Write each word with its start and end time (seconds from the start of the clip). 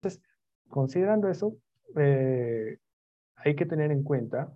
Entonces, 0.00 0.22
considerando 0.68 1.28
eso, 1.28 1.56
eh, 1.96 2.78
hay 3.36 3.56
que 3.56 3.66
tener 3.66 3.90
en 3.90 4.04
cuenta 4.04 4.52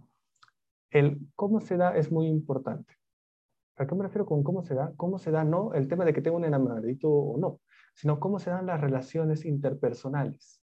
el 0.91 1.19
cómo 1.35 1.61
se 1.61 1.77
da 1.77 1.97
es 1.97 2.13
muy 2.13 2.27
importante. 2.29 2.95
¿A 3.77 3.87
qué 3.87 3.95
me 3.95 4.05
refiero 4.05 4.27
con 4.27 4.45
cómo 4.45 4.63
se 4.63 4.75
da? 4.75 4.93
¿Cómo 4.97 5.19
se 5.19 5.31
da 5.31 5.45
no 5.45 5.75
el 5.75 5.89
tema 5.89 6.05
de 6.05 6.13
que 6.13 6.23
tengo 6.23 6.37
un 6.37 6.45
enamoradito 6.45 7.09
o 7.09 7.39
no, 7.39 7.61
sino 7.95 8.21
cómo 8.21 8.39
se 8.39 8.51
dan 8.51 8.67
las 8.67 8.81
relaciones 8.81 9.45
interpersonales? 9.45 10.62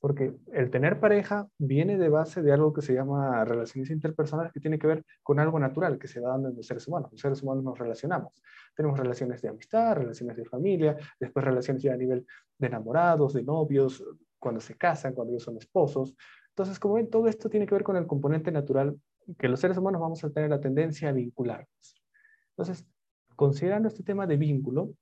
Porque 0.00 0.34
el 0.52 0.70
tener 0.70 1.00
pareja 1.00 1.48
viene 1.58 1.96
de 1.96 2.08
base 2.08 2.42
de 2.42 2.52
algo 2.52 2.72
que 2.72 2.82
se 2.82 2.94
llama 2.94 3.44
relaciones 3.44 3.90
interpersonales, 3.90 4.52
que 4.52 4.60
tiene 4.60 4.78
que 4.78 4.86
ver 4.86 5.04
con 5.22 5.40
algo 5.40 5.58
natural 5.58 5.98
que 5.98 6.06
se 6.06 6.20
va 6.20 6.30
dando 6.30 6.50
en 6.50 6.56
los 6.56 6.66
seres 6.66 6.86
humanos. 6.86 7.10
Los 7.10 7.20
seres 7.20 7.42
humanos 7.42 7.64
nos 7.64 7.78
relacionamos. 7.78 8.42
Tenemos 8.74 8.98
relaciones 8.98 9.40
de 9.42 9.48
amistad, 9.48 9.96
relaciones 9.96 10.36
de 10.36 10.44
familia, 10.44 10.96
después 11.18 11.44
relaciones 11.44 11.82
ya 11.82 11.94
a 11.94 11.96
nivel 11.96 12.26
de 12.58 12.66
enamorados, 12.66 13.32
de 13.32 13.42
novios, 13.42 14.04
cuando 14.38 14.60
se 14.60 14.76
casan, 14.76 15.14
cuando 15.14 15.32
ellos 15.32 15.42
son 15.42 15.56
esposos. 15.56 16.14
Entonces, 16.50 16.78
como 16.78 16.94
ven, 16.94 17.10
todo 17.10 17.26
esto 17.26 17.48
tiene 17.48 17.66
que 17.66 17.74
ver 17.74 17.84
con 17.84 17.96
el 17.96 18.06
componente 18.06 18.52
natural 18.52 18.98
que 19.38 19.48
los 19.48 19.60
seres 19.60 19.76
humanos 19.76 20.00
vamos 20.00 20.22
a 20.24 20.30
tener 20.30 20.50
la 20.50 20.60
tendencia 20.60 21.08
a 21.08 21.12
vincularnos. 21.12 22.02
Entonces, 22.50 22.86
considerando 23.34 23.88
este 23.88 24.02
tema 24.02 24.26
de 24.26 24.36
vínculo, 24.36 24.94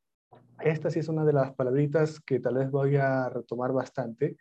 esta 0.60 0.90
sí 0.90 1.00
es 1.00 1.08
una 1.08 1.24
de 1.24 1.32
las 1.32 1.52
palabritas 1.54 2.20
que 2.20 2.40
tal 2.40 2.54
vez 2.54 2.70
voy 2.70 2.96
a 2.96 3.28
retomar 3.28 3.72
bastante. 3.72 4.36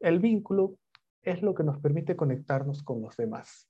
El 0.00 0.18
vínculo 0.18 0.76
es 1.22 1.42
lo 1.42 1.54
que 1.54 1.62
nos 1.62 1.78
permite 1.78 2.16
conectarnos 2.16 2.82
con 2.82 3.02
los 3.02 3.16
demás. 3.18 3.68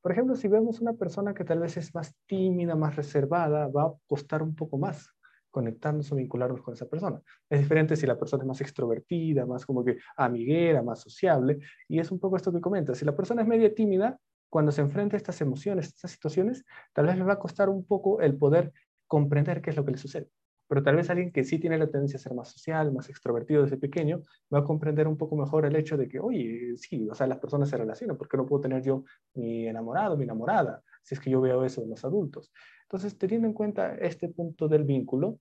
Por 0.00 0.12
ejemplo, 0.12 0.36
si 0.36 0.46
vemos 0.46 0.80
una 0.80 0.92
persona 0.92 1.34
que 1.34 1.44
tal 1.44 1.58
vez 1.58 1.76
es 1.76 1.92
más 1.94 2.14
tímida, 2.26 2.76
más 2.76 2.94
reservada, 2.94 3.66
va 3.66 3.82
a 3.82 3.94
costar 4.06 4.42
un 4.42 4.54
poco 4.54 4.78
más 4.78 5.10
conectarnos 5.50 6.12
o 6.12 6.14
vincularnos 6.14 6.62
con 6.62 6.74
esa 6.74 6.86
persona. 6.86 7.20
Es 7.50 7.58
diferente 7.58 7.96
si 7.96 8.06
la 8.06 8.16
persona 8.16 8.44
es 8.44 8.46
más 8.46 8.60
extrovertida, 8.60 9.46
más 9.46 9.66
como 9.66 9.84
que 9.84 9.98
amiguera, 10.16 10.82
más 10.82 11.00
sociable, 11.00 11.58
y 11.88 11.98
es 11.98 12.12
un 12.12 12.20
poco 12.20 12.36
esto 12.36 12.52
que 12.52 12.60
comenta. 12.60 12.94
Si 12.94 13.04
la 13.04 13.16
persona 13.16 13.42
es 13.42 13.48
media 13.48 13.74
tímida, 13.74 14.16
cuando 14.48 14.70
se 14.70 14.82
enfrenta 14.82 15.16
a 15.16 15.18
estas 15.18 15.40
emociones, 15.40 15.88
estas 15.88 16.12
situaciones, 16.12 16.64
tal 16.92 17.06
vez 17.06 17.16
le 17.16 17.24
va 17.24 17.32
a 17.32 17.38
costar 17.38 17.68
un 17.68 17.84
poco 17.84 18.20
el 18.20 18.36
poder 18.36 18.72
comprender 19.08 19.60
qué 19.60 19.70
es 19.70 19.76
lo 19.76 19.84
que 19.84 19.92
le 19.92 19.98
sucede. 19.98 20.28
Pero 20.68 20.82
tal 20.82 20.96
vez 20.96 21.08
alguien 21.08 21.32
que 21.32 21.44
sí 21.44 21.58
tiene 21.58 21.78
la 21.78 21.86
tendencia 21.90 22.18
a 22.18 22.20
ser 22.20 22.34
más 22.34 22.50
social, 22.50 22.92
más 22.92 23.08
extrovertido 23.08 23.62
desde 23.62 23.78
pequeño, 23.78 24.22
va 24.52 24.60
a 24.60 24.64
comprender 24.64 25.08
un 25.08 25.16
poco 25.16 25.34
mejor 25.34 25.64
el 25.64 25.74
hecho 25.74 25.96
de 25.96 26.08
que, 26.08 26.20
oye, 26.20 26.76
sí, 26.76 27.08
o 27.10 27.14
sea, 27.14 27.26
las 27.26 27.38
personas 27.38 27.70
se 27.70 27.76
relacionan, 27.78 28.18
¿por 28.18 28.28
qué 28.28 28.36
no 28.36 28.46
puedo 28.46 28.60
tener 28.60 28.82
yo 28.82 29.04
mi 29.34 29.66
enamorado, 29.66 30.16
mi 30.16 30.24
enamorada, 30.24 30.82
si 31.02 31.14
es 31.14 31.20
que 31.20 31.30
yo 31.30 31.40
veo 31.40 31.64
eso 31.64 31.82
en 31.82 31.90
los 31.90 32.04
adultos? 32.04 32.52
Entonces, 32.82 33.16
teniendo 33.16 33.48
en 33.48 33.54
cuenta 33.54 33.94
este 33.96 34.28
punto 34.28 34.68
del 34.68 34.84
vínculo, 34.84 35.40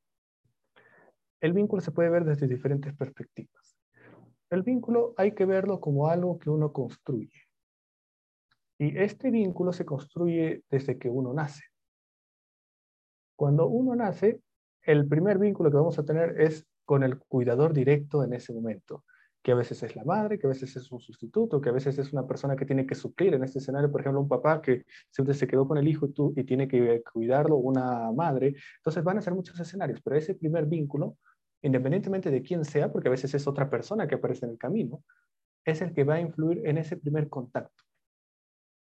el 1.41 1.53
vínculo 1.53 1.81
se 1.81 1.91
puede 1.91 2.09
ver 2.09 2.23
desde 2.23 2.47
diferentes 2.47 2.95
perspectivas. 2.95 3.77
El 4.49 4.63
vínculo 4.63 5.13
hay 5.17 5.33
que 5.33 5.45
verlo 5.45 5.79
como 5.81 6.07
algo 6.07 6.39
que 6.39 6.49
uno 6.49 6.71
construye. 6.71 7.47
Y 8.79 8.97
este 8.97 9.29
vínculo 9.29 9.73
se 9.73 9.85
construye 9.85 10.63
desde 10.69 10.97
que 10.97 11.09
uno 11.09 11.33
nace. 11.33 11.63
Cuando 13.35 13.67
uno 13.67 13.95
nace, 13.95 14.41
el 14.87 15.05
primer 15.05 15.37
vínculo 15.37 15.69
que 15.69 15.75
vamos 15.75 15.99
a 15.99 16.05
tener 16.05 16.39
es 16.39 16.65
con 16.85 17.03
el 17.03 17.19
cuidador 17.19 17.73
directo 17.73 18.23
en 18.23 18.33
ese 18.33 18.53
momento, 18.53 19.03
que 19.43 19.51
a 19.51 19.55
veces 19.55 19.83
es 19.83 19.97
la 19.97 20.05
madre, 20.05 20.39
que 20.39 20.47
a 20.47 20.49
veces 20.49 20.73
es 20.77 20.89
un 20.89 21.01
sustituto, 21.01 21.59
que 21.59 21.67
a 21.69 21.73
veces 21.73 21.99
es 21.99 22.13
una 22.13 22.25
persona 22.25 22.55
que 22.55 22.65
tiene 22.65 22.87
que 22.87 22.95
suplir 22.95 23.33
en 23.33 23.43
este 23.43 23.59
escenario, 23.59 23.91
por 23.91 23.99
ejemplo, 23.99 24.21
un 24.21 24.29
papá 24.29 24.61
que 24.61 24.85
siempre 25.11 25.35
se 25.35 25.45
quedó 25.45 25.67
con 25.67 25.77
el 25.77 25.89
hijo 25.89 26.05
y, 26.05 26.13
tú, 26.13 26.33
y 26.37 26.45
tiene 26.45 26.69
que 26.69 27.03
cuidarlo, 27.13 27.57
una 27.57 28.09
madre. 28.13 28.55
Entonces 28.77 29.03
van 29.03 29.17
a 29.17 29.21
ser 29.21 29.33
muchos 29.33 29.59
escenarios, 29.59 30.01
pero 30.01 30.15
ese 30.15 30.35
primer 30.35 30.65
vínculo, 30.65 31.17
independientemente 31.61 32.31
de 32.31 32.41
quién 32.41 32.63
sea, 32.63 32.89
porque 32.89 33.09
a 33.09 33.11
veces 33.11 33.33
es 33.33 33.45
otra 33.45 33.69
persona 33.69 34.07
que 34.07 34.15
aparece 34.15 34.45
en 34.45 34.53
el 34.53 34.57
camino, 34.57 35.03
es 35.65 35.81
el 35.81 35.93
que 35.93 36.05
va 36.05 36.15
a 36.15 36.21
influir 36.21 36.65
en 36.65 36.77
ese 36.77 36.95
primer 36.95 37.27
contacto. 37.27 37.83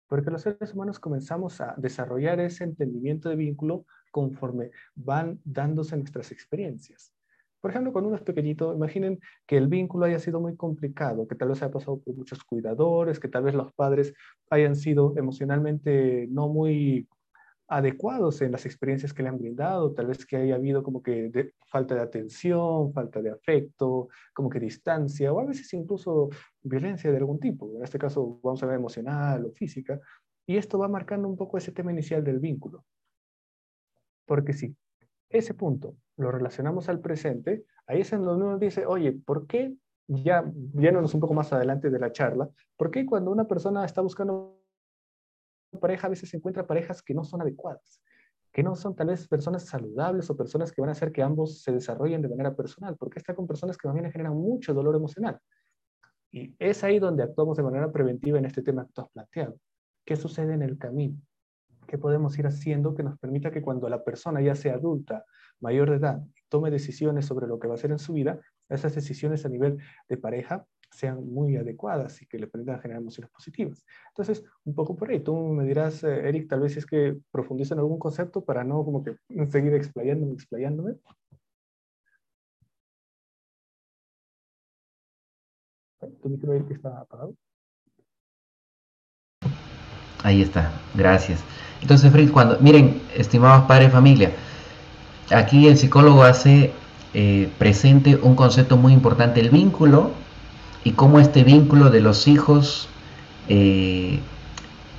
Porque 0.08 0.32
los 0.32 0.42
seres 0.42 0.74
humanos 0.74 1.00
comenzamos 1.00 1.62
a 1.62 1.76
desarrollar 1.78 2.40
ese 2.40 2.64
entendimiento 2.64 3.30
de 3.30 3.36
vínculo 3.36 3.86
conforme 4.14 4.70
van 4.94 5.40
dándose 5.44 5.98
nuestras 5.98 6.32
experiencias. 6.32 7.12
Por 7.60 7.72
ejemplo, 7.72 7.92
cuando 7.94 8.10
uno 8.10 8.18
es 8.18 8.24
pequeñito, 8.24 8.74
imaginen 8.74 9.20
que 9.48 9.58
el 9.58 9.68
vínculo 9.68 10.06
haya 10.06 10.20
sido 10.20 10.40
muy 10.40 10.56
complicado, 10.56 11.28
que 11.28 11.36
tal 11.36 11.50
vez 11.50 11.64
haya 11.64 11.72
pasado 11.72 12.00
por 12.00 12.16
muchos 12.16 12.44
cuidadores, 12.44 13.20
que 13.20 13.30
tal 13.30 13.44
vez 13.44 13.56
los 13.56 13.74
padres 13.74 14.14
hayan 14.50 14.76
sido 14.76 15.14
emocionalmente 15.18 16.28
no 16.30 16.48
muy 16.48 17.08
adecuados 17.70 18.42
en 18.42 18.52
las 18.52 18.66
experiencias 18.66 19.14
que 19.14 19.24
le 19.24 19.30
han 19.30 19.40
brindado, 19.40 19.94
tal 19.94 20.08
vez 20.08 20.26
que 20.26 20.36
haya 20.36 20.56
habido 20.56 20.84
como 20.84 21.02
que 21.02 21.54
falta 21.66 21.96
de 21.96 22.02
atención, 22.02 22.94
falta 22.94 23.22
de 23.22 23.32
afecto, 23.32 24.10
como 24.34 24.50
que 24.50 24.60
distancia, 24.60 25.34
o 25.34 25.40
a 25.40 25.46
veces 25.46 25.74
incluso 25.74 26.30
violencia 26.62 27.10
de 27.12 27.18
algún 27.18 27.40
tipo, 27.40 27.76
en 27.76 27.84
este 27.84 27.98
caso 27.98 28.40
vamos 28.44 28.62
a 28.62 28.68
ver 28.68 28.76
emocional 28.76 29.46
o 29.46 29.52
física, 29.52 30.00
y 30.46 30.58
esto 30.58 30.78
va 30.78 30.88
marcando 30.88 31.28
un 31.28 31.38
poco 31.38 31.58
ese 31.58 31.72
tema 31.72 31.92
inicial 31.92 32.24
del 32.24 32.40
vínculo. 32.40 32.84
Porque 34.26 34.54
si 34.54 34.76
ese 35.30 35.54
punto 35.54 35.96
lo 36.18 36.32
relacionamos 36.32 36.90
al 36.90 37.00
presente, 37.00 37.66
ahí 37.88 38.02
es 38.02 38.14
en 38.14 38.24
donde 38.24 38.46
uno 38.46 38.58
dice, 38.58 38.86
oye, 38.86 39.12
¿por 39.12 39.48
qué, 39.48 39.76
ya 40.08 40.44
viéndonos 40.46 41.14
un 41.14 41.20
poco 41.20 41.34
más 41.34 41.52
adelante 41.54 41.90
de 41.90 42.00
la 42.00 42.12
charla, 42.12 42.50
¿por 42.78 42.92
qué 42.92 43.06
cuando 43.06 43.32
una 43.32 43.48
persona 43.48 43.86
está 43.86 44.02
buscando 44.02 44.60
pareja 45.80 46.08
a 46.08 46.10
veces 46.10 46.30
se 46.30 46.38
encuentra 46.38 46.68
parejas 46.68 47.02
que 47.02 47.14
no 47.14 47.24
son 47.24 47.42
adecuadas? 47.42 48.02
que 48.54 48.62
no 48.62 48.76
son 48.76 48.96
tal 48.96 49.08
vez 49.08 49.28
personas 49.28 49.66
saludables 49.66 50.30
o 50.30 50.38
personas 50.38 50.72
que 50.72 50.80
van 50.80 50.90
a 50.90 50.92
hacer 50.92 51.12
que 51.12 51.24
ambos 51.24 51.64
se 51.64 51.72
desarrollen 51.72 52.22
de 52.22 52.30
manera 52.30 52.56
personal, 52.56 52.96
porque 52.96 53.18
está 53.18 53.34
con 53.34 53.48
personas 53.48 53.76
que 53.78 53.88
también 53.88 54.12
generan 54.12 54.36
mucho 54.36 54.76
dolor 54.76 54.96
emocional. 54.96 55.40
Y 56.32 56.56
es 56.60 56.84
ahí 56.84 57.00
donde 57.00 57.24
actuamos 57.24 57.58
de 57.58 57.64
manera 57.64 57.92
preventiva 57.92 58.38
en 58.38 58.46
este 58.46 58.62
tema 58.62 58.86
que 58.86 58.94
tú 58.94 59.02
has 59.02 59.10
planteado. 59.10 59.58
¿Qué 60.06 60.16
sucede 60.16 60.54
en 60.54 60.62
el 60.62 60.78
camino? 60.78 61.18
¿Qué 61.88 61.98
podemos 61.98 62.38
ir 62.38 62.48
haciendo 62.48 62.96
que 62.96 63.04
nos 63.04 63.18
permita 63.20 63.52
que 63.52 63.62
cuando 63.62 63.90
la 63.90 64.04
persona 64.04 64.42
ya 64.42 64.56
sea 64.56 64.76
adulta, 64.76 65.26
mayor 65.60 65.90
de 65.90 65.98
edad, 65.98 66.22
tome 66.50 66.72
decisiones 66.72 67.26
sobre 67.26 67.48
lo 67.48 67.60
que 67.60 67.68
va 67.68 67.74
a 67.74 67.78
hacer 67.78 67.92
en 67.92 68.00
su 68.00 68.14
vida, 68.14 68.40
esas 68.70 68.96
decisiones 68.96 69.46
a 69.46 69.50
nivel 69.50 69.78
de 70.10 70.18
pareja 70.18 70.66
sean 70.92 71.26
muy 71.28 71.58
adecuadas 71.58 72.22
y 72.22 72.28
que 72.28 72.38
le 72.38 72.48
permitan 72.48 72.80
generar 72.80 73.02
emociones 73.02 73.32
positivas. 73.32 73.84
Entonces, 74.10 74.44
un 74.64 74.76
poco 74.76 74.96
por 74.96 75.10
ahí, 75.10 75.20
tú 75.20 75.36
me 75.36 75.66
dirás, 75.66 76.04
eh, 76.04 76.28
Eric, 76.28 76.48
tal 76.48 76.62
vez 76.62 76.78
es 76.78 76.86
que 76.86 77.18
profundiza 77.32 77.74
en 77.74 77.80
algún 77.80 78.00
concepto 78.00 78.44
para 78.46 78.64
no 78.64 78.84
como 78.86 79.04
que 79.04 79.16
seguir 79.50 79.74
explayándome, 79.74 80.34
explayándome. 80.34 80.96
¿Tu 86.22 86.30
micro, 86.30 86.54
Eric, 86.54 86.72
está 86.72 87.00
apagado? 87.00 87.36
Ahí 90.24 90.42
está, 90.42 90.72
gracias. 90.94 91.42
Entonces, 91.82 92.12
Fritz, 92.12 92.32
cuando, 92.32 92.58
miren, 92.62 93.02
estimados 93.16 93.66
padres 93.66 93.90
de 93.90 93.92
familia, 93.92 94.32
aquí 95.32 95.68
el 95.68 95.78
psicólogo 95.78 96.24
hace 96.24 96.72
eh, 97.14 97.50
presente 97.58 98.16
un 98.16 98.36
concepto 98.36 98.78
muy 98.78 98.94
importante, 98.94 99.42
el 99.42 99.50
vínculo, 99.50 100.12
y 100.86 100.92
cómo 100.92 101.20
este 101.20 101.44
vínculo 101.44 101.90
de 101.90 102.00
los 102.00 102.28
hijos 102.28 102.88
eh, 103.50 104.20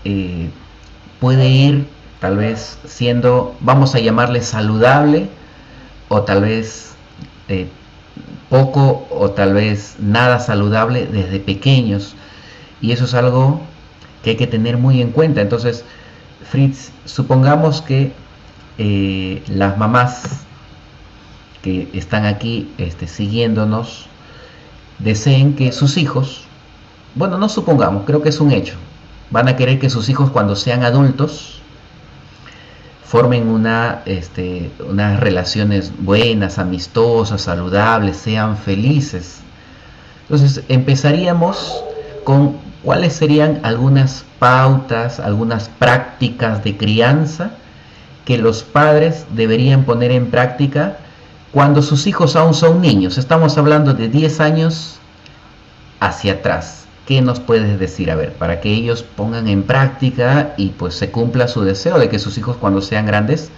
eh, 0.05 0.51
puede 1.21 1.49
ir 1.49 1.87
tal 2.21 2.37
vez 2.37 2.79
siendo, 2.87 3.55
vamos 3.61 3.95
a 3.95 4.01
llamarle 4.01 4.43
saludable, 4.43 5.29
o 6.09 6.23
tal 6.23 6.43
vez 6.43 6.95
poco, 8.51 9.07
o 9.11 9.31
tal 9.31 9.55
vez 9.55 9.97
nada 9.99 10.39
saludable 10.39 11.07
desde 11.07 11.41
pequeños. 11.41 12.15
Y 12.81 12.93
eso 12.93 13.07
es 13.07 13.15
algo 13.15 13.61
que 14.25 14.31
hay 14.31 14.37
que 14.37 14.47
tener 14.47 14.79
muy 14.79 15.01
en 15.03 15.11
cuenta. 15.11 15.43
Entonces, 15.43 15.85
Fritz, 16.51 16.91
supongamos 17.05 17.83
que 17.83 18.13
eh, 18.79 19.43
las 19.47 19.79
mamás 19.79 20.23
que 21.63 21.89
están 21.93 22.25
aquí 22.25 22.73
este, 22.79 23.07
siguiéndonos 23.07 24.07
deseen 24.99 25.55
que 25.55 25.73
sus 25.73 25.97
hijos, 25.97 26.45
bueno, 27.15 27.39
no 27.39 27.49
supongamos, 27.49 28.05
creo 28.05 28.23
que 28.23 28.31
es 28.31 28.41
un 28.41 28.51
hecho, 28.51 28.75
van 29.31 29.49
a 29.49 29.57
querer 29.57 29.79
que 29.79 29.91
sus 29.91 30.09
hijos 30.09 30.31
cuando 30.31 30.57
sean 30.57 30.85
adultos 30.85 31.61
formen 33.05 33.49
una, 33.49 34.03
este, 34.07 34.71
unas 34.89 35.21
relaciones 35.21 35.93
buenas, 35.99 36.59
amistosas, 36.59 37.43
saludables, 37.43 38.17
sean 38.17 38.57
felices. 38.57 39.41
Entonces 40.23 40.65
empezaríamos 40.69 41.85
con 42.25 42.64
¿cuáles 42.85 43.15
serían 43.15 43.61
algunas 43.63 44.25
pautas, 44.39 45.19
algunas 45.19 45.69
prácticas 45.69 46.63
de 46.63 46.77
crianza 46.77 47.53
que 48.25 48.39
los 48.39 48.63
padres 48.63 49.27
deberían 49.31 49.85
poner 49.85 50.13
en 50.13 50.31
práctica 50.31 50.99
cuando 51.51 51.83
sus 51.83 52.07
hijos 52.07 52.37
aún 52.37 52.55
son 52.55 52.81
niños? 52.81 53.17
Estamos 53.17 53.57
hablando 53.57 53.95
de 53.95 54.09
10 54.09 54.41
años 54.41 54.99
hacia 56.01 56.35
atrás. 56.35 56.87
¿Qué 57.07 57.21
nos 57.21 57.41
puedes 57.41 57.79
decir? 57.79 58.11
A 58.11 58.15
ver, 58.15 58.33
para 58.35 58.61
que 58.61 58.73
ellos 58.73 59.03
pongan 59.03 59.49
en 59.49 59.63
práctica 59.63 60.55
y 60.57 60.71
pues 60.71 60.95
se 60.95 61.11
cumpla 61.11 61.49
su 61.49 61.63
deseo 61.63 61.99
de 61.99 62.09
que 62.09 62.19
sus 62.19 62.39
hijos 62.39 62.57
cuando 62.57 62.81
sean 62.81 63.07
grandes 63.07 63.51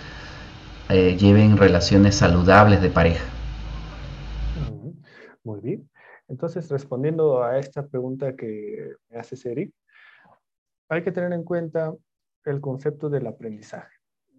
eh, 0.89 1.17
lleven 1.19 1.57
relaciones 1.57 2.15
saludables 2.17 2.81
de 2.81 2.91
pareja. 2.91 3.25
Muy 5.45 5.61
bien. 5.61 5.89
Entonces, 6.29 6.69
respondiendo 6.69 7.43
a 7.43 7.59
esta 7.59 7.87
pregunta 7.87 8.35
que 8.35 8.95
me 9.09 9.19
hace 9.19 9.37
Eric, 9.51 9.73
hay 10.89 11.03
que 11.03 11.13
tener 11.13 11.33
en 11.33 11.45
cuenta 11.45 11.95
el 12.45 12.61
concepto 12.61 13.09
del 13.09 13.27
aprendizaje. 13.27 13.97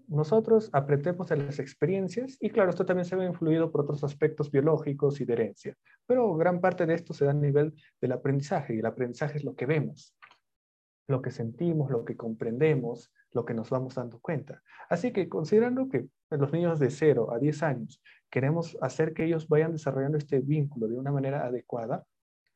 Nosotros 0.08 0.70
aprendemos 0.72 1.28
de 1.28 1.36
las 1.36 1.60
experiencias 1.60 2.38
y 2.40 2.50
claro, 2.50 2.70
esto 2.70 2.86
también 2.86 3.06
se 3.06 3.18
ve 3.18 3.26
influido 3.26 3.70
por 3.72 3.82
otros 3.82 4.06
aspectos 4.06 4.50
biológicos 4.50 5.20
y 5.20 5.26
de 5.26 5.34
herencia, 5.34 5.78
pero 6.06 6.34
gran 6.36 6.62
parte 6.62 6.86
de 6.86 6.94
esto 6.94 7.14
se 7.14 7.26
da 7.26 7.32
a 7.32 7.34
nivel 7.34 7.74
del 8.00 8.14
aprendizaje 8.14 8.74
y 8.74 8.80
el 8.80 8.86
aprendizaje 8.86 9.38
es 9.38 9.44
lo 9.44 9.54
que 9.56 9.66
vemos, 9.66 10.16
lo 11.08 11.22
que 11.22 11.32
sentimos, 11.32 11.92
lo 11.92 12.06
que 12.06 12.16
comprendemos, 12.16 13.12
lo 13.34 13.44
que 13.44 13.54
nos 13.54 13.70
vamos 13.70 13.96
dando 13.96 14.20
cuenta. 14.20 14.64
Así 14.90 15.12
que 15.12 15.28
considerando 15.28 15.90
que 15.90 16.08
los 16.30 16.54
niños 16.54 16.80
de 16.80 16.90
0 16.90 17.34
a 17.34 17.40
10 17.40 17.64
años 17.64 18.02
queremos 18.38 18.78
hacer 18.82 19.16
que 19.16 19.26
ellos 19.26 19.48
vayan 19.48 19.72
desarrollando 19.72 20.20
este 20.20 20.40
vínculo 20.40 20.88
de 20.88 20.96
una 20.96 21.12
manera 21.12 21.48
adecuada, 21.48 22.06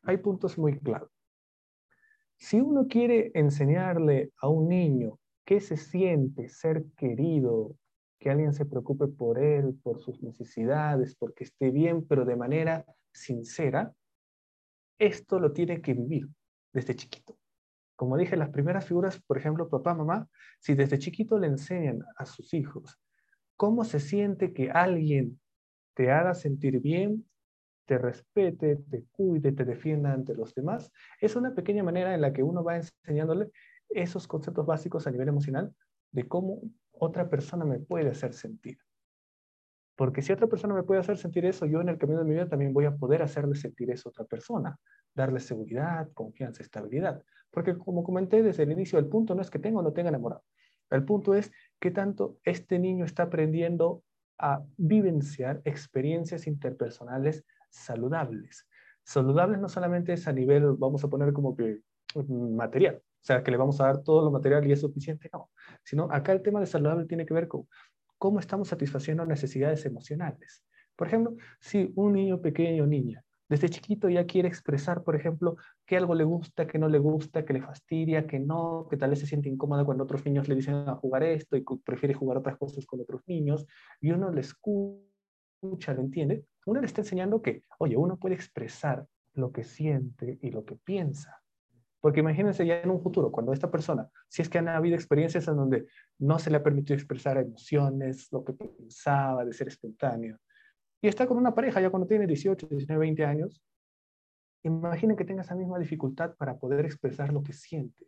hay 0.03 0.17
puntos 0.17 0.55
muy 0.59 0.77
claros. 0.77 1.09
Si 2.37 2.61
uno 2.61 2.85
quiere 2.87 3.31
enseñarle 3.33 4.31
a 4.39 4.47
un 4.47 4.67
niño 4.67 5.17
qué 5.43 5.59
se 5.59 5.77
siente 5.77 6.49
ser 6.49 6.85
querido, 6.95 7.75
que 8.19 8.29
alguien 8.29 8.53
se 8.53 8.67
preocupe 8.67 9.07
por 9.07 9.39
él, 9.39 9.73
por 9.81 9.99
sus 9.99 10.21
necesidades, 10.21 11.15
porque 11.15 11.45
esté 11.45 11.71
bien, 11.71 12.05
pero 12.05 12.25
de 12.25 12.35
manera 12.35 12.85
sincera, 13.11 13.91
esto 14.99 15.39
lo 15.39 15.51
tiene 15.51 15.81
que 15.81 15.95
vivir 15.95 16.27
desde 16.71 16.95
chiquito. 16.95 17.39
Como 17.95 18.17
dije, 18.17 18.37
las 18.37 18.51
primeras 18.51 18.85
figuras, 18.85 19.19
por 19.19 19.39
ejemplo, 19.39 19.67
papá, 19.67 19.95
mamá, 19.95 20.29
si 20.59 20.75
desde 20.75 20.99
chiquito 20.99 21.39
le 21.39 21.47
enseñan 21.47 22.03
a 22.17 22.27
sus 22.27 22.53
hijos 22.53 22.99
cómo 23.55 23.83
se 23.83 23.99
siente 23.99 24.53
que 24.53 24.69
alguien 24.69 25.40
te 26.01 26.09
haga 26.09 26.33
sentir 26.33 26.79
bien, 26.79 27.29
te 27.85 27.99
respete, 27.99 28.77
te 28.89 29.05
cuide, 29.11 29.51
te 29.51 29.65
defienda 29.65 30.11
ante 30.11 30.33
los 30.33 30.55
demás, 30.55 30.91
es 31.19 31.35
una 31.35 31.53
pequeña 31.53 31.83
manera 31.83 32.15
en 32.15 32.21
la 32.21 32.33
que 32.33 32.41
uno 32.41 32.63
va 32.63 32.77
enseñándole 32.77 33.51
esos 33.87 34.25
conceptos 34.25 34.65
básicos 34.65 35.05
a 35.05 35.11
nivel 35.11 35.27
emocional 35.27 35.75
de 36.11 36.27
cómo 36.27 36.59
otra 36.91 37.29
persona 37.29 37.65
me 37.65 37.77
puede 37.77 38.09
hacer 38.09 38.33
sentir. 38.33 38.79
Porque 39.95 40.23
si 40.23 40.33
otra 40.33 40.47
persona 40.47 40.73
me 40.73 40.81
puede 40.81 41.01
hacer 41.01 41.19
sentir 41.19 41.45
eso, 41.45 41.67
yo 41.67 41.81
en 41.81 41.89
el 41.89 41.99
camino 41.99 42.17
de 42.17 42.25
mi 42.25 42.33
vida 42.33 42.49
también 42.49 42.73
voy 42.73 42.85
a 42.85 42.95
poder 42.95 43.21
hacerle 43.21 43.53
sentir 43.53 43.91
eso 43.91 44.09
a 44.09 44.11
otra 44.11 44.25
persona, 44.25 44.75
darle 45.13 45.39
seguridad, 45.39 46.09
confianza, 46.15 46.63
estabilidad. 46.63 47.21
Porque 47.51 47.77
como 47.77 48.03
comenté 48.03 48.41
desde 48.41 48.63
el 48.63 48.71
inicio, 48.71 48.97
el 48.97 49.05
punto 49.05 49.35
no 49.35 49.43
es 49.43 49.51
que 49.51 49.59
tenga 49.59 49.81
o 49.81 49.83
no 49.83 49.93
tenga 49.93 50.09
enamorado. 50.09 50.43
El 50.89 51.05
punto 51.05 51.35
es 51.35 51.51
qué 51.79 51.91
tanto 51.91 52.39
este 52.43 52.79
niño 52.79 53.05
está 53.05 53.21
aprendiendo 53.23 54.03
a 54.41 54.63
vivenciar 54.77 55.61
experiencias 55.63 56.47
interpersonales 56.47 57.45
saludables. 57.69 58.67
Saludables 59.03 59.59
no 59.59 59.69
solamente 59.69 60.13
es 60.13 60.27
a 60.27 60.33
nivel, 60.33 60.73
vamos 60.77 61.03
a 61.03 61.09
poner 61.09 61.31
como 61.31 61.55
que 61.55 61.81
mm, 62.15 62.55
material, 62.55 62.95
o 62.97 63.23
sea, 63.23 63.43
que 63.43 63.51
le 63.51 63.57
vamos 63.57 63.79
a 63.79 63.85
dar 63.85 64.03
todo 64.03 64.25
lo 64.25 64.31
material 64.31 64.67
y 64.67 64.71
es 64.71 64.81
suficiente, 64.81 65.29
no, 65.31 65.51
sino 65.83 66.11
acá 66.11 66.31
el 66.31 66.41
tema 66.41 66.59
de 66.59 66.65
saludable 66.65 67.05
tiene 67.05 67.25
que 67.25 67.33
ver 67.33 67.47
con 67.47 67.67
cómo 68.17 68.39
estamos 68.39 68.67
satisfaciendo 68.67 69.25
necesidades 69.25 69.85
emocionales. 69.85 70.63
Por 70.95 71.07
ejemplo, 71.07 71.35
si 71.59 71.91
un 71.95 72.13
niño 72.13 72.41
pequeño 72.41 72.83
o 72.83 72.87
niña 72.87 73.23
desde 73.51 73.67
chiquito 73.67 74.07
ya 74.07 74.25
quiere 74.25 74.47
expresar, 74.47 75.03
por 75.03 75.13
ejemplo, 75.13 75.57
que 75.85 75.97
algo 75.97 76.15
le 76.15 76.23
gusta, 76.23 76.67
que 76.67 76.79
no 76.79 76.87
le 76.87 76.99
gusta, 76.99 77.43
que 77.43 77.51
le 77.51 77.61
fastidia, 77.61 78.25
que 78.25 78.39
no, 78.39 78.87
que 78.89 78.95
tal 78.95 79.09
vez 79.09 79.19
se 79.19 79.27
siente 79.27 79.49
incómoda 79.49 79.83
cuando 79.83 80.05
otros 80.05 80.25
niños 80.25 80.47
le 80.47 80.55
dicen 80.55 80.75
a 80.87 80.95
jugar 80.95 81.23
esto 81.23 81.57
y 81.57 81.65
prefiere 81.83 82.13
jugar 82.13 82.37
otras 82.37 82.57
cosas 82.57 82.85
con 82.85 83.01
otros 83.01 83.23
niños, 83.27 83.67
y 83.99 84.11
uno 84.11 84.31
le 84.31 84.39
escucha, 84.39 85.93
lo 85.93 85.99
entiende, 85.99 86.45
uno 86.65 86.79
le 86.79 86.85
está 86.85 87.01
enseñando 87.01 87.41
que, 87.41 87.63
oye, 87.79 87.97
uno 87.97 88.15
puede 88.15 88.35
expresar 88.35 89.05
lo 89.33 89.51
que 89.51 89.65
siente 89.65 90.39
y 90.41 90.49
lo 90.51 90.63
que 90.63 90.77
piensa. 90.77 91.41
Porque 91.99 92.21
imagínense 92.21 92.65
ya 92.65 92.79
en 92.79 92.89
un 92.89 93.01
futuro, 93.01 93.33
cuando 93.33 93.51
esta 93.51 93.69
persona, 93.69 94.09
si 94.29 94.41
es 94.41 94.47
que 94.47 94.59
han 94.59 94.69
habido 94.69 94.95
experiencias 94.95 95.45
en 95.49 95.57
donde 95.57 95.87
no 96.19 96.39
se 96.39 96.49
le 96.51 96.55
ha 96.55 96.63
permitido 96.63 96.95
expresar 96.95 97.37
emociones, 97.37 98.29
lo 98.31 98.45
que 98.45 98.53
pensaba, 98.53 99.43
de 99.43 99.51
ser 99.51 99.67
espontáneo, 99.67 100.37
y 101.01 101.07
está 101.07 101.27
con 101.27 101.37
una 101.37 101.55
pareja 101.55 101.81
ya 101.81 101.89
cuando 101.89 102.07
tiene 102.07 102.27
18, 102.27 102.67
19, 102.67 102.99
20 102.99 103.25
años, 103.25 103.61
imaginen 104.63 105.17
que 105.17 105.25
tenga 105.25 105.41
esa 105.41 105.55
misma 105.55 105.79
dificultad 105.79 106.35
para 106.35 106.57
poder 106.57 106.85
expresar 106.85 107.33
lo 107.33 107.41
que 107.41 107.53
siente 107.53 108.07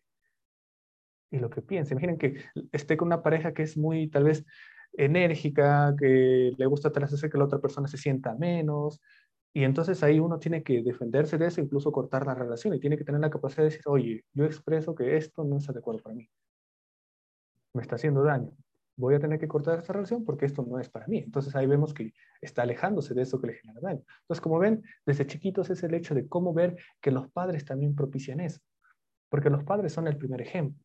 y 1.32 1.40
lo 1.40 1.50
que 1.50 1.64
piensa. 1.64 1.94
Imaginen 1.94 2.20
que 2.20 2.46
esté 2.72 2.96
con 2.96 3.08
una 3.08 3.24
pareja 3.24 3.54
que 3.54 3.64
es 3.64 3.76
muy, 3.76 4.08
tal 4.10 4.26
vez, 4.26 4.46
enérgica, 4.94 5.96
que 5.98 6.54
le 6.56 6.66
gusta 6.68 6.92
tal 6.92 7.04
vez 7.04 7.14
hacer 7.14 7.32
que 7.32 7.38
la 7.40 7.46
otra 7.46 7.60
persona 7.60 7.88
se 7.88 7.98
sienta 7.98 8.36
menos, 8.36 9.02
y 9.56 9.64
entonces 9.64 10.04
ahí 10.04 10.20
uno 10.20 10.38
tiene 10.38 10.64
que 10.64 10.84
defenderse 10.84 11.38
de 11.40 11.48
eso, 11.48 11.62
incluso 11.62 11.92
cortar 11.92 12.28
la 12.28 12.36
relación, 12.36 12.76
y 12.76 12.80
tiene 12.80 12.98
que 12.98 13.04
tener 13.04 13.22
la 13.22 13.32
capacidad 13.32 13.64
de 13.64 13.70
decir, 13.70 13.82
oye, 13.86 14.24
yo 14.34 14.46
expreso 14.46 14.94
que 14.94 15.18
esto 15.18 15.44
no 15.44 15.58
es 15.58 15.68
adecuado 15.68 16.00
para 16.00 16.16
mí, 16.16 16.30
me 17.74 17.82
está 17.82 17.96
haciendo 17.96 18.24
daño 18.24 18.52
voy 18.96 19.16
a 19.16 19.20
tener 19.20 19.40
que 19.40 19.48
cortar 19.48 19.80
esta 19.80 19.94
relación 19.94 20.24
porque 20.24 20.46
esto 20.46 20.66
no 20.68 20.80
es 20.80 20.90
para 20.90 21.08
mí. 21.08 21.20
Entonces 21.20 21.56
ahí 21.56 21.66
vemos 21.66 21.94
que 21.94 22.14
está 22.42 22.64
alejándose 22.64 23.14
de 23.14 23.22
eso 23.24 23.40
que 23.40 23.48
le 23.48 23.54
genera 23.54 23.80
daño. 23.82 24.04
Entonces, 24.22 24.42
como 24.42 24.60
ven, 24.60 24.84
desde 25.06 25.26
chiquitos 25.26 25.70
es 25.70 25.84
el 25.84 25.94
hecho 25.94 26.14
de 26.16 26.28
cómo 26.28 26.54
ver 26.54 26.78
que 27.02 27.12
los 27.12 27.30
padres 27.30 27.66
también 27.66 27.96
propician 27.96 28.40
eso, 28.40 28.62
porque 29.30 29.50
los 29.50 29.64
padres 29.64 29.94
son 29.94 30.08
el 30.08 30.18
primer 30.18 30.42
ejemplo. 30.42 30.84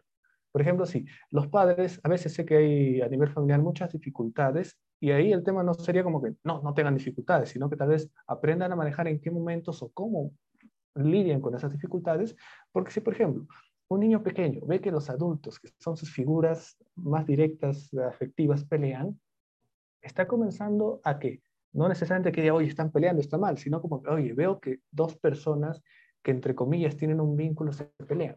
Por 0.50 0.62
ejemplo, 0.62 0.86
si 0.86 1.04
los 1.30 1.48
padres, 1.48 2.00
a 2.02 2.08
veces 2.08 2.32
sé 2.32 2.44
que 2.44 2.56
hay 2.56 3.00
a 3.02 3.08
nivel 3.08 3.28
familiar 3.28 3.60
muchas 3.60 3.92
dificultades 3.92 4.78
y 4.98 5.10
ahí 5.10 5.32
el 5.32 5.44
tema 5.44 5.62
no 5.62 5.74
sería 5.74 6.02
como 6.02 6.22
que 6.22 6.34
no, 6.42 6.62
no 6.62 6.74
tengan 6.74 6.94
dificultades, 6.94 7.50
sino 7.50 7.68
que 7.68 7.76
tal 7.76 7.88
vez 7.88 8.10
aprendan 8.26 8.72
a 8.72 8.76
manejar 8.76 9.08
en 9.08 9.20
qué 9.20 9.30
momentos 9.30 9.82
o 9.82 9.90
cómo 9.90 10.32
lidian 10.94 11.40
con 11.40 11.54
esas 11.54 11.72
dificultades, 11.72 12.34
porque 12.72 12.90
si, 12.90 13.00
por 13.00 13.12
ejemplo, 13.12 13.46
un 13.88 14.00
niño 14.00 14.22
pequeño 14.22 14.60
ve 14.66 14.80
que 14.80 14.90
los 14.90 15.08
adultos, 15.08 15.58
que 15.58 15.70
son 15.78 15.96
sus 15.96 16.12
figuras 16.12 16.76
más 16.94 17.26
directas, 17.26 17.92
afectivas, 17.94 18.64
pelean, 18.64 19.18
está 20.02 20.26
comenzando 20.26 21.00
a 21.04 21.18
que, 21.18 21.42
no 21.72 21.88
necesariamente 21.88 22.32
que 22.32 22.42
diga, 22.42 22.54
oye, 22.54 22.68
están 22.68 22.92
peleando, 22.92 23.20
está 23.20 23.38
mal, 23.38 23.58
sino 23.58 23.80
como, 23.80 24.02
oye, 24.08 24.32
veo 24.34 24.60
que 24.60 24.80
dos 24.90 25.16
personas 25.16 25.82
que 26.22 26.30
entre 26.30 26.54
comillas 26.54 26.96
tienen 26.96 27.20
un 27.20 27.36
vínculo 27.36 27.72
se 27.72 27.86
pelean, 28.06 28.36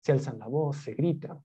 se 0.00 0.12
alzan 0.12 0.38
la 0.38 0.46
voz, 0.46 0.76
se 0.76 0.94
gritan. 0.94 1.42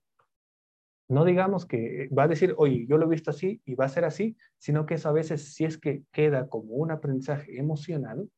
No 1.08 1.24
digamos 1.24 1.64
que 1.64 2.08
va 2.08 2.24
a 2.24 2.28
decir, 2.28 2.54
oye, 2.58 2.86
yo 2.86 2.98
lo 2.98 3.06
he 3.06 3.08
visto 3.08 3.30
así 3.30 3.62
y 3.64 3.74
va 3.74 3.86
a 3.86 3.88
ser 3.88 4.04
así, 4.04 4.36
sino 4.58 4.84
que 4.84 4.94
eso 4.94 5.08
a 5.08 5.12
veces 5.12 5.54
si 5.54 5.64
es 5.64 5.78
que 5.78 6.02
queda 6.12 6.48
como 6.48 6.74
un 6.74 6.90
aprendizaje 6.90 7.58
emocional, 7.58 8.28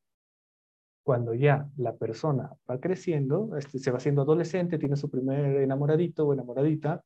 cuando 1.03 1.33
ya 1.33 1.67
la 1.77 1.95
persona 1.95 2.51
va 2.69 2.79
creciendo, 2.79 3.55
este, 3.57 3.79
se 3.79 3.91
va 3.91 3.97
haciendo 3.97 4.21
adolescente, 4.21 4.77
tiene 4.77 4.95
su 4.95 5.09
primer 5.09 5.57
enamoradito 5.57 6.27
o 6.27 6.33
enamoradita, 6.33 7.03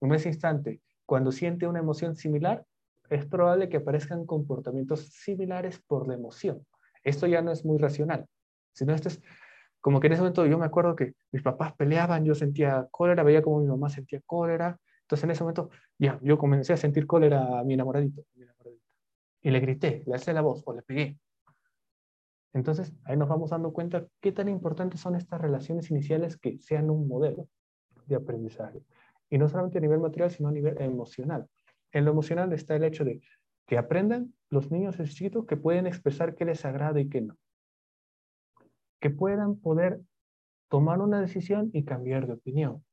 en 0.00 0.14
ese 0.14 0.28
instante, 0.28 0.80
cuando 1.06 1.32
siente 1.32 1.66
una 1.66 1.78
emoción 1.78 2.16
similar, 2.16 2.64
es 3.08 3.26
probable 3.26 3.68
que 3.68 3.78
aparezcan 3.78 4.24
comportamientos 4.24 5.08
similares 5.08 5.80
por 5.86 6.06
la 6.06 6.14
emoción. 6.14 6.64
Esto 7.02 7.26
ya 7.26 7.42
no 7.42 7.50
es 7.50 7.64
muy 7.64 7.78
racional, 7.78 8.26
sino 8.72 8.94
esto 8.94 9.08
es 9.08 9.20
como 9.80 9.98
que 9.98 10.08
en 10.08 10.12
ese 10.12 10.22
momento 10.22 10.46
yo 10.46 10.58
me 10.58 10.66
acuerdo 10.66 10.94
que 10.94 11.14
mis 11.32 11.42
papás 11.42 11.74
peleaban, 11.74 12.24
yo 12.24 12.34
sentía 12.34 12.86
cólera, 12.90 13.22
veía 13.22 13.42
como 13.42 13.60
mi 13.60 13.66
mamá 13.66 13.88
sentía 13.88 14.20
cólera, 14.26 14.78
entonces 15.02 15.24
en 15.24 15.30
ese 15.30 15.42
momento 15.42 15.70
ya, 15.98 16.18
yo 16.22 16.38
comencé 16.38 16.74
a 16.74 16.76
sentir 16.76 17.06
cólera 17.06 17.58
a 17.58 17.64
mi 17.64 17.74
enamoradito, 17.74 18.22
mi 18.34 18.42
enamoradito. 18.42 18.84
y 19.42 19.50
le 19.50 19.60
grité, 19.60 20.02
le 20.06 20.14
alcé 20.14 20.32
la 20.32 20.42
voz 20.42 20.62
o 20.66 20.74
le 20.74 20.82
pegué. 20.82 21.18
Entonces, 22.52 22.92
ahí 23.04 23.16
nos 23.16 23.28
vamos 23.28 23.50
dando 23.50 23.72
cuenta 23.72 24.06
qué 24.20 24.32
tan 24.32 24.48
importantes 24.48 25.00
son 25.00 25.14
estas 25.14 25.40
relaciones 25.40 25.90
iniciales 25.90 26.36
que 26.36 26.58
sean 26.58 26.90
un 26.90 27.06
modelo 27.06 27.48
de 28.06 28.16
aprendizaje. 28.16 28.82
Y 29.28 29.38
no 29.38 29.48
solamente 29.48 29.78
a 29.78 29.80
nivel 29.80 30.00
material, 30.00 30.30
sino 30.30 30.48
a 30.48 30.52
nivel 30.52 30.80
emocional. 30.80 31.48
En 31.92 32.04
lo 32.04 32.10
emocional 32.10 32.52
está 32.52 32.74
el 32.74 32.84
hecho 32.84 33.04
de 33.04 33.22
que 33.66 33.78
aprendan 33.78 34.34
los 34.48 34.70
niños 34.72 34.96
chiquitos 34.96 35.46
que 35.46 35.56
pueden 35.56 35.86
expresar 35.86 36.34
qué 36.34 36.44
les 36.44 36.64
agrada 36.64 37.00
y 37.00 37.08
qué 37.08 37.20
no. 37.20 37.36
Que 38.98 39.10
puedan 39.10 39.56
poder 39.56 40.00
tomar 40.68 41.00
una 41.00 41.20
decisión 41.20 41.70
y 41.72 41.84
cambiar 41.84 42.26
de 42.26 42.32
opinión. 42.32 42.84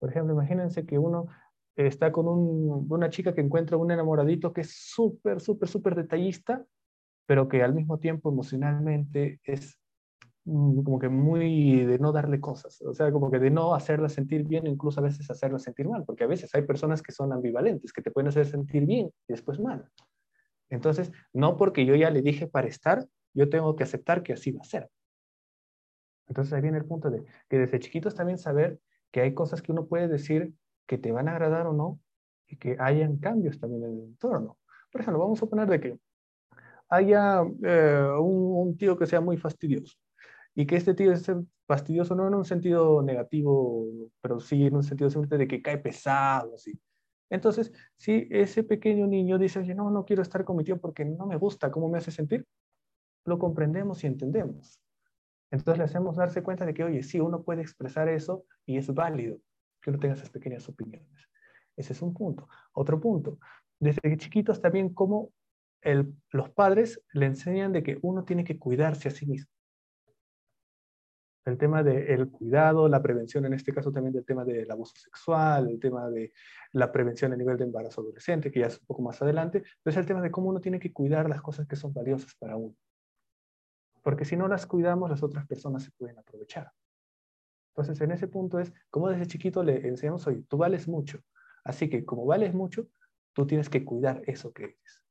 Por 0.00 0.10
ejemplo, 0.10 0.34
imagínense 0.34 0.84
que 0.84 0.98
uno 0.98 1.28
está 1.76 2.10
con 2.10 2.26
una 2.26 3.10
chica 3.10 3.34
que 3.34 3.40
encuentra 3.42 3.76
un 3.76 3.90
enamoradito 3.90 4.52
que 4.52 4.62
es 4.62 4.72
súper, 4.72 5.40
súper, 5.40 5.68
súper 5.68 5.94
detallista 5.94 6.64
pero 7.26 7.48
que 7.48 7.62
al 7.62 7.74
mismo 7.74 7.98
tiempo 7.98 8.30
emocionalmente 8.30 9.40
es 9.44 9.78
mm, 10.44 10.82
como 10.82 10.98
que 10.98 11.08
muy 11.08 11.84
de 11.84 11.98
no 11.98 12.12
darle 12.12 12.40
cosas, 12.40 12.80
o 12.82 12.94
sea, 12.94 13.12
como 13.12 13.30
que 13.30 13.38
de 13.38 13.50
no 13.50 13.74
hacerla 13.74 14.08
sentir 14.08 14.44
bien, 14.44 14.66
incluso 14.66 15.00
a 15.00 15.04
veces 15.04 15.30
hacerla 15.30 15.58
sentir 15.58 15.88
mal, 15.88 16.04
porque 16.04 16.24
a 16.24 16.26
veces 16.26 16.54
hay 16.54 16.62
personas 16.62 17.02
que 17.02 17.12
son 17.12 17.32
ambivalentes, 17.32 17.92
que 17.92 18.02
te 18.02 18.10
pueden 18.10 18.28
hacer 18.28 18.46
sentir 18.46 18.86
bien 18.86 19.10
y 19.28 19.32
después 19.32 19.60
mal. 19.60 19.90
Entonces, 20.68 21.12
no 21.32 21.56
porque 21.56 21.86
yo 21.86 21.94
ya 21.94 22.10
le 22.10 22.22
dije 22.22 22.46
para 22.46 22.66
estar, 22.68 23.06
yo 23.34 23.48
tengo 23.48 23.76
que 23.76 23.84
aceptar 23.84 24.22
que 24.22 24.32
así 24.32 24.52
va 24.52 24.62
a 24.62 24.64
ser. 24.64 24.90
Entonces 26.28 26.52
ahí 26.52 26.62
viene 26.62 26.78
el 26.78 26.86
punto 26.86 27.10
de 27.10 27.22
que 27.48 27.58
desde 27.58 27.78
chiquitos 27.78 28.14
también 28.14 28.38
saber 28.38 28.80
que 29.12 29.20
hay 29.20 29.34
cosas 29.34 29.62
que 29.62 29.70
uno 29.70 29.86
puede 29.86 30.08
decir 30.08 30.52
que 30.86 30.98
te 30.98 31.12
van 31.12 31.28
a 31.28 31.32
agradar 31.32 31.66
o 31.66 31.72
no, 31.72 32.00
y 32.48 32.56
que 32.56 32.76
hayan 32.78 33.16
cambios 33.18 33.58
también 33.58 33.84
en 33.84 33.92
el 33.92 34.04
entorno. 34.04 34.58
Por 34.90 35.00
ejemplo, 35.00 35.20
vamos 35.20 35.42
a 35.42 35.46
poner 35.46 35.68
de 35.68 35.80
que 35.80 35.98
haya 36.88 37.42
eh, 37.64 38.08
un, 38.20 38.76
tío 38.76 38.96
que 38.98 39.06
sea 39.06 39.20
muy 39.20 39.36
fastidioso. 39.36 39.96
y 40.54 40.66
que 40.66 40.76
este 40.76 40.94
tío 40.94 41.12
es 41.12 41.30
fastidioso 41.66 42.14
no 42.14 42.26
en 42.28 42.34
un 42.34 42.44
sentido 42.44 43.02
negativo, 43.02 43.86
pero 44.20 44.40
sí 44.40 44.66
en 44.66 44.76
un 44.76 44.82
sentido 44.82 45.10
simplemente 45.10 45.38
de 45.38 45.48
que 45.48 45.62
cae 45.62 45.78
pesado, 45.78 46.54
así. 46.54 46.78
Entonces, 47.30 47.72
si 47.96 48.28
ese 48.30 48.62
pequeño 48.62 49.06
niño 49.06 49.38
dice, 49.38 49.58
oye, 49.58 49.74
no, 49.74 49.90
no 49.90 50.04
quiero 50.04 50.22
estar 50.22 50.44
con 50.44 50.56
mi 50.56 50.64
tío 50.64 50.80
porque 50.80 51.04
no 51.04 51.26
me 51.26 51.36
gusta 51.36 51.70
cómo 51.70 51.88
me 51.88 51.98
hace 51.98 52.10
sentir, 52.10 52.46
lo 53.24 53.38
comprendemos 53.38 54.02
y 54.04 54.06
entendemos. 54.06 54.80
Entonces 55.50 55.78
le 55.78 55.84
hacemos 55.84 56.16
darse 56.16 56.42
cuenta 56.42 56.64
de 56.66 56.74
que, 56.74 56.84
oye, 56.84 57.02
sí, 57.02 57.20
uno 57.20 57.42
puede 57.42 57.62
expresar 57.62 58.08
eso 58.08 58.44
y 58.64 58.78
es 58.78 58.92
válido 58.92 59.38
que 59.80 59.90
uno 59.90 59.98
tenga 59.98 60.14
esas 60.14 60.30
pequeñas 60.30 60.68
opiniones. 60.68 61.28
Ese 61.76 61.92
es 61.92 62.02
un 62.02 62.14
punto. 62.14 62.48
Otro 62.72 63.00
punto, 63.00 63.38
desde 63.78 64.16
chiquitos 64.16 64.60
también 64.60 64.94
como 65.82 66.14
los 66.30 66.50
padres 66.50 67.02
le 67.12 67.26
enseñan 67.26 67.72
de 67.72 67.82
que 67.82 67.98
uno 68.02 68.24
tiene 68.24 68.44
que 68.44 68.58
cuidarse 68.58 69.08
a 69.08 69.12
sí 69.12 69.26
mismo. 69.26 69.50
El 71.44 71.58
tema 71.58 71.84
del 71.84 72.28
cuidado, 72.28 72.88
la 72.88 73.00
prevención, 73.00 73.46
en 73.46 73.54
este 73.54 73.72
caso 73.72 73.92
también 73.92 74.12
del 74.12 74.24
tema 74.24 74.44
del 74.44 74.68
abuso 74.68 74.96
sexual, 74.96 75.68
el 75.70 75.78
tema 75.78 76.10
de 76.10 76.32
la 76.72 76.90
prevención 76.90 77.32
a 77.32 77.36
nivel 77.36 77.56
de 77.56 77.64
embarazo 77.64 78.00
adolescente, 78.00 78.50
que 78.50 78.60
ya 78.60 78.66
es 78.66 78.80
un 78.80 78.86
poco 78.86 79.02
más 79.02 79.22
adelante, 79.22 79.62
es 79.84 79.96
el 79.96 80.06
tema 80.06 80.20
de 80.20 80.32
cómo 80.32 80.48
uno 80.48 80.60
tiene 80.60 80.80
que 80.80 80.92
cuidar 80.92 81.28
las 81.28 81.40
cosas 81.40 81.68
que 81.68 81.76
son 81.76 81.92
valiosas 81.92 82.34
para 82.34 82.56
uno. 82.56 82.74
Porque 84.02 84.24
si 84.24 84.36
no 84.36 84.48
las 84.48 84.66
cuidamos, 84.66 85.08
las 85.08 85.22
otras 85.22 85.46
personas 85.46 85.84
se 85.84 85.92
pueden 85.92 86.18
aprovechar. 86.18 86.72
Entonces, 87.76 88.00
en 88.00 88.10
ese 88.10 88.26
punto 88.26 88.58
es, 88.58 88.72
como 88.90 89.08
desde 89.08 89.26
chiquito 89.26 89.62
le 89.62 89.86
enseñamos, 89.86 90.26
oye, 90.26 90.42
tú 90.48 90.56
vales 90.56 90.88
mucho. 90.88 91.20
Así 91.62 91.88
que 91.88 92.04
como 92.04 92.26
vales 92.26 92.54
mucho, 92.54 92.88
tú 93.34 93.46
tienes 93.46 93.68
que 93.68 93.84
cuidar 93.84 94.22
eso 94.26 94.52
que 94.52 94.64
eres. 94.64 95.05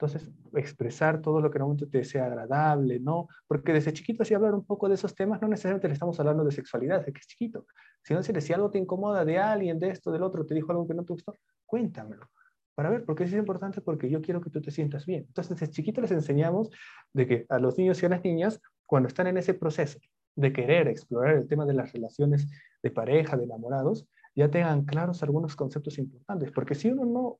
Entonces, 0.00 0.30
expresar 0.54 1.20
todo 1.20 1.42
lo 1.42 1.50
que 1.50 1.58
en 1.58 1.64
un 1.64 1.76
te 1.76 2.04
sea 2.04 2.24
agradable, 2.24 2.98
¿no? 3.00 3.28
Porque 3.46 3.74
desde 3.74 3.92
chiquito, 3.92 4.24
si 4.24 4.32
hablar 4.32 4.54
un 4.54 4.64
poco 4.64 4.88
de 4.88 4.94
esos 4.94 5.14
temas, 5.14 5.42
no 5.42 5.48
necesariamente 5.48 5.88
le 5.88 5.92
estamos 5.92 6.18
hablando 6.18 6.42
de 6.42 6.52
sexualidad, 6.52 7.04
de 7.04 7.12
que 7.12 7.18
es 7.18 7.26
chiquito, 7.26 7.66
sino 8.02 8.20
decirle, 8.20 8.40
si 8.40 8.54
algo 8.54 8.70
te 8.70 8.78
incomoda 8.78 9.26
de 9.26 9.38
alguien, 9.38 9.78
de 9.78 9.90
esto, 9.90 10.10
del 10.10 10.22
otro, 10.22 10.46
te 10.46 10.54
dijo 10.54 10.72
algo 10.72 10.88
que 10.88 10.94
no 10.94 11.04
te 11.04 11.12
gustó, 11.12 11.36
cuéntamelo. 11.66 12.30
Para 12.74 12.88
ver, 12.88 13.04
porque 13.04 13.24
es 13.24 13.32
importante 13.34 13.82
porque 13.82 14.08
yo 14.08 14.22
quiero 14.22 14.40
que 14.40 14.48
tú 14.48 14.62
te 14.62 14.70
sientas 14.70 15.04
bien. 15.04 15.26
Entonces, 15.28 15.58
desde 15.58 15.70
chiquito 15.70 16.00
les 16.00 16.12
enseñamos 16.12 16.70
de 17.12 17.26
que 17.26 17.46
a 17.50 17.58
los 17.58 17.76
niños 17.76 18.02
y 18.02 18.06
a 18.06 18.08
las 18.08 18.24
niñas, 18.24 18.58
cuando 18.86 19.06
están 19.06 19.26
en 19.26 19.36
ese 19.36 19.52
proceso 19.52 19.98
de 20.34 20.50
querer 20.50 20.88
explorar 20.88 21.34
el 21.34 21.46
tema 21.46 21.66
de 21.66 21.74
las 21.74 21.92
relaciones 21.92 22.48
de 22.82 22.90
pareja, 22.90 23.36
de 23.36 23.44
enamorados, 23.44 24.06
ya 24.34 24.50
tengan 24.50 24.86
claros 24.86 25.22
algunos 25.22 25.56
conceptos 25.56 25.98
importantes. 25.98 26.50
Porque 26.52 26.74
si 26.74 26.88
uno 26.88 27.04
no, 27.04 27.38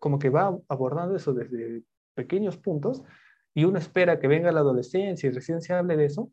como 0.00 0.18
que 0.18 0.28
va 0.28 0.58
abordando 0.66 1.14
eso 1.14 1.32
desde 1.32 1.84
pequeños 2.14 2.56
puntos 2.56 3.02
y 3.54 3.64
uno 3.64 3.78
espera 3.78 4.18
que 4.18 4.28
venga 4.28 4.52
la 4.52 4.60
adolescencia 4.60 5.28
y 5.28 5.32
recién 5.32 5.60
se 5.60 5.72
hable 5.72 5.96
de 5.96 6.06
eso, 6.06 6.30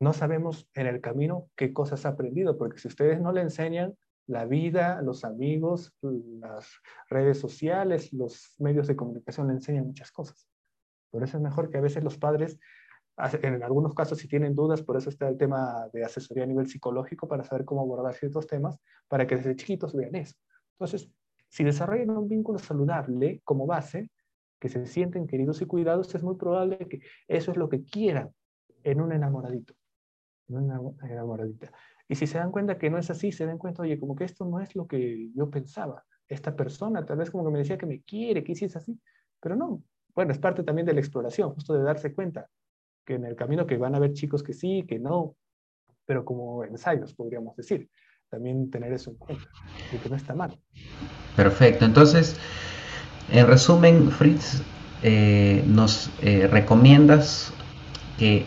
no 0.00 0.12
sabemos 0.12 0.68
en 0.74 0.86
el 0.86 1.00
camino 1.00 1.48
qué 1.56 1.72
cosas 1.72 2.04
ha 2.04 2.10
aprendido, 2.10 2.58
porque 2.58 2.78
si 2.78 2.88
ustedes 2.88 3.20
no 3.20 3.32
le 3.32 3.40
enseñan 3.40 3.96
la 4.26 4.46
vida, 4.46 5.00
los 5.02 5.24
amigos, 5.24 5.94
las 6.02 6.70
redes 7.08 7.38
sociales, 7.38 8.12
los 8.12 8.54
medios 8.58 8.86
de 8.86 8.96
comunicación 8.96 9.48
le 9.48 9.54
enseñan 9.54 9.86
muchas 9.86 10.10
cosas. 10.10 10.48
Por 11.10 11.22
eso 11.22 11.36
es 11.36 11.42
mejor 11.42 11.70
que 11.70 11.78
a 11.78 11.82
veces 11.82 12.02
los 12.02 12.18
padres, 12.18 12.58
en 13.16 13.62
algunos 13.62 13.94
casos 13.94 14.18
si 14.18 14.28
tienen 14.28 14.54
dudas, 14.54 14.82
por 14.82 14.96
eso 14.96 15.10
está 15.10 15.28
el 15.28 15.36
tema 15.36 15.88
de 15.92 16.04
asesoría 16.04 16.44
a 16.44 16.46
nivel 16.46 16.66
psicológico 16.66 17.28
para 17.28 17.44
saber 17.44 17.64
cómo 17.64 17.82
abordar 17.82 18.14
ciertos 18.14 18.46
temas, 18.46 18.78
para 19.08 19.26
que 19.26 19.36
desde 19.36 19.56
chiquitos 19.56 19.94
vean 19.94 20.14
eso. 20.14 20.36
Entonces, 20.78 21.10
si 21.48 21.64
desarrollan 21.64 22.10
un 22.10 22.28
vínculo 22.28 22.58
saludable 22.58 23.40
como 23.44 23.66
base, 23.66 24.10
que 24.62 24.68
se 24.68 24.86
sienten 24.86 25.26
queridos 25.26 25.60
y 25.60 25.66
cuidados, 25.66 26.14
es 26.14 26.22
muy 26.22 26.36
probable 26.36 26.78
que 26.78 27.00
eso 27.26 27.50
es 27.50 27.56
lo 27.56 27.68
que 27.68 27.82
quieran 27.82 28.30
en 28.84 29.00
un 29.00 29.10
enamoradito, 29.10 29.74
en 30.48 30.58
una 30.58 30.80
enamoradita. 31.02 31.72
Y 32.08 32.14
si 32.14 32.28
se 32.28 32.38
dan 32.38 32.52
cuenta 32.52 32.78
que 32.78 32.88
no 32.88 32.96
es 32.96 33.10
así, 33.10 33.32
se 33.32 33.44
dan 33.44 33.58
cuenta, 33.58 33.82
oye, 33.82 33.98
como 33.98 34.14
que 34.14 34.22
esto 34.22 34.44
no 34.44 34.60
es 34.60 34.76
lo 34.76 34.86
que 34.86 35.30
yo 35.34 35.50
pensaba. 35.50 36.04
Esta 36.28 36.54
persona 36.54 37.04
tal 37.04 37.16
vez 37.16 37.28
como 37.32 37.44
que 37.44 37.50
me 37.50 37.58
decía 37.58 37.76
que 37.76 37.86
me 37.86 38.02
quiere, 38.02 38.44
que 38.44 38.52
hiciese 38.52 38.78
así, 38.78 38.96
pero 39.40 39.56
no. 39.56 39.82
Bueno, 40.14 40.30
es 40.30 40.38
parte 40.38 40.62
también 40.62 40.86
de 40.86 40.92
la 40.92 41.00
exploración, 41.00 41.50
justo 41.54 41.74
de 41.74 41.82
darse 41.82 42.14
cuenta 42.14 42.48
que 43.04 43.14
en 43.14 43.24
el 43.24 43.34
camino 43.34 43.66
que 43.66 43.78
van 43.78 43.94
a 43.94 43.96
haber 43.96 44.12
chicos 44.12 44.44
que 44.44 44.52
sí, 44.52 44.84
que 44.86 45.00
no, 45.00 45.34
pero 46.06 46.24
como 46.24 46.62
ensayos, 46.62 47.12
podríamos 47.14 47.56
decir. 47.56 47.90
También 48.28 48.70
tener 48.70 48.92
eso 48.92 49.10
en 49.10 49.16
cuenta, 49.16 49.48
que 49.90 50.08
no 50.08 50.14
está 50.14 50.36
mal. 50.36 50.56
Perfecto. 51.34 51.84
Entonces, 51.84 52.38
en 53.32 53.46
resumen, 53.46 54.10
Fritz, 54.10 54.62
eh, 55.02 55.64
nos 55.66 56.10
eh, 56.20 56.48
recomiendas 56.50 57.52
que 58.18 58.46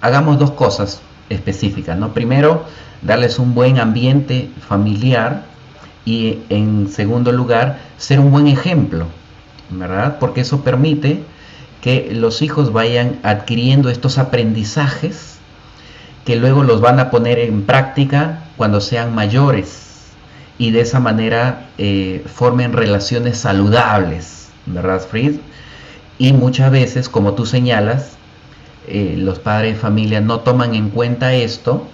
hagamos 0.00 0.38
dos 0.38 0.50
cosas 0.50 1.00
específicas. 1.30 1.96
¿no? 1.96 2.12
Primero, 2.12 2.64
darles 3.00 3.38
un 3.38 3.54
buen 3.54 3.78
ambiente 3.78 4.50
familiar 4.68 5.44
y 6.04 6.40
en 6.48 6.88
segundo 6.88 7.32
lugar, 7.32 7.78
ser 7.96 8.18
un 8.18 8.32
buen 8.32 8.48
ejemplo, 8.48 9.06
¿verdad? 9.70 10.16
Porque 10.18 10.40
eso 10.40 10.62
permite 10.62 11.22
que 11.82 12.10
los 12.12 12.42
hijos 12.42 12.72
vayan 12.72 13.18
adquiriendo 13.22 13.88
estos 13.88 14.18
aprendizajes 14.18 15.38
que 16.24 16.36
luego 16.36 16.64
los 16.64 16.80
van 16.80 16.98
a 16.98 17.10
poner 17.10 17.38
en 17.38 17.62
práctica 17.62 18.44
cuando 18.56 18.80
sean 18.80 19.14
mayores 19.14 19.87
y 20.58 20.72
de 20.72 20.80
esa 20.80 20.98
manera 20.98 21.68
eh, 21.78 22.24
formen 22.26 22.72
relaciones 22.72 23.38
saludables, 23.38 24.48
¿verdad, 24.66 25.00
Fritz? 25.00 25.40
Y 26.18 26.32
muchas 26.32 26.72
veces, 26.72 27.08
como 27.08 27.34
tú 27.34 27.46
señalas, 27.46 28.16
eh, 28.88 29.14
los 29.16 29.38
padres 29.38 29.74
de 29.74 29.80
familia 29.80 30.20
no 30.20 30.40
toman 30.40 30.74
en 30.74 30.90
cuenta 30.90 31.32
esto 31.32 31.86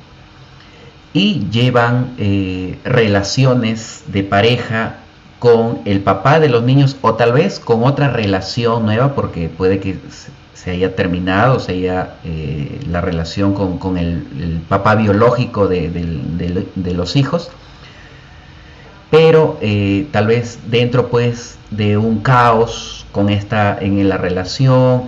y 1.12 1.46
llevan 1.50 2.14
eh, 2.18 2.78
relaciones 2.84 4.04
de 4.06 4.24
pareja 4.24 4.96
con 5.38 5.80
el 5.84 6.00
papá 6.00 6.40
de 6.40 6.48
los 6.48 6.62
niños 6.62 6.96
o 7.02 7.14
tal 7.14 7.32
vez 7.32 7.60
con 7.60 7.84
otra 7.84 8.08
relación 8.08 8.86
nueva 8.86 9.14
porque 9.14 9.50
puede 9.50 9.78
que 9.78 9.98
se 10.54 10.70
haya 10.70 10.96
terminado, 10.96 11.60
se 11.60 11.72
haya 11.72 12.14
la 12.88 13.02
relación 13.02 13.52
con, 13.52 13.98
el, 13.98 14.62
papá 14.66 14.94
biológico 14.94 15.68
de, 15.68 15.90
de 15.90 16.94
los 16.94 17.16
hijos 17.16 17.50
pero 19.14 19.58
eh, 19.60 20.08
tal 20.10 20.26
vez 20.26 20.58
dentro 20.66 21.08
pues 21.08 21.56
de 21.70 21.96
un 21.96 22.18
caos 22.18 23.06
con 23.12 23.28
esta 23.28 23.78
en 23.80 24.08
la 24.08 24.16
relación, 24.16 25.04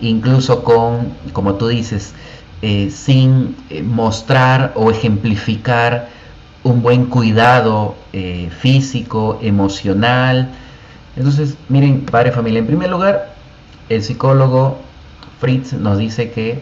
incluso 0.00 0.64
con, 0.64 1.12
como 1.32 1.54
tú 1.54 1.68
dices, 1.68 2.14
eh, 2.62 2.90
sin 2.90 3.54
eh, 3.70 3.84
mostrar 3.84 4.72
o 4.74 4.90
ejemplificar 4.90 6.08
un 6.64 6.82
buen 6.82 7.06
cuidado 7.06 7.94
físico, 8.58 9.38
emocional. 9.40 10.50
Entonces, 11.14 11.56
miren, 11.68 12.00
padre 12.06 12.32
familia, 12.32 12.58
en 12.58 12.66
primer 12.66 12.90
lugar, 12.90 13.36
el 13.88 14.02
psicólogo 14.02 14.78
Fritz 15.38 15.74
nos 15.74 15.98
dice 15.98 16.32
que 16.32 16.60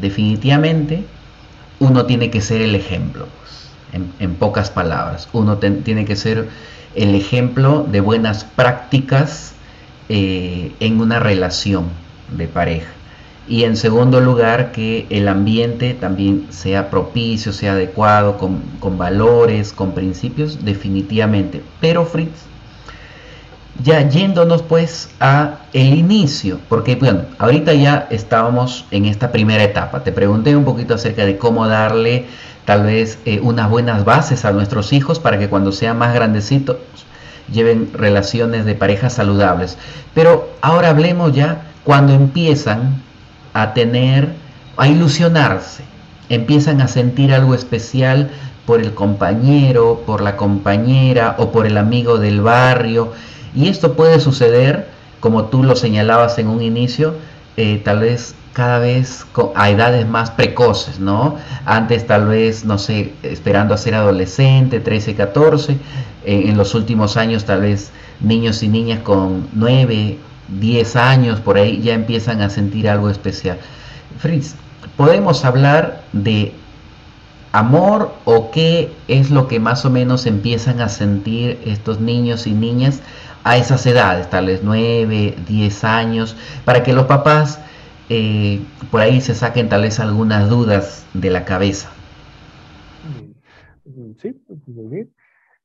definitivamente 0.00 1.04
uno 1.78 2.06
tiene 2.06 2.30
que 2.30 2.40
ser 2.40 2.62
el 2.62 2.74
ejemplo 2.74 3.26
en, 3.92 4.34
pocas 4.34 4.70
palabras. 4.70 5.28
Uno 5.32 5.58
tiene 5.58 6.04
que 6.04 6.16
ser 6.16 6.48
el 6.94 7.14
ejemplo 7.14 7.86
de 7.90 8.00
buenas 8.00 8.44
prácticas 8.44 9.54
eh, 10.08 10.72
en 10.80 11.00
una 11.00 11.18
relación 11.18 11.86
de 12.36 12.48
pareja. 12.48 12.88
Y 13.48 13.62
en 13.62 13.76
segundo 13.76 14.20
lugar, 14.20 14.72
que 14.72 15.06
el 15.08 15.28
ambiente 15.28 15.94
también 15.94 16.46
sea 16.50 16.90
propicio, 16.90 17.52
sea 17.52 17.72
adecuado, 17.72 18.38
con, 18.38 18.60
con 18.80 18.98
valores, 18.98 19.72
con 19.72 19.92
principios, 19.92 20.64
definitivamente. 20.64 21.62
Pero 21.80 22.04
Fritz, 22.04 22.46
ya 23.82 24.08
yéndonos 24.08 24.62
pues 24.62 25.10
a 25.20 25.58
el 25.72 25.94
inicio, 25.94 26.58
porque 26.68 26.96
bueno, 26.96 27.22
ahorita 27.38 27.74
ya 27.74 28.06
estábamos 28.10 28.84
en 28.90 29.04
esta 29.04 29.30
primera 29.30 29.62
etapa. 29.62 30.02
Te 30.02 30.12
pregunté 30.12 30.56
un 30.56 30.64
poquito 30.64 30.94
acerca 30.94 31.24
de 31.26 31.36
cómo 31.36 31.68
darle 31.68 32.26
tal 32.66 32.82
vez 32.82 33.18
eh, 33.24 33.40
unas 33.42 33.70
buenas 33.70 34.04
bases 34.04 34.44
a 34.44 34.52
nuestros 34.52 34.92
hijos 34.92 35.18
para 35.18 35.38
que 35.38 35.48
cuando 35.48 35.72
sean 35.72 35.96
más 35.96 36.12
grandecitos 36.12 36.76
lleven 37.50 37.90
relaciones 37.94 38.66
de 38.66 38.74
pareja 38.74 39.08
saludables. 39.08 39.78
Pero 40.12 40.50
ahora 40.60 40.90
hablemos 40.90 41.32
ya 41.32 41.62
cuando 41.84 42.12
empiezan 42.12 43.00
a 43.54 43.72
tener, 43.72 44.34
a 44.76 44.88
ilusionarse, 44.88 45.84
empiezan 46.28 46.80
a 46.80 46.88
sentir 46.88 47.32
algo 47.32 47.54
especial 47.54 48.30
por 48.66 48.80
el 48.80 48.94
compañero, 48.94 50.02
por 50.04 50.20
la 50.20 50.36
compañera 50.36 51.36
o 51.38 51.52
por 51.52 51.66
el 51.66 51.78
amigo 51.78 52.18
del 52.18 52.40
barrio. 52.40 53.12
Y 53.54 53.68
esto 53.68 53.94
puede 53.94 54.18
suceder, 54.18 54.88
como 55.20 55.44
tú 55.44 55.62
lo 55.62 55.76
señalabas 55.76 56.38
en 56.38 56.48
un 56.48 56.62
inicio, 56.62 57.14
eh, 57.56 57.80
tal 57.84 58.00
vez 58.00 58.34
cada 58.56 58.78
vez 58.78 59.26
a 59.54 59.68
edades 59.68 60.08
más 60.08 60.30
precoces, 60.30 60.98
¿no? 60.98 61.36
Antes 61.66 62.06
tal 62.06 62.26
vez, 62.26 62.64
no 62.64 62.78
sé, 62.78 63.12
esperando 63.22 63.74
a 63.74 63.76
ser 63.76 63.94
adolescente, 63.94 64.80
13, 64.80 65.14
14, 65.14 65.76
en 66.24 66.56
los 66.56 66.74
últimos 66.74 67.18
años 67.18 67.44
tal 67.44 67.60
vez 67.60 67.90
niños 68.18 68.62
y 68.62 68.68
niñas 68.68 69.00
con 69.00 69.46
9, 69.52 70.16
10 70.58 70.96
años 70.96 71.40
por 71.40 71.58
ahí 71.58 71.82
ya 71.82 71.92
empiezan 71.92 72.40
a 72.40 72.48
sentir 72.48 72.88
algo 72.88 73.10
especial. 73.10 73.58
Fritz, 74.18 74.54
podemos 74.96 75.44
hablar 75.44 76.04
de 76.14 76.54
amor 77.52 78.14
o 78.24 78.50
qué 78.52 78.90
es 79.06 79.30
lo 79.30 79.48
que 79.48 79.60
más 79.60 79.84
o 79.84 79.90
menos 79.90 80.24
empiezan 80.24 80.80
a 80.80 80.88
sentir 80.88 81.60
estos 81.66 82.00
niños 82.00 82.46
y 82.46 82.52
niñas 82.52 83.00
a 83.44 83.58
esas 83.58 83.84
edades, 83.84 84.30
tal 84.30 84.46
vez 84.46 84.60
9, 84.62 85.36
10 85.46 85.84
años, 85.84 86.36
para 86.64 86.82
que 86.82 86.94
los 86.94 87.04
papás 87.04 87.60
eh, 88.08 88.60
por 88.90 89.00
ahí 89.00 89.20
se 89.20 89.34
saquen 89.34 89.68
tal 89.68 89.82
vez 89.82 89.98
algunas 89.98 90.48
dudas 90.48 91.06
de 91.12 91.30
la 91.30 91.44
cabeza. 91.44 91.90
Mm, 93.84 94.12
sí, 94.18 94.42
muy 94.66 94.86
bien. 94.86 95.14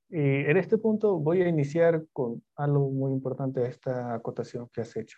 Y 0.09 0.49
en 0.49 0.57
este 0.57 0.77
punto 0.77 1.17
voy 1.19 1.41
a 1.41 1.47
iniciar 1.47 2.05
con 2.11 2.43
algo 2.55 2.89
muy 2.89 3.13
importante 3.13 3.61
de 3.61 3.69
esta 3.69 4.13
acotación 4.13 4.69
que 4.73 4.81
has 4.81 4.95
hecho. 4.97 5.17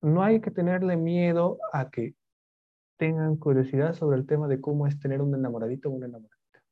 No 0.00 0.22
hay 0.22 0.40
que 0.40 0.50
tenerle 0.50 0.96
miedo 0.96 1.58
a 1.72 1.90
que 1.90 2.14
tengan 2.96 3.36
curiosidad 3.36 3.94
sobre 3.94 4.16
el 4.18 4.26
tema 4.26 4.48
de 4.48 4.60
cómo 4.60 4.86
es 4.86 4.98
tener 4.98 5.20
un 5.20 5.34
enamoradito 5.34 5.88
o 5.88 5.92
una 5.92 6.06
enamoradita. 6.06 6.62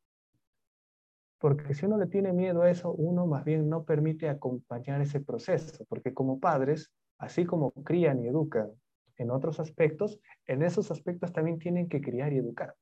Porque 1.39 1.75
si 1.75 1.87
uno 1.87 1.99
le 1.99 2.07
tiene 2.07 2.33
miedo 2.33 2.63
a 2.63 2.71
eso, 2.71 2.93
uno 2.93 3.27
más 3.27 3.45
bien 3.45 3.69
no 3.69 3.85
permite 3.85 4.29
acompañar 4.29 5.01
ese 5.01 5.21
proceso, 5.21 5.85
porque 5.89 6.15
como 6.15 6.39
padres, 6.39 6.93
así 7.19 7.45
como 7.45 7.73
crían 7.73 8.23
y 8.23 8.29
educan 8.29 8.71
en 9.17 9.31
otros 9.31 9.61
aspectos, 9.61 10.19
en 10.47 10.63
esos 10.63 10.91
aspectos 10.91 11.33
también 11.33 11.59
tienen 11.59 11.89
que 11.89 12.01
criar 12.01 12.33
y 12.33 12.39
educar. 12.39 12.75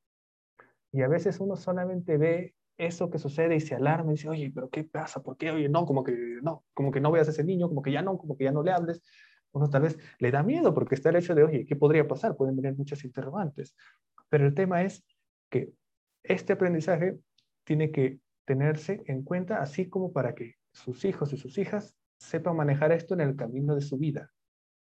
Y 0.92 1.02
a 1.02 1.08
veces 1.08 1.40
uno 1.40 1.56
solamente 1.56 2.16
ve 2.16 2.54
eso 2.76 3.10
que 3.10 3.18
sucede 3.18 3.56
y 3.56 3.60
se 3.60 3.74
alarma 3.74 4.12
y 4.12 4.14
dice, 4.14 4.28
oye, 4.28 4.50
pero 4.54 4.70
¿qué 4.70 4.84
pasa? 4.84 5.22
¿Por 5.22 5.36
qué? 5.36 5.50
Oye, 5.50 5.68
no, 5.68 5.84
como 5.84 6.02
que 6.02 6.12
no, 6.42 6.64
como 6.72 6.90
que 6.90 7.00
no 7.00 7.10
veas 7.12 7.28
a 7.28 7.30
ese 7.30 7.44
niño, 7.44 7.68
como 7.68 7.82
que 7.82 7.92
ya 7.92 8.02
no, 8.02 8.16
como 8.16 8.36
que 8.36 8.44
ya 8.44 8.52
no 8.52 8.62
le 8.62 8.72
hables. 8.72 9.02
Uno 9.52 9.68
tal 9.68 9.82
vez 9.82 9.98
le 10.18 10.30
da 10.30 10.42
miedo 10.42 10.72
porque 10.72 10.94
está 10.94 11.10
el 11.10 11.16
hecho 11.16 11.34
de, 11.34 11.44
oye, 11.44 11.66
¿qué 11.66 11.76
podría 11.76 12.06
pasar? 12.08 12.36
Pueden 12.36 12.56
venir 12.56 12.76
muchas 12.76 13.04
interrogantes. 13.04 13.76
Pero 14.28 14.46
el 14.46 14.54
tema 14.54 14.82
es 14.82 15.04
que 15.50 15.72
este 16.22 16.52
aprendizaje 16.52 17.18
tiene 17.64 17.90
que 17.90 18.20
tenerse 18.44 19.02
en 19.06 19.22
cuenta 19.22 19.60
así 19.60 19.88
como 19.88 20.12
para 20.12 20.34
que 20.34 20.54
sus 20.72 21.04
hijos 21.04 21.32
y 21.32 21.36
sus 21.36 21.58
hijas 21.58 21.96
sepan 22.18 22.56
manejar 22.56 22.92
esto 22.92 23.14
en 23.14 23.20
el 23.20 23.36
camino 23.36 23.74
de 23.74 23.80
su 23.80 23.98
vida. 23.98 24.30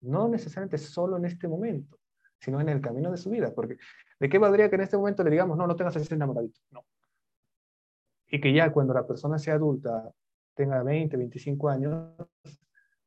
No 0.04 0.28
necesariamente 0.28 0.78
solo 0.78 1.18
en 1.18 1.26
este 1.26 1.48
momento, 1.48 1.98
sino 2.40 2.62
en 2.62 2.70
el 2.70 2.82
camino 2.82 3.10
de 3.12 3.18
su 3.18 3.30
vida. 3.30 3.52
Porque 3.54 3.78
¿de 4.20 4.30
qué 4.30 4.38
valdría 4.38 4.70
que 4.70 4.76
en 4.76 4.82
este 4.82 4.98
momento 4.98 5.24
le 5.24 5.32
digamos, 5.32 5.58
no, 5.58 5.66
no 5.66 5.76
tengas 5.76 5.96
ese 5.96 6.16
enamoradito? 6.16 6.60
No. 6.72 6.86
Y 8.28 8.40
que 8.40 8.54
ya 8.54 8.72
cuando 8.72 8.94
la 8.94 9.06
persona 9.06 9.38
sea 9.38 9.56
adulta, 9.56 10.12
tenga 10.56 10.84
20, 10.84 11.18
25 11.18 11.70
años, 11.70 12.14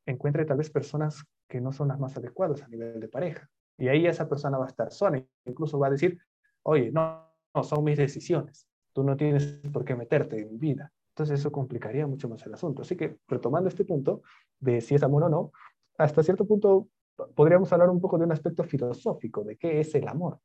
encuentre 0.05 0.45
tal 0.45 0.57
vez 0.57 0.69
personas 0.69 1.23
que 1.47 1.61
no 1.61 1.71
son 1.71 1.89
las 1.89 1.99
más 1.99 2.17
adecuadas 2.17 2.61
a 2.63 2.67
nivel 2.67 2.99
de 2.99 3.07
pareja. 3.07 3.49
Y 3.77 3.87
ahí 3.89 4.07
esa 4.07 4.27
persona 4.27 4.57
va 4.57 4.65
a 4.65 4.69
estar 4.69 4.91
sola, 4.91 5.23
incluso 5.45 5.77
va 5.77 5.87
a 5.87 5.91
decir, 5.91 6.19
oye, 6.63 6.91
no, 6.91 7.31
no, 7.53 7.63
son 7.63 7.83
mis 7.83 7.97
decisiones, 7.97 8.67
tú 8.91 9.03
no 9.03 9.15
tienes 9.15 9.61
por 9.71 9.85
qué 9.85 9.95
meterte 9.95 10.39
en 10.39 10.51
mi 10.51 10.57
vida. 10.57 10.91
Entonces 11.09 11.39
eso 11.39 11.51
complicaría 11.51 12.05
mucho 12.05 12.29
más 12.29 12.45
el 12.45 12.53
asunto. 12.53 12.81
Así 12.83 12.95
que 12.95 13.17
retomando 13.27 13.69
este 13.69 13.85
punto 13.85 14.21
de 14.59 14.81
si 14.81 14.95
es 14.95 15.03
amor 15.03 15.23
o 15.23 15.29
no, 15.29 15.51
hasta 15.97 16.23
cierto 16.23 16.45
punto 16.45 16.87
podríamos 17.35 17.71
hablar 17.73 17.89
un 17.89 17.99
poco 17.99 18.17
de 18.17 18.25
un 18.25 18.31
aspecto 18.31 18.63
filosófico, 18.63 19.43
de 19.43 19.57
qué 19.57 19.79
es 19.79 19.93
el 19.95 20.07
amor. 20.07 20.39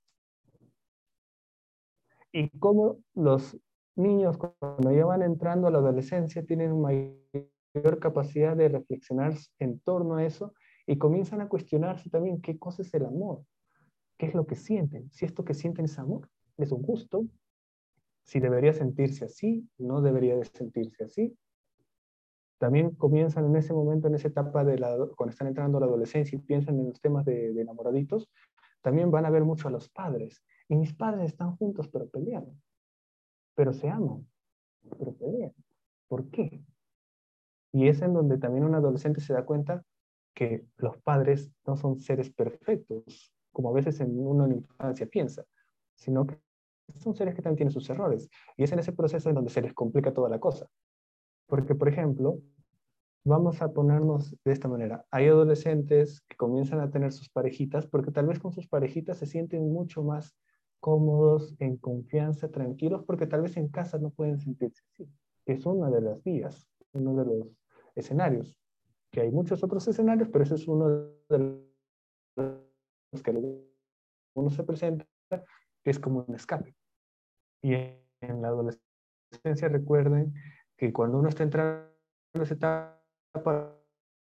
Y 2.32 2.48
cómo 2.58 2.98
los 3.14 3.58
niños 3.94 4.38
cuando 4.38 4.90
ya 4.90 5.04
van 5.04 5.22
entrando 5.22 5.68
a 5.68 5.70
la 5.70 5.78
adolescencia 5.78 6.44
tienen 6.44 6.80
mayor 6.80 7.98
capacidad 8.00 8.56
de 8.56 8.68
reflexionar 8.68 9.34
en 9.58 9.80
torno 9.80 10.16
a 10.16 10.24
eso 10.24 10.54
y 10.86 10.96
comienzan 10.96 11.42
a 11.42 11.48
cuestionarse 11.48 12.08
también 12.08 12.40
qué 12.40 12.58
cosa 12.58 12.82
es 12.82 12.92
el 12.94 13.04
amor, 13.04 13.44
qué 14.16 14.26
es 14.26 14.34
lo 14.34 14.46
que 14.46 14.56
sienten, 14.56 15.10
si 15.12 15.26
esto 15.26 15.44
que 15.44 15.54
sienten 15.54 15.84
es 15.84 15.98
amor, 15.98 16.28
es 16.56 16.72
un 16.72 16.82
gusto, 16.82 17.26
si 18.24 18.40
debería 18.40 18.72
sentirse 18.72 19.26
así, 19.26 19.68
no 19.78 20.00
debería 20.00 20.36
de 20.36 20.44
sentirse 20.44 21.04
así. 21.04 21.36
También 22.62 22.92
comienzan 22.92 23.46
en 23.46 23.56
ese 23.56 23.72
momento, 23.72 24.06
en 24.06 24.14
esa 24.14 24.28
etapa 24.28 24.62
de 24.62 24.78
la, 24.78 24.96
cuando 25.16 25.32
están 25.32 25.48
entrando 25.48 25.78
a 25.78 25.80
la 25.80 25.86
adolescencia 25.88 26.38
y 26.38 26.40
piensan 26.40 26.78
en 26.78 26.90
los 26.90 27.00
temas 27.00 27.24
de, 27.24 27.52
de 27.52 27.60
enamoraditos, 27.60 28.30
también 28.82 29.10
van 29.10 29.26
a 29.26 29.30
ver 29.30 29.42
mucho 29.42 29.66
a 29.66 29.72
los 29.72 29.88
padres. 29.88 30.44
Y 30.68 30.76
mis 30.76 30.94
padres 30.94 31.32
están 31.32 31.56
juntos 31.56 31.88
pero 31.88 32.08
pelean, 32.08 32.46
pero 33.56 33.72
se 33.72 33.88
aman, 33.88 34.24
pero 34.96 35.12
pelean. 35.12 35.52
¿Por 36.06 36.30
qué? 36.30 36.62
Y 37.72 37.88
es 37.88 38.00
en 38.00 38.14
donde 38.14 38.38
también 38.38 38.62
un 38.62 38.76
adolescente 38.76 39.20
se 39.20 39.32
da 39.32 39.44
cuenta 39.44 39.82
que 40.32 40.64
los 40.76 40.96
padres 40.98 41.50
no 41.66 41.76
son 41.76 41.98
seres 41.98 42.30
perfectos, 42.30 43.34
como 43.50 43.70
a 43.70 43.72
veces 43.72 43.98
en 43.98 44.16
uno 44.16 44.44
en 44.46 44.52
infancia 44.52 45.06
piensa, 45.06 45.44
sino 45.96 46.28
que 46.28 46.38
son 47.00 47.16
seres 47.16 47.34
que 47.34 47.42
también 47.42 47.56
tienen 47.56 47.72
sus 47.72 47.90
errores. 47.90 48.30
Y 48.56 48.62
es 48.62 48.70
en 48.70 48.78
ese 48.78 48.92
proceso 48.92 49.30
en 49.30 49.34
donde 49.34 49.50
se 49.50 49.62
les 49.62 49.74
complica 49.74 50.14
toda 50.14 50.28
la 50.28 50.38
cosa. 50.38 50.68
Porque, 51.52 51.74
por 51.74 51.86
ejemplo, 51.86 52.40
vamos 53.24 53.60
a 53.60 53.74
ponernos 53.74 54.34
de 54.42 54.52
esta 54.52 54.68
manera. 54.68 55.04
Hay 55.10 55.26
adolescentes 55.26 56.22
que 56.22 56.34
comienzan 56.34 56.80
a 56.80 56.90
tener 56.90 57.12
sus 57.12 57.28
parejitas 57.28 57.86
porque 57.86 58.10
tal 58.10 58.24
vez 58.24 58.38
con 58.38 58.52
sus 58.52 58.66
parejitas 58.66 59.18
se 59.18 59.26
sienten 59.26 59.70
mucho 59.70 60.02
más 60.02 60.34
cómodos, 60.80 61.54
en 61.58 61.76
confianza, 61.76 62.48
tranquilos, 62.48 63.04
porque 63.04 63.26
tal 63.26 63.42
vez 63.42 63.58
en 63.58 63.68
casa 63.68 63.98
no 63.98 64.08
pueden 64.08 64.38
sentirse 64.38 64.82
así. 64.94 65.06
Es 65.44 65.66
una 65.66 65.90
de 65.90 66.00
las 66.00 66.24
vías, 66.24 66.66
uno 66.94 67.14
de 67.16 67.26
los 67.26 67.46
escenarios 67.96 68.58
que 69.10 69.20
hay 69.20 69.30
muchos 69.30 69.62
otros 69.62 69.86
escenarios, 69.86 70.30
pero 70.30 70.44
ese 70.44 70.54
es 70.54 70.66
uno 70.66 70.88
de 71.28 71.38
los 72.34 73.22
que 73.22 73.30
uno 74.32 74.48
se 74.48 74.64
presenta, 74.64 75.06
es 75.84 75.98
como 75.98 76.24
un 76.26 76.34
escape. 76.34 76.74
Y 77.60 77.74
en 77.74 78.40
la 78.40 78.48
adolescencia 78.48 79.68
recuerden 79.68 80.32
que 80.76 80.92
cuando 80.92 81.18
uno 81.18 81.28
está 81.28 81.42
entrando 81.42 81.88
en 82.34 82.42
esa 82.42 82.54
etapa, 82.54 83.78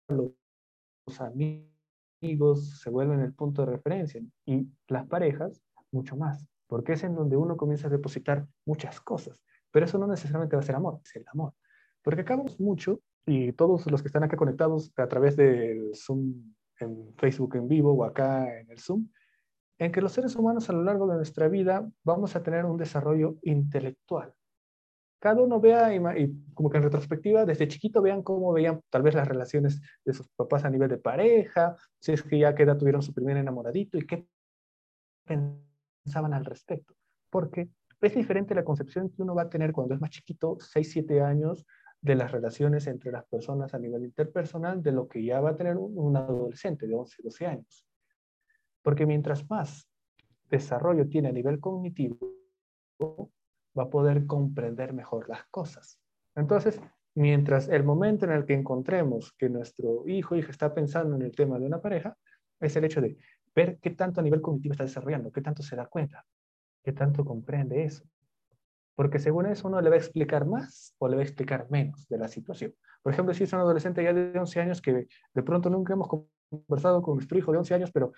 los 0.08 1.22
amigos 1.22 2.80
se 2.80 2.90
vuelven 2.90 3.22
el 3.22 3.34
punto 3.34 3.66
de 3.66 3.74
referencia 3.74 4.22
y 4.46 4.68
las 4.88 5.06
parejas 5.08 5.62
mucho 5.92 6.16
más, 6.16 6.48
porque 6.68 6.94
es 6.94 7.04
en 7.04 7.16
donde 7.16 7.38
uno 7.38 7.58
comienza 7.58 7.88
a 7.88 7.92
depositar 7.92 8.48
muchas 8.66 9.00
cosas, 9.02 9.42
pero 9.72 9.86
eso 9.86 9.98
no 9.98 10.08
necesariamente 10.08 10.56
va 10.56 10.62
a 10.62 10.66
ser 10.66 10.76
amor, 10.76 11.00
es 11.04 11.16
el 11.16 11.26
amor, 11.28 11.54
porque 12.02 12.22
acabamos 12.22 12.60
mucho 12.60 13.02
y 13.26 13.52
todos 13.54 13.90
los 13.90 14.02
que 14.02 14.08
están 14.08 14.24
acá 14.24 14.38
conectados 14.38 14.92
a 14.98 15.08
través 15.08 15.36
del 15.36 15.92
Zoom 15.96 16.54
en 16.80 17.14
Facebook 17.18 17.56
en 17.56 17.68
vivo 17.68 17.94
o 17.94 18.04
acá 18.04 18.60
en 18.60 18.70
el 18.70 18.80
Zoom, 18.80 19.08
en 19.78 19.92
que 19.92 20.02
los 20.02 20.14
seres 20.14 20.36
humanos 20.36 20.70
a 20.70 20.74
lo 20.74 20.84
largo 20.84 21.08
de 21.08 21.16
nuestra 21.16 21.48
vida 21.48 21.90
vamos 22.04 22.36
a 22.36 22.44
tener 22.44 22.66
un 22.66 22.78
desarrollo 22.78 23.38
intelectual. 23.42 24.34
Cada 25.26 25.42
uno 25.42 25.60
vea 25.60 25.92
y, 25.92 26.32
como 26.54 26.70
que 26.70 26.78
en 26.78 26.84
retrospectiva, 26.84 27.46
desde 27.46 27.68
chiquito 27.68 28.00
vean 28.00 28.22
cómo 28.22 28.54
veían 28.54 28.80
tal 28.92 29.02
vez 29.02 29.16
las 29.16 29.28
relaciones 29.28 29.82
de 30.06 30.14
sus 30.14 30.30
papás 30.30 30.66
a 30.66 30.70
nivel 30.70 30.88
de 30.88 31.00
pareja, 31.00 31.76
si 31.98 32.12
es 32.12 32.22
que 32.22 32.38
ya 32.38 32.54
que 32.54 32.62
edad 32.62 32.78
tuvieron 32.78 33.02
su 33.02 33.12
primer 33.12 33.36
enamoradito 33.36 33.98
y 33.98 34.06
qué 34.06 34.28
pensaban 35.26 36.36
al 36.36 36.46
respecto. 36.46 36.94
Porque 37.32 37.70
es 38.02 38.14
diferente 38.14 38.54
la 38.54 38.64
concepción 38.64 39.10
que 39.10 39.24
uno 39.24 39.34
va 39.34 39.42
a 39.42 39.50
tener 39.50 39.72
cuando 39.72 39.96
es 39.96 40.00
más 40.00 40.12
chiquito, 40.12 40.58
6, 40.60 40.92
7 40.92 41.22
años, 41.22 41.66
de 42.02 42.14
las 42.14 42.32
relaciones 42.32 42.86
entre 42.86 43.12
las 43.12 43.26
personas 43.26 43.74
a 43.74 43.80
nivel 43.80 44.04
interpersonal 44.04 44.84
de 44.84 44.92
lo 44.92 45.08
que 45.08 45.26
ya 45.26 45.42
va 45.42 45.50
a 45.50 45.56
tener 45.56 45.76
un, 45.76 46.16
adolescente 46.16 46.86
de 46.86 46.94
11, 46.94 47.24
12 47.24 47.48
años. 47.48 47.88
Porque 48.84 49.08
mientras 49.08 49.50
más 49.50 49.90
desarrollo 50.52 51.10
tiene 51.10 51.30
a 51.30 51.32
nivel 51.32 51.60
cognitivo, 51.60 52.20
va 53.78 53.84
a 53.84 53.90
poder 53.90 54.26
comprender 54.26 54.94
mejor 54.94 55.30
las 55.30 55.46
cosas. 55.46 56.00
Entonces, 56.36 56.80
mientras 57.16 57.70
el 57.70 57.84
momento 57.84 58.26
en 58.26 58.32
el 58.32 58.46
que 58.46 58.54
encontremos 58.54 59.34
que 59.38 59.50
nuestro 59.50 60.08
hijo 60.08 60.36
o 60.36 60.38
hija 60.38 60.52
está 60.52 60.74
pensando 60.74 61.16
en 61.16 61.22
el 61.22 61.36
tema 61.36 61.60
de 61.60 61.66
una 61.66 61.82
pareja, 61.82 62.18
es 62.60 62.76
el 62.76 62.86
hecho 62.86 63.02
de 63.02 63.18
ver 63.56 63.80
qué 63.82 63.92
tanto 63.92 64.20
a 64.20 64.24
nivel 64.24 64.42
cognitivo 64.42 64.74
está 64.74 64.84
desarrollando, 64.84 65.32
qué 65.32 65.42
tanto 65.42 65.64
se 65.64 65.76
da 65.76 65.86
cuenta, 65.88 66.26
qué 66.84 66.92
tanto 66.92 67.24
comprende 67.24 67.84
eso. 67.84 68.04
Porque 68.96 69.20
según 69.20 69.46
eso 69.46 69.68
uno 69.68 69.82
le 69.82 69.90
va 69.90 69.96
a 69.96 70.00
explicar 70.00 70.46
más 70.46 70.96
o 71.00 71.08
le 71.08 71.16
va 71.16 71.22
a 71.22 71.26
explicar 71.26 71.68
menos 71.70 72.08
de 72.08 72.18
la 72.18 72.28
situación. 72.28 72.74
Por 73.02 73.14
ejemplo, 73.14 73.34
si 73.34 73.44
es 73.44 73.54
un 73.54 73.60
adolescente 73.60 74.04
ya 74.04 74.14
de 74.14 74.38
11 74.38 74.62
años 74.62 74.82
que 74.82 75.08
de 75.34 75.44
pronto 75.44 75.70
nunca 75.70 75.94
hemos 75.94 76.08
conversado 76.50 77.02
con 77.02 77.16
nuestro 77.16 77.38
hijo 77.38 77.52
de 77.52 77.58
11 77.60 77.76
años, 77.76 77.92
pero 77.92 78.14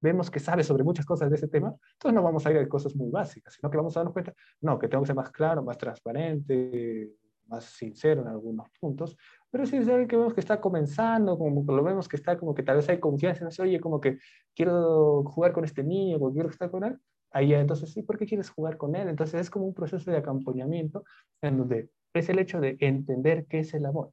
vemos 0.00 0.30
que 0.30 0.40
sabe 0.40 0.62
sobre 0.62 0.84
muchas 0.84 1.04
cosas 1.04 1.30
de 1.30 1.36
ese 1.36 1.48
tema, 1.48 1.74
entonces 1.92 2.14
no 2.14 2.22
vamos 2.22 2.46
a 2.46 2.50
ir 2.50 2.58
a 2.58 2.68
cosas 2.68 2.94
muy 2.94 3.10
básicas, 3.10 3.54
sino 3.54 3.70
que 3.70 3.76
vamos 3.76 3.96
a 3.96 4.00
darnos 4.00 4.12
cuenta, 4.12 4.34
no, 4.60 4.78
que 4.78 4.88
tengo 4.88 5.02
que 5.02 5.08
ser 5.08 5.16
más 5.16 5.30
claro, 5.30 5.62
más 5.62 5.78
transparente, 5.78 7.10
más 7.46 7.64
sincero 7.64 8.22
en 8.22 8.28
algunos 8.28 8.68
puntos, 8.80 9.16
pero 9.50 9.64
si 9.64 9.76
es 9.76 9.88
alguien 9.88 10.06
que 10.06 10.16
vemos 10.16 10.34
que 10.34 10.40
está 10.40 10.60
comenzando, 10.60 11.38
como 11.38 11.64
lo 11.64 11.82
vemos 11.82 12.08
que 12.08 12.16
está 12.16 12.38
como 12.38 12.54
que 12.54 12.62
tal 12.62 12.76
vez 12.76 12.88
hay 12.88 13.00
confianza, 13.00 13.44
no 13.44 13.50
sé, 13.50 13.62
oye, 13.62 13.80
como 13.80 14.00
que 14.00 14.18
quiero 14.54 15.24
jugar 15.24 15.52
con 15.52 15.64
este 15.64 15.82
niño, 15.82 16.18
o 16.20 16.32
quiero 16.32 16.50
estar 16.50 16.70
con 16.70 16.84
él, 16.84 16.98
ahí 17.30 17.54
entonces 17.54 17.90
sí, 17.92 18.02
¿por 18.02 18.18
qué 18.18 18.26
quieres 18.26 18.50
jugar 18.50 18.76
con 18.76 18.94
él? 18.94 19.08
Entonces 19.08 19.40
es 19.40 19.50
como 19.50 19.66
un 19.66 19.74
proceso 19.74 20.10
de 20.10 20.18
acompañamiento 20.18 21.04
en 21.42 21.58
donde 21.58 21.90
es 22.14 22.28
el 22.28 22.38
hecho 22.38 22.60
de 22.60 22.76
entender 22.80 23.46
qué 23.46 23.60
es 23.60 23.74
el 23.74 23.86
amor. 23.86 24.12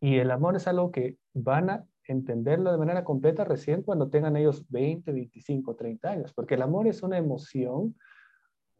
Y 0.00 0.16
el 0.18 0.30
amor 0.30 0.56
es 0.56 0.66
algo 0.66 0.90
que 0.90 1.16
van 1.34 1.70
a 1.70 1.86
entenderlo 2.08 2.72
de 2.72 2.78
manera 2.78 3.04
completa 3.04 3.44
recién 3.44 3.82
cuando 3.82 4.08
tengan 4.08 4.36
ellos 4.36 4.64
20, 4.68 5.12
25, 5.12 5.74
30 5.74 6.10
años, 6.10 6.32
porque 6.32 6.54
el 6.54 6.62
amor 6.62 6.86
es 6.86 7.02
una 7.02 7.18
emoción 7.18 7.96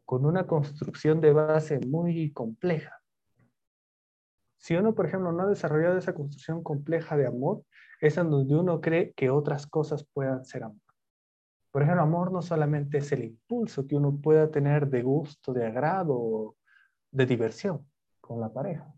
con 0.05 0.25
una 0.25 0.47
construcción 0.47 1.19
de 1.19 1.33
base 1.33 1.79
muy 1.85 2.31
compleja. 2.31 3.01
Si 4.57 4.75
uno, 4.75 4.95
por 4.95 5.05
ejemplo, 5.05 5.31
no 5.31 5.43
ha 5.43 5.47
desarrollado 5.47 5.97
esa 5.97 6.13
construcción 6.13 6.63
compleja 6.63 7.17
de 7.17 7.27
amor, 7.27 7.63
es 8.01 8.17
en 8.17 8.29
donde 8.29 8.55
uno 8.55 8.81
cree 8.81 9.13
que 9.13 9.29
otras 9.29 9.67
cosas 9.67 10.05
puedan 10.13 10.45
ser 10.45 10.63
amor. 10.63 10.81
Por 11.71 11.83
ejemplo, 11.83 12.03
amor 12.03 12.31
no 12.31 12.41
solamente 12.41 12.99
es 12.99 13.11
el 13.11 13.23
impulso 13.23 13.85
que 13.85 13.95
uno 13.95 14.17
pueda 14.17 14.49
tener 14.49 14.87
de 14.87 15.03
gusto, 15.03 15.53
de 15.53 15.67
agrado, 15.67 16.55
de 17.11 17.25
diversión 17.25 17.87
con 18.19 18.39
la 18.39 18.51
pareja. 18.51 18.93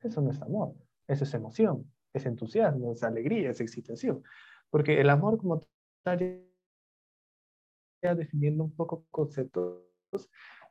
Eso 0.00 0.20
no 0.20 0.30
es 0.30 0.42
amor, 0.42 0.74
eso 1.06 1.24
es 1.24 1.32
emoción, 1.32 1.90
es 2.14 2.26
entusiasmo, 2.26 2.92
es 2.92 3.02
alegría, 3.02 3.50
es 3.50 3.60
excitación. 3.60 4.22
Porque 4.70 5.00
el 5.00 5.10
amor 5.10 5.36
como 5.36 5.60
tal, 6.02 6.46
definiendo 8.00 8.64
un 8.64 8.74
poco 8.74 9.04
conceptos, 9.10 9.82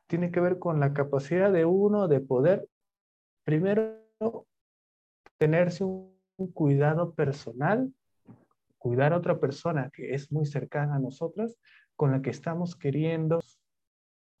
tiene 0.06 0.30
que 0.30 0.40
ver 0.40 0.58
con 0.58 0.80
la 0.80 0.92
capacidad 0.92 1.52
de 1.52 1.64
uno 1.64 2.08
de 2.08 2.20
poder, 2.20 2.68
primero, 3.44 4.00
tenerse 5.38 5.84
un, 5.84 6.14
cuidado 6.52 7.14
personal, 7.14 7.94
cuidar 8.76 9.12
a 9.12 9.18
otra 9.18 9.38
persona 9.38 9.88
que 9.92 10.14
es 10.14 10.32
muy 10.32 10.46
cercana 10.46 10.96
a 10.96 10.98
nosotras, 10.98 11.56
con 11.94 12.10
la 12.10 12.22
que 12.22 12.30
estamos 12.30 12.74
queriendo, 12.74 13.40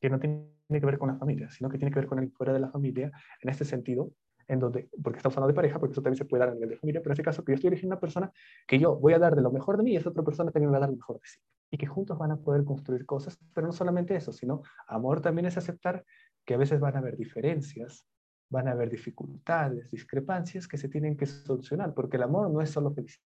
que 0.00 0.10
no 0.10 0.18
tiene 0.18 0.50
que 0.68 0.86
ver 0.86 0.98
con 0.98 1.10
la 1.10 1.16
familia, 1.16 1.50
sino 1.50 1.70
que 1.70 1.78
tiene 1.78 1.92
que 1.92 2.00
ver 2.00 2.08
con 2.08 2.18
el 2.18 2.32
fuera 2.32 2.52
de 2.52 2.58
la 2.58 2.70
familia, 2.70 3.12
en 3.40 3.48
este 3.48 3.64
sentido, 3.64 4.10
en 4.48 4.58
donde, 4.60 4.88
porque 5.02 5.18
estamos 5.18 5.36
hablando 5.36 5.52
de 5.52 5.56
pareja, 5.56 5.78
porque 5.78 5.92
eso 5.92 6.02
también 6.02 6.18
se 6.18 6.24
puede 6.24 6.40
dar 6.40 6.50
a 6.50 6.54
nivel 6.54 6.70
de 6.70 6.76
familia, 6.76 7.00
pero 7.00 7.10
en 7.10 7.14
este 7.14 7.22
caso 7.22 7.44
que 7.44 7.52
yo 7.52 7.54
estoy 7.56 7.68
eligiendo 7.68 7.94
una 7.94 8.00
persona 8.00 8.32
que 8.66 8.78
yo 8.78 8.96
voy 8.96 9.12
a 9.14 9.18
dar 9.18 9.34
de 9.34 9.42
lo 9.42 9.50
mejor 9.50 9.76
de 9.76 9.82
mí 9.82 9.92
y 9.92 9.96
esa 9.96 10.10
otra 10.10 10.22
persona 10.22 10.50
también 10.50 10.72
va 10.72 10.76
a 10.78 10.80
dar 10.80 10.90
lo 10.90 10.96
mejor 10.96 11.16
de 11.20 11.26
sí. 11.26 11.38
Y 11.70 11.78
que 11.78 11.86
juntos 11.86 12.18
van 12.18 12.30
a 12.32 12.36
poder 12.36 12.64
construir 12.64 13.06
cosas, 13.06 13.38
pero 13.54 13.66
no 13.66 13.72
solamente 13.72 14.14
eso, 14.16 14.32
sino 14.32 14.62
amor 14.86 15.20
también 15.20 15.46
es 15.46 15.56
aceptar 15.56 16.04
que 16.44 16.54
a 16.54 16.58
veces 16.58 16.80
van 16.80 16.96
a 16.96 16.98
haber 16.98 17.16
diferencias, 17.16 18.06
van 18.50 18.68
a 18.68 18.72
haber 18.72 18.90
dificultades, 18.90 19.90
discrepancias 19.90 20.68
que 20.68 20.78
se 20.78 20.88
tienen 20.88 21.16
que 21.16 21.26
solucionar, 21.26 21.94
porque 21.94 22.16
el 22.16 22.22
amor 22.24 22.50
no 22.50 22.60
es 22.60 22.70
solo 22.70 22.92
felicidad. 22.92 23.24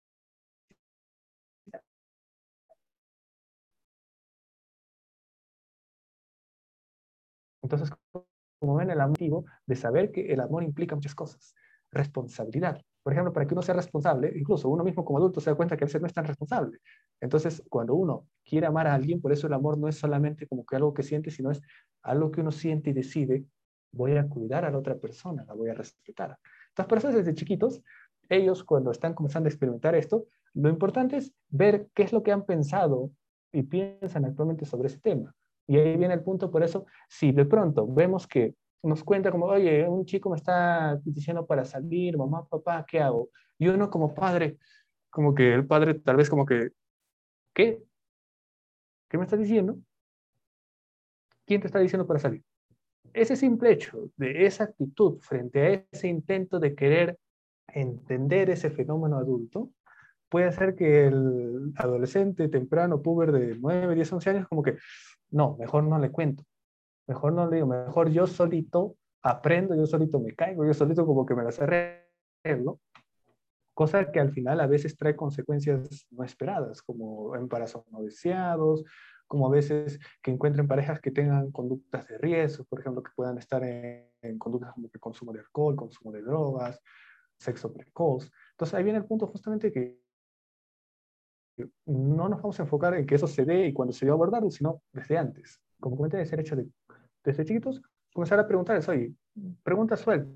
Entonces, 7.63 7.91
como 8.65 8.77
ven, 8.77 8.91
el 8.91 8.99
motivo 8.99 9.45
de 9.67 9.77
saber 9.77 10.11
que 10.11 10.33
el 10.33 10.41
amor 10.41 10.65
implica 10.65 10.95
muchas 10.95 11.15
cosas. 11.15 11.55
Responsabilidad. 11.91 12.81
Por 13.03 13.13
ejemplo, 13.13 13.33
para 13.35 13.47
que 13.47 13.53
uno 13.53 13.61
sea 13.61 13.75
responsable, 13.75 14.33
incluso 14.35 14.71
uno 14.71 14.83
mismo 14.83 15.05
como 15.05 15.19
adulto 15.19 15.39
se 15.41 15.51
da 15.51 15.57
cuenta 15.57 15.77
que 15.77 15.85
a 15.85 15.87
veces 15.87 16.01
no 16.01 16.07
es 16.07 16.15
tan 16.15 16.25
responsable. 16.25 16.79
Entonces, 17.21 17.63
cuando 17.69 17.95
uno 17.95 18.27
quiere 18.43 18.67
amar 18.67 18.87
a 18.87 18.95
alguien, 18.95 19.21
por 19.21 19.31
eso 19.31 19.47
el 19.47 19.53
amor 19.53 19.77
no 19.77 19.89
es 19.89 19.97
solamente 19.97 20.47
como 20.47 20.65
que 20.65 20.77
algo 20.77 20.95
que 20.95 21.03
siente, 21.03 21.31
sino 21.31 21.51
es 21.51 21.61
algo 22.03 22.31
que 22.31 22.41
uno 22.41 22.51
siente 22.51 22.91
y 22.91 22.93
decide, 22.95 23.45
voy 23.93 24.17
a 24.17 24.27
cuidar 24.27 24.65
a 24.65 24.71
la 24.71 24.79
otra 24.79 24.97
persona, 24.97 25.45
la 25.45 25.53
voy 25.53 25.69
a 25.69 25.75
respetar. 25.75 26.39
Por 26.89 26.99
eso 26.99 27.13
desde 27.13 27.35
chiquitos, 27.35 27.83
ellos 28.31 28.65
cuando 28.65 28.91
están 28.91 29.13
comenzando 29.13 29.49
a 29.49 29.51
experimentar 29.51 29.95
esto, 29.95 30.25
lo 30.55 30.71
importante 30.71 31.19
es 31.19 31.33
ver 31.51 31.89
qué 31.95 32.05
es 32.05 32.13
lo 32.13 32.23
que 32.23 32.33
han 32.33 32.47
pensado 32.47 33.11
y 33.53 33.65
piensan 33.65 34.25
actualmente 34.25 34.65
sobre 34.65 34.89
ese 34.89 34.99
tema. 34.99 35.35
Y 35.67 35.77
ahí 35.77 35.97
viene 35.97 36.15
el 36.15 36.23
punto, 36.23 36.51
por 36.51 36.63
eso, 36.63 36.87
si 37.09 37.33
de 37.33 37.45
pronto 37.45 37.87
vemos 37.87 38.27
que 38.27 38.55
nos 38.83 39.03
cuenta 39.03 39.31
como, 39.31 39.47
oye, 39.47 39.89
un 39.89 40.05
chico 40.05 40.29
me 40.31 40.37
está 40.37 41.01
diciendo 41.05 41.47
para 41.47 41.65
salir, 41.65 42.19
mamá, 42.19 42.47
papá, 42.47 42.85
¿qué 42.87 43.01
hago? 43.01 43.31
Y 43.59 43.69
uno 43.69 43.91
como 43.91 44.15
padre, 44.15 44.59
como 45.11 45.35
que 45.35 45.55
el 45.55 45.67
padre 45.67 45.95
tal 45.95 46.17
vez 46.17 46.29
como 46.29 46.45
que, 46.45 46.71
¿qué? 47.55 47.83
¿Qué 49.09 49.17
me 49.19 49.25
está 49.25 49.37
diciendo? 49.37 49.79
¿Quién 51.47 51.61
te 51.61 51.69
está 51.69 51.79
diciendo 51.79 52.07
para 52.07 52.19
salir? 52.19 52.43
Ese 53.13 53.37
simple 53.37 53.71
hecho 53.71 54.11
de 54.17 54.45
esa 54.45 54.65
actitud 54.65 55.19
frente 55.21 55.61
a 55.61 55.87
ese 55.93 56.09
intento 56.09 56.59
de 56.59 56.75
querer 56.75 57.19
entender 57.69 58.51
ese 58.51 58.71
fenómeno 58.71 59.17
adulto, 59.17 59.71
puede 60.35 60.47
hacer 60.47 60.75
que 60.75 61.07
el 61.07 61.73
adolescente 61.77 62.49
temprano, 62.49 63.01
puber 63.01 63.31
de 63.31 63.57
9, 63.57 63.95
10, 63.95 64.13
11 64.15 64.31
años, 64.31 64.49
como 64.49 64.65
que, 64.65 64.79
no, 65.31 65.57
mejor 65.59 65.85
no 65.85 65.97
le 65.97 66.11
cuento. 66.11 66.43
Mejor 67.07 67.35
no 67.35 67.49
le 67.49 67.55
digo, 67.55 67.69
mejor 67.69 68.11
yo 68.11 68.27
solito 68.27 68.97
aprendo, 69.23 69.77
yo 69.77 69.87
solito 69.87 70.19
me 70.19 70.35
caigo, 70.35 70.67
yo 70.67 70.75
solito 70.75 71.07
como 71.07 71.25
que 71.25 71.37
me 71.37 71.45
las 71.45 71.61
arreglo. 71.61 72.81
Cosa 73.75 74.11
que 74.11 74.19
al 74.19 74.33
final 74.33 74.61
a 74.61 74.67
veces 74.67 74.97
trae 74.97 75.15
consecuencias 75.15 76.05
no 76.11 76.25
esperadas, 76.25 76.83
como 76.83 77.37
embarazos 77.37 77.85
no 77.93 78.03
deseados, 78.03 78.83
como 79.29 79.47
a 79.47 79.51
veces 79.51 80.01
que 80.21 80.33
encuentren 80.33 80.67
parejas 80.67 81.01
que 81.01 81.13
tengan 81.13 81.53
conductas 81.53 82.09
de 82.09 82.19
riesgo, 82.19 82.65
por 82.65 82.81
ejemplo, 82.81 83.05
que 83.05 83.13
puedan 83.15 83.39
estar 83.39 83.63
en, 83.63 84.11
en 84.21 84.37
conductas 84.37 84.73
como 84.73 84.91
el 84.93 84.99
consumo 84.99 85.33
de 85.33 85.39
alcohol, 85.39 85.77
consumo 85.77 86.11
de 86.11 86.23
drogas, 86.23 86.81
sexo 87.39 87.73
precoz. 87.73 88.33
Entonces 88.51 88.75
ahí 88.75 88.83
viene 88.83 88.99
el 88.99 89.05
punto 89.05 89.29
justamente 89.29 89.71
que 89.71 90.03
no 91.87 92.29
nos 92.29 92.43
vamos 92.43 92.59
a 92.59 92.63
enfocar 92.63 92.95
en 92.95 93.07
que 93.07 93.15
eso 93.15 93.27
se 93.27 93.45
dé 93.45 93.67
y 93.67 93.73
cuando 93.73 93.93
se 93.93 94.07
dio 94.07 94.15
abordarlo, 94.15 94.51
sino 94.51 94.83
desde 94.93 95.19
antes. 95.19 95.61
Como 95.81 95.97
comenté, 95.97 96.21
es 96.21 96.33
el 96.33 96.41
hecho 96.41 96.57
de, 96.57 96.69
desde 97.23 97.45
chiquitos, 97.45 97.83
comenzar 98.13 98.39
a 98.39 98.47
preguntar 98.47 98.77
eso, 98.77 98.93
oye, 98.93 99.13
pregunta 99.63 99.97
suelta, 99.97 100.31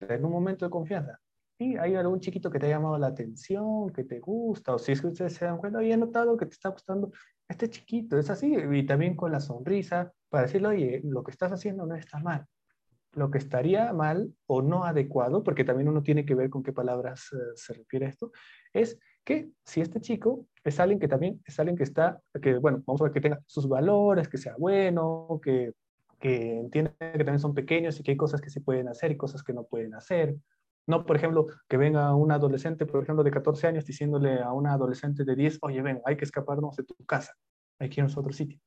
en 0.00 0.24
un 0.24 0.30
momento 0.30 0.64
de 0.64 0.70
confianza. 0.70 1.18
¿Y 1.58 1.76
hay 1.76 1.94
algún 1.94 2.20
chiquito 2.20 2.50
que 2.50 2.58
te 2.58 2.66
ha 2.66 2.70
llamado 2.70 2.98
la 2.98 3.06
atención, 3.06 3.90
que 3.90 4.04
te 4.04 4.20
gusta? 4.20 4.74
O 4.74 4.78
si 4.78 4.92
es 4.92 5.00
que 5.00 5.06
ustedes 5.06 5.34
se 5.34 5.46
dan 5.46 5.56
cuenta, 5.56 5.78
oye, 5.78 5.92
he 5.92 5.96
notado 5.96 6.36
que 6.36 6.44
te 6.44 6.52
está 6.52 6.68
gustando 6.68 7.10
este 7.48 7.70
chiquito, 7.70 8.18
es 8.18 8.28
así, 8.28 8.54
y 8.54 8.84
también 8.84 9.16
con 9.16 9.32
la 9.32 9.40
sonrisa, 9.40 10.12
para 10.28 10.44
decirle, 10.44 10.68
oye, 10.68 11.00
lo 11.04 11.22
que 11.22 11.30
estás 11.30 11.52
haciendo 11.52 11.86
no 11.86 11.94
está 11.94 12.18
mal. 12.18 12.44
Lo 13.12 13.30
que 13.30 13.38
estaría 13.38 13.90
mal 13.94 14.34
o 14.46 14.60
no 14.60 14.84
adecuado, 14.84 15.42
porque 15.42 15.64
también 15.64 15.88
uno 15.88 16.02
tiene 16.02 16.26
que 16.26 16.34
ver 16.34 16.50
con 16.50 16.62
qué 16.62 16.72
palabras 16.72 17.32
uh, 17.32 17.38
se 17.54 17.72
refiere 17.72 18.04
a 18.04 18.08
esto, 18.10 18.32
es 18.74 18.98
que 19.26 19.50
si 19.64 19.80
este 19.80 20.00
chico 20.00 20.46
es 20.62 20.78
alguien 20.78 21.00
que 21.00 21.08
también 21.08 21.42
es 21.44 21.58
alguien 21.58 21.76
que 21.76 21.82
está, 21.82 22.22
que 22.40 22.58
bueno, 22.58 22.82
vamos 22.86 23.00
a 23.00 23.04
ver 23.04 23.12
que 23.12 23.20
tenga 23.20 23.40
sus 23.44 23.68
valores, 23.68 24.28
que 24.28 24.38
sea 24.38 24.54
bueno, 24.56 25.40
que, 25.42 25.72
que 26.20 26.60
entienda 26.60 26.94
que 26.98 27.18
también 27.18 27.40
son 27.40 27.52
pequeños 27.52 27.98
y 27.98 28.04
que 28.04 28.12
hay 28.12 28.16
cosas 28.16 28.40
que 28.40 28.50
se 28.50 28.60
pueden 28.60 28.88
hacer 28.88 29.10
y 29.10 29.16
cosas 29.16 29.42
que 29.42 29.52
no 29.52 29.64
pueden 29.64 29.94
hacer. 29.94 30.36
No, 30.86 31.04
por 31.04 31.16
ejemplo, 31.16 31.46
que 31.68 31.76
venga 31.76 32.14
un 32.14 32.30
adolescente, 32.30 32.86
por 32.86 33.02
ejemplo, 33.02 33.24
de 33.24 33.32
14 33.32 33.66
años 33.66 33.84
diciéndole 33.84 34.40
a 34.40 34.52
una 34.52 34.72
adolescente 34.72 35.24
de 35.24 35.34
10, 35.34 35.58
oye, 35.62 35.82
ven, 35.82 36.00
hay 36.04 36.16
que 36.16 36.24
escaparnos 36.24 36.76
de 36.76 36.84
tu 36.84 36.94
casa, 37.04 37.34
hay 37.80 37.88
que 37.88 38.00
irnos 38.00 38.16
a 38.16 38.20
otro 38.20 38.32
sitio. 38.32 38.60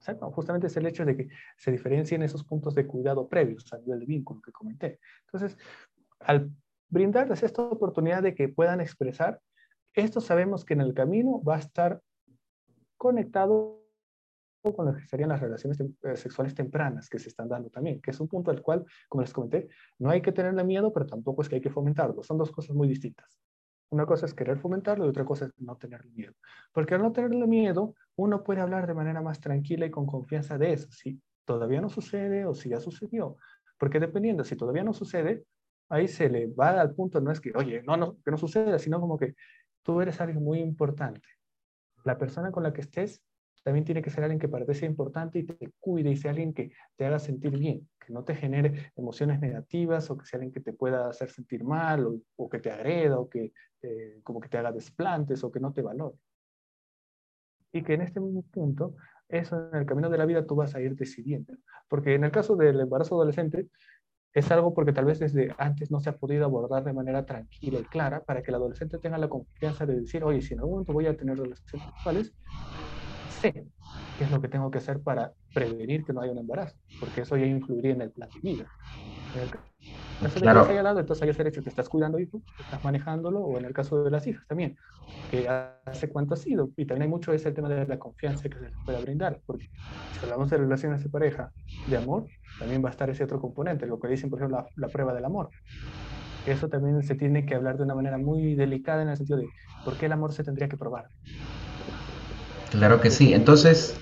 O 0.00 0.04
sea, 0.04 0.14
no, 0.14 0.32
justamente 0.32 0.66
es 0.66 0.76
el 0.76 0.86
hecho 0.86 1.04
de 1.04 1.16
que 1.16 1.28
se 1.56 1.70
diferencien 1.70 2.24
esos 2.24 2.42
puntos 2.42 2.74
de 2.74 2.88
cuidado 2.88 3.28
previos 3.28 3.72
a 3.72 3.78
nivel 3.78 4.00
de 4.00 4.06
vínculo 4.06 4.40
que 4.42 4.50
comenté. 4.50 4.98
Entonces, 5.26 5.56
al 6.18 6.50
brindarles 6.88 7.44
esta 7.44 7.62
oportunidad 7.62 8.24
de 8.24 8.34
que 8.34 8.48
puedan 8.48 8.80
expresar, 8.80 9.40
esto 9.96 10.20
sabemos 10.20 10.64
que 10.64 10.74
en 10.74 10.82
el 10.82 10.94
camino 10.94 11.42
va 11.42 11.56
a 11.56 11.60
estar 11.60 12.00
conectado 12.96 13.82
con 14.62 14.86
lo 14.86 14.94
que 14.94 15.06
serían 15.06 15.28
las 15.28 15.40
relaciones 15.40 15.80
eh, 15.80 16.16
sexuales 16.16 16.54
tempranas 16.54 17.08
que 17.08 17.18
se 17.18 17.28
están 17.28 17.48
dando 17.48 17.70
también, 17.70 18.00
que 18.00 18.10
es 18.10 18.20
un 18.20 18.28
punto 18.28 18.50
al 18.50 18.62
cual, 18.62 18.84
como 19.08 19.22
les 19.22 19.32
comenté, 19.32 19.68
no 19.98 20.10
hay 20.10 20.20
que 20.20 20.32
tenerle 20.32 20.64
miedo, 20.64 20.92
pero 20.92 21.06
tampoco 21.06 21.42
es 21.42 21.48
que 21.48 21.56
hay 21.56 21.60
que 21.60 21.70
fomentarlo. 21.70 22.22
Son 22.22 22.38
dos 22.38 22.50
cosas 22.50 22.74
muy 22.74 22.88
distintas. 22.88 23.38
Una 23.90 24.04
cosa 24.04 24.26
es 24.26 24.34
querer 24.34 24.58
fomentarlo 24.58 25.06
y 25.06 25.08
otra 25.08 25.24
cosa 25.24 25.46
es 25.46 25.52
no 25.58 25.76
tenerle 25.76 26.10
miedo. 26.10 26.34
Porque 26.72 26.94
al 26.94 27.02
no 27.02 27.12
tenerle 27.12 27.46
miedo, 27.46 27.94
uno 28.16 28.42
puede 28.42 28.60
hablar 28.60 28.86
de 28.86 28.94
manera 28.94 29.22
más 29.22 29.40
tranquila 29.40 29.86
y 29.86 29.90
con 29.90 30.06
confianza 30.06 30.58
de 30.58 30.72
eso, 30.72 30.88
si 30.90 31.20
todavía 31.44 31.80
no 31.80 31.88
sucede 31.88 32.44
o 32.44 32.54
si 32.54 32.70
ya 32.70 32.80
sucedió. 32.80 33.36
Porque 33.78 34.00
dependiendo, 34.00 34.42
si 34.42 34.56
todavía 34.56 34.82
no 34.82 34.92
sucede, 34.92 35.44
ahí 35.88 36.08
se 36.08 36.28
le 36.28 36.48
va 36.48 36.80
al 36.80 36.94
punto, 36.94 37.20
no 37.20 37.30
es 37.30 37.40
que, 37.40 37.52
oye, 37.54 37.82
no, 37.82 37.96
no, 37.96 38.16
que 38.24 38.32
no 38.32 38.36
suceda, 38.36 38.78
sino 38.80 39.00
como 39.00 39.16
que 39.16 39.34
tú 39.86 40.00
eres 40.00 40.20
alguien 40.20 40.42
muy 40.42 40.58
importante. 40.58 41.28
La 42.04 42.18
persona 42.18 42.50
con 42.50 42.64
la 42.64 42.72
que 42.72 42.80
estés 42.80 43.22
también 43.62 43.84
tiene 43.84 44.02
que 44.02 44.10
ser 44.10 44.24
alguien 44.24 44.40
que 44.40 44.48
para 44.48 44.66
ti 44.66 44.74
sea 44.74 44.88
importante 44.88 45.38
y 45.38 45.44
te 45.44 45.72
cuide 45.78 46.10
y 46.10 46.16
sea 46.16 46.32
alguien 46.32 46.52
que 46.52 46.72
te 46.96 47.06
haga 47.06 47.20
sentir 47.20 47.56
bien, 47.56 47.88
que 48.04 48.12
no 48.12 48.24
te 48.24 48.34
genere 48.34 48.92
emociones 48.96 49.40
negativas 49.40 50.10
o 50.10 50.18
que 50.18 50.26
sea 50.26 50.38
alguien 50.38 50.52
que 50.52 50.60
te 50.60 50.72
pueda 50.72 51.08
hacer 51.08 51.30
sentir 51.30 51.62
mal 51.62 52.20
o, 52.36 52.48
que 52.48 52.58
te 52.58 52.70
agreda 52.70 53.18
o 53.18 53.28
que 53.28 53.52
eh, 53.82 54.20
como 54.24 54.40
que 54.40 54.48
te 54.48 54.58
haga 54.58 54.72
desplantes 54.72 55.44
o 55.44 55.52
que 55.52 55.60
no 55.60 55.72
te 55.72 55.82
valore. 55.82 56.16
Y 57.72 57.82
que 57.84 57.94
en 57.94 58.02
este 58.02 58.20
punto, 58.50 58.96
eso 59.28 59.68
en 59.72 59.80
el 59.80 59.86
camino 59.86 60.10
de 60.10 60.18
la 60.18 60.26
vida 60.26 60.44
tú 60.44 60.56
vas 60.56 60.74
a 60.74 60.80
ir 60.80 60.96
decidiendo. 60.96 61.54
Porque 61.88 62.14
en 62.14 62.24
el 62.24 62.32
caso 62.32 62.56
del 62.56 62.80
embarazo 62.80 63.14
adolescente, 63.14 63.68
es 64.36 64.50
algo 64.50 64.74
porque 64.74 64.92
tal 64.92 65.06
vez 65.06 65.18
desde 65.18 65.54
antes 65.58 65.90
no 65.90 65.98
se 66.00 66.10
ha 66.10 66.18
podido 66.18 66.44
abordar 66.44 66.84
de 66.84 66.92
manera 66.92 67.24
tranquila 67.24 67.80
y 67.80 67.88
clara 67.88 68.22
para 68.24 68.42
que 68.42 68.50
el 68.50 68.56
adolescente 68.56 68.98
tenga 68.98 69.16
la 69.18 69.28
confianza 69.30 69.86
de 69.86 69.96
decir, 70.00 70.24
oye, 70.24 70.42
si 70.42 70.52
en 70.54 70.60
algún 70.60 70.74
momento 70.74 70.92
voy 70.92 71.06
a 71.06 71.16
tener 71.16 71.38
relaciones 71.38 71.84
sexuales, 71.86 72.34
sé 73.26 73.66
qué 74.16 74.24
es 74.24 74.30
lo 74.30 74.40
que 74.42 74.48
tengo 74.48 74.70
que 74.70 74.78
hacer 74.78 75.02
para 75.02 75.34
prevenir 75.52 76.04
que 76.04 76.12
no 76.12 76.20
haya 76.22 76.32
un 76.32 76.38
embarazo, 76.38 76.76
porque 76.98 77.22
eso 77.22 77.36
ya 77.36 77.46
influiría 77.46 77.92
en 77.92 78.02
el 78.02 78.12
plan 78.12 78.30
de 78.32 78.40
vida. 78.40 78.70
Haya 80.68 80.82
dado, 80.82 81.00
entonces 81.00 81.22
haya 81.22 81.34
ser 81.34 81.46
hecho 81.46 81.62
que 81.62 81.68
estás 81.68 81.88
cuidando 81.88 82.18
y 82.18 82.26
tú 82.26 82.42
estás 82.58 82.82
manejándolo, 82.82 83.40
o 83.40 83.58
en 83.58 83.64
el 83.66 83.72
caso 83.72 84.02
de 84.02 84.10
las 84.10 84.26
hijas 84.26 84.46
también, 84.46 84.76
que 85.28 85.48
hace 85.48 86.08
cuánto 86.08 86.34
ha 86.34 86.36
sido, 86.36 86.70
y 86.76 86.86
también 86.86 87.02
hay 87.02 87.08
mucho 87.08 87.32
ese 87.32 87.52
tema 87.52 87.68
de 87.68 87.86
la 87.86 87.98
confianza 87.98 88.48
que 88.48 88.58
se 88.58 88.64
les 88.64 88.78
pueda 88.84 89.00
brindar, 89.00 89.40
porque 89.44 89.70
si 90.10 90.20
hablamos 90.22 90.50
de 90.50 90.58
relaciones 90.58 91.02
de 91.02 91.10
pareja, 91.10 91.52
de 91.84 91.96
amor, 91.96 92.28
también 92.58 92.82
va 92.84 92.88
a 92.88 92.92
estar 92.92 93.10
ese 93.10 93.24
otro 93.24 93.40
componente, 93.40 93.86
lo 93.86 93.98
que 94.00 94.08
dicen, 94.08 94.30
por 94.30 94.38
ejemplo, 94.38 94.58
la, 94.58 94.70
la 94.76 94.88
prueba 94.88 95.12
del 95.14 95.24
amor. 95.24 95.50
Eso 96.44 96.68
también 96.68 97.02
se 97.02 97.16
tiene 97.16 97.44
que 97.44 97.54
hablar 97.54 97.76
de 97.76 97.84
una 97.84 97.94
manera 97.94 98.18
muy 98.18 98.54
delicada 98.54 99.02
en 99.02 99.08
el 99.08 99.16
sentido 99.16 99.38
de 99.38 99.50
por 99.82 99.96
qué 99.96 100.06
el 100.06 100.12
amor 100.12 100.32
se 100.32 100.44
tendría 100.44 100.68
que 100.68 100.76
probar. 100.76 101.10
Claro 102.70 103.00
que 103.00 103.10
sí. 103.10 103.32
Entonces, 103.34 103.96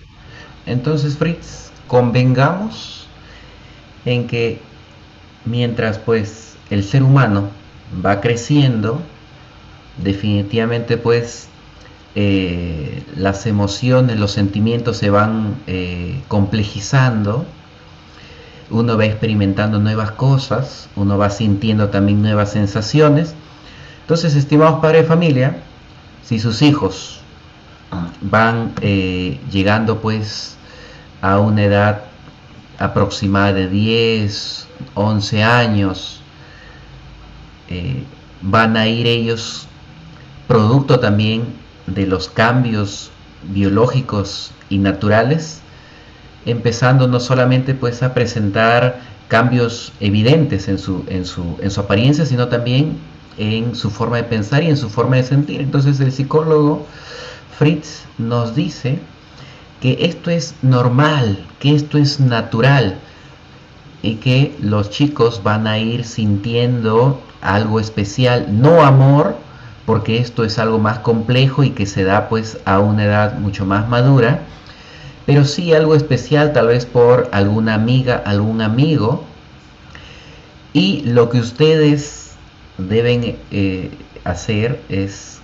entonces 0.66 1.16
Fritz, 1.16 1.72
convengamos 1.86 3.08
en 4.04 4.26
que 4.26 4.60
mientras 5.44 5.98
pues 5.98 6.56
el 6.70 6.84
ser 6.84 7.02
humano 7.02 7.48
va 8.04 8.20
creciendo, 8.20 9.00
definitivamente 10.02 10.96
pues 10.96 11.48
eh, 12.14 13.02
las 13.16 13.46
emociones, 13.46 14.18
los 14.18 14.32
sentimientos 14.32 14.96
se 14.96 15.10
van 15.10 15.56
eh, 15.66 16.20
complejizando, 16.28 17.44
uno 18.70 18.96
va 18.96 19.04
experimentando 19.04 19.78
nuevas 19.78 20.12
cosas, 20.12 20.88
uno 20.96 21.18
va 21.18 21.30
sintiendo 21.30 21.88
también 21.90 22.22
nuevas 22.22 22.52
sensaciones. 22.52 23.34
Entonces, 24.00 24.34
estimados 24.34 24.80
padres 24.80 25.02
de 25.02 25.08
familia, 25.08 25.56
si 26.22 26.38
sus 26.38 26.62
hijos 26.62 27.20
van 28.20 28.72
eh, 28.80 29.38
llegando 29.50 30.00
pues 30.00 30.56
a 31.20 31.38
una 31.38 31.64
edad 31.64 32.04
aproximada 32.78 33.52
de 33.52 33.68
10, 33.68 34.66
11 34.94 35.42
años, 35.42 36.20
eh, 37.68 38.04
van 38.42 38.76
a 38.76 38.86
ir 38.86 39.06
ellos 39.06 39.66
producto 40.46 41.00
también 41.00 41.44
de 41.86 42.06
los 42.06 42.28
cambios 42.28 43.10
biológicos 43.42 44.52
y 44.68 44.78
naturales, 44.78 45.60
empezando 46.46 47.08
no 47.08 47.20
solamente 47.20 47.74
pues 47.74 48.02
a 48.02 48.14
presentar 48.14 49.00
cambios 49.28 49.92
evidentes 50.00 50.68
en 50.68 50.78
su, 50.78 51.04
en 51.08 51.24
su, 51.24 51.56
en 51.60 51.70
su 51.70 51.80
apariencia, 51.80 52.26
sino 52.26 52.48
también 52.48 52.98
en 53.38 53.74
su 53.74 53.90
forma 53.90 54.18
de 54.18 54.24
pensar 54.24 54.62
y 54.62 54.68
en 54.68 54.76
su 54.76 54.90
forma 54.90 55.16
de 55.16 55.24
sentir. 55.24 55.60
Entonces 55.60 56.00
el 56.00 56.12
psicólogo 56.12 56.86
Fritz 57.58 58.04
nos 58.18 58.54
dice 58.54 58.98
que 59.84 59.98
esto 60.06 60.30
es 60.30 60.54
normal, 60.62 61.44
que 61.58 61.74
esto 61.74 61.98
es 61.98 62.18
natural 62.18 62.96
y 64.00 64.14
que 64.14 64.56
los 64.58 64.88
chicos 64.88 65.42
van 65.42 65.66
a 65.66 65.78
ir 65.78 66.06
sintiendo 66.06 67.20
algo 67.42 67.78
especial, 67.78 68.46
no 68.48 68.82
amor, 68.82 69.36
porque 69.84 70.16
esto 70.16 70.42
es 70.42 70.58
algo 70.58 70.78
más 70.78 71.00
complejo 71.00 71.64
y 71.64 71.72
que 71.72 71.84
se 71.84 72.02
da 72.02 72.30
pues 72.30 72.56
a 72.64 72.78
una 72.78 73.04
edad 73.04 73.38
mucho 73.38 73.66
más 73.66 73.86
madura, 73.86 74.40
pero 75.26 75.44
sí 75.44 75.74
algo 75.74 75.94
especial 75.94 76.54
tal 76.54 76.68
vez 76.68 76.86
por 76.86 77.28
alguna 77.30 77.74
amiga, 77.74 78.22
algún 78.24 78.62
amigo. 78.62 79.22
Y 80.72 81.02
lo 81.02 81.28
que 81.28 81.40
ustedes 81.40 82.36
deben 82.78 83.36
eh, 83.50 83.90
hacer 84.24 84.80
es 84.88 85.42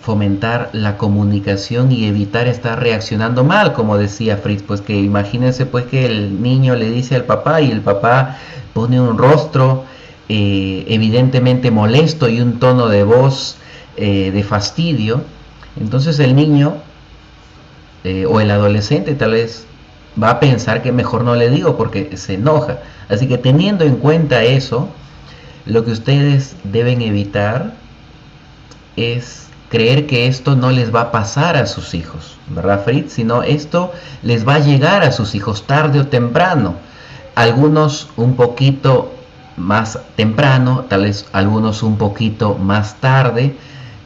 fomentar 0.00 0.70
la 0.72 0.96
comunicación 0.96 1.92
y 1.92 2.06
evitar 2.06 2.46
estar 2.46 2.80
reaccionando 2.80 3.44
mal, 3.44 3.72
como 3.72 3.98
decía 3.98 4.36
Fritz, 4.36 4.62
pues 4.62 4.80
que 4.80 4.94
imagínense 4.94 5.66
pues 5.66 5.86
que 5.86 6.06
el 6.06 6.42
niño 6.42 6.76
le 6.76 6.90
dice 6.90 7.16
al 7.16 7.24
papá 7.24 7.60
y 7.60 7.70
el 7.70 7.80
papá 7.80 8.38
pone 8.72 9.00
un 9.00 9.18
rostro 9.18 9.84
eh, 10.28 10.84
evidentemente 10.88 11.70
molesto 11.70 12.28
y 12.28 12.40
un 12.40 12.58
tono 12.58 12.88
de 12.88 13.02
voz 13.02 13.56
eh, 13.96 14.30
de 14.30 14.44
fastidio, 14.44 15.22
entonces 15.80 16.18
el 16.20 16.36
niño 16.36 16.74
eh, 18.04 18.26
o 18.26 18.40
el 18.40 18.50
adolescente 18.50 19.14
tal 19.14 19.32
vez 19.32 19.66
va 20.22 20.30
a 20.30 20.40
pensar 20.40 20.82
que 20.82 20.92
mejor 20.92 21.24
no 21.24 21.34
le 21.34 21.50
digo 21.50 21.76
porque 21.76 22.16
se 22.16 22.34
enoja. 22.34 22.78
Así 23.08 23.26
que 23.26 23.38
teniendo 23.38 23.84
en 23.84 23.96
cuenta 23.96 24.42
eso, 24.44 24.88
lo 25.66 25.84
que 25.84 25.90
ustedes 25.90 26.56
deben 26.64 27.02
evitar 27.02 27.74
es 28.96 29.47
creer 29.68 30.06
que 30.06 30.26
esto 30.26 30.56
no 30.56 30.70
les 30.70 30.94
va 30.94 31.02
a 31.02 31.10
pasar 31.10 31.56
a 31.56 31.66
sus 31.66 31.94
hijos, 31.94 32.36
¿verdad, 32.48 32.84
Fritz? 32.84 33.12
Sino 33.12 33.42
esto 33.42 33.92
les 34.22 34.46
va 34.46 34.54
a 34.54 34.60
llegar 34.60 35.02
a 35.02 35.12
sus 35.12 35.34
hijos 35.34 35.66
tarde 35.66 36.00
o 36.00 36.06
temprano. 36.06 36.74
Algunos 37.34 38.08
un 38.16 38.34
poquito 38.34 39.12
más 39.56 39.98
temprano, 40.16 40.86
tal 40.88 41.02
vez 41.02 41.26
algunos 41.32 41.82
un 41.82 41.98
poquito 41.98 42.54
más 42.54 42.96
tarde, 42.96 43.56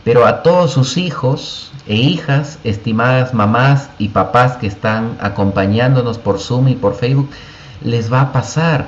pero 0.05 0.27
a 0.27 0.43
todos 0.43 0.73
sus 0.73 0.97
hijos 0.97 1.71
e 1.87 1.95
hijas, 1.95 2.59
estimadas 2.65 3.35
mamás 3.35 3.91
y 3.99 4.09
papás 4.09 4.57
que 4.57 4.67
están 4.67 5.17
acompañándonos 5.21 6.19
por 6.19 6.41
Zoom 6.41 6.69
y 6.69 6.75
por 6.75 6.95
Facebook, 6.95 7.31
les 7.83 8.13
va 8.13 8.23
a 8.23 8.33
pasar. 8.33 8.87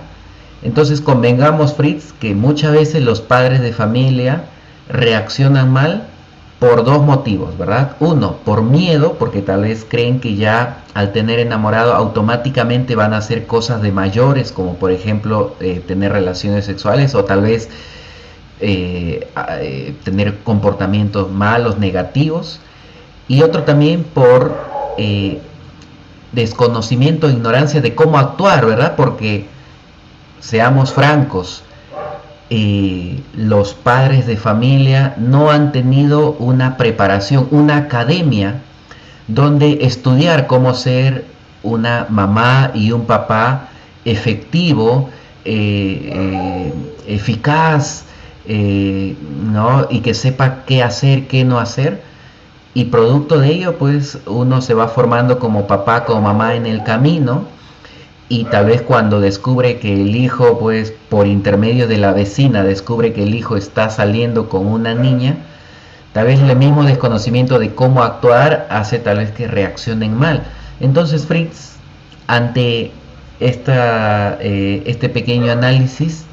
Entonces 0.63 1.01
convengamos, 1.01 1.75
Fritz, 1.75 2.13
que 2.19 2.35
muchas 2.35 2.73
veces 2.73 3.03
los 3.03 3.21
padres 3.21 3.61
de 3.61 3.73
familia 3.73 4.47
reaccionan 4.89 5.73
mal 5.73 6.09
por 6.59 6.85
dos 6.85 7.03
motivos, 7.03 7.59
¿verdad? 7.59 7.97
Uno, 8.01 8.37
por 8.45 8.63
miedo, 8.63 9.17
porque 9.19 9.43
tal 9.43 9.63
vez 9.63 9.87
creen 9.89 10.21
que 10.21 10.37
ya 10.37 10.85
al 10.95 11.13
tener 11.13 11.39
enamorado 11.39 11.95
automáticamente 11.95 12.95
van 12.95 13.13
a 13.13 13.19
hacer 13.19 13.47
cosas 13.47 13.83
de 13.83 13.93
mayores, 13.93 14.53
como 14.53 14.77
por 14.77 14.91
ejemplo 14.91 15.57
eh, 15.61 15.83
tener 15.87 16.13
relaciones 16.13 16.65
sexuales 16.65 17.15
o 17.15 17.25
tal 17.25 17.43
vez 17.43 17.69
eh, 18.61 19.29
eh, 19.61 19.95
tener 20.05 20.39
comportamientos 20.39 21.31
malos, 21.31 21.79
negativos. 21.79 22.61
Y 23.27 23.43
otro 23.43 23.65
también 23.65 24.05
por 24.05 24.55
desconocimiento, 26.33 27.29
ignorancia 27.29 27.81
de 27.81 27.95
cómo 27.95 28.19
actuar, 28.19 28.67
¿verdad? 28.67 28.95
Porque, 28.97 29.47
seamos 30.41 30.93
francos, 30.93 31.65
los 32.51 33.75
padres 33.75 34.27
de 34.27 34.37
familia 34.37 35.15
no 35.19 35.51
han 35.51 35.73
tenido 35.73 36.33
una 36.33 36.77
preparación, 36.77 37.49
una 37.51 37.79
academia 37.79 38.61
donde 39.29 39.79
estudiar 39.83 40.47
cómo 40.47 40.75
ser 40.75 41.25
una 41.63 42.07
mamá 42.11 42.71
y 42.75 42.93
un 42.93 43.07
papá 43.07 43.69
efectivo, 44.05 45.09
eh, 45.45 46.11
eh, 46.13 46.75
eficaz, 47.07 48.05
eh, 48.47 49.17
¿no? 49.51 49.87
y 49.91 50.01
que 50.01 50.15
sepa 50.15 50.65
qué 50.67 50.83
hacer, 50.83 51.27
qué 51.27 51.45
no 51.45 51.59
hacer. 51.59 52.03
Y 52.75 52.87
producto 52.87 53.39
de 53.39 53.49
ello, 53.53 53.79
pues 53.79 54.19
uno 54.27 54.61
se 54.61 54.75
va 54.75 54.89
formando 54.89 55.39
como 55.39 55.67
papá, 55.67 56.05
como 56.05 56.21
mamá 56.23 56.55
en 56.55 56.67
el 56.67 56.83
camino 56.83 57.47
y 58.29 58.45
tal 58.45 58.67
vez 58.67 58.83
cuando 58.83 59.21
descubre 59.21 59.79
que 59.79 59.93
el 59.93 60.17
hijo, 60.17 60.59
pues 60.59 60.93
por 61.09 61.27
intermedio 61.27 61.87
de 61.87 61.99
la 61.99 62.13
vecina, 62.13 62.63
descubre 62.63 63.13
que 63.13 63.23
el 63.23 63.35
hijo 63.35 63.57
está 63.57 63.91
saliendo 63.91 64.49
con 64.49 64.67
una 64.67 64.95
niña, 64.95 65.37
tal 66.13 66.27
vez 66.27 66.41
el 66.41 66.57
mismo 66.57 66.85
desconocimiento 66.85 67.59
de 67.59 67.75
cómo 67.75 68.03
actuar 68.03 68.67
hace 68.71 68.99
tal 68.99 69.19
vez 69.19 69.31
que 69.33 69.47
reaccionen 69.47 70.17
mal. 70.17 70.43
Entonces 70.81 71.27
Fritz, 71.27 71.77
ante 72.27 72.93
esta, 73.41 74.39
eh, 74.41 74.83
este 74.87 75.09
pequeño 75.11 75.53
análisis, 75.53 76.25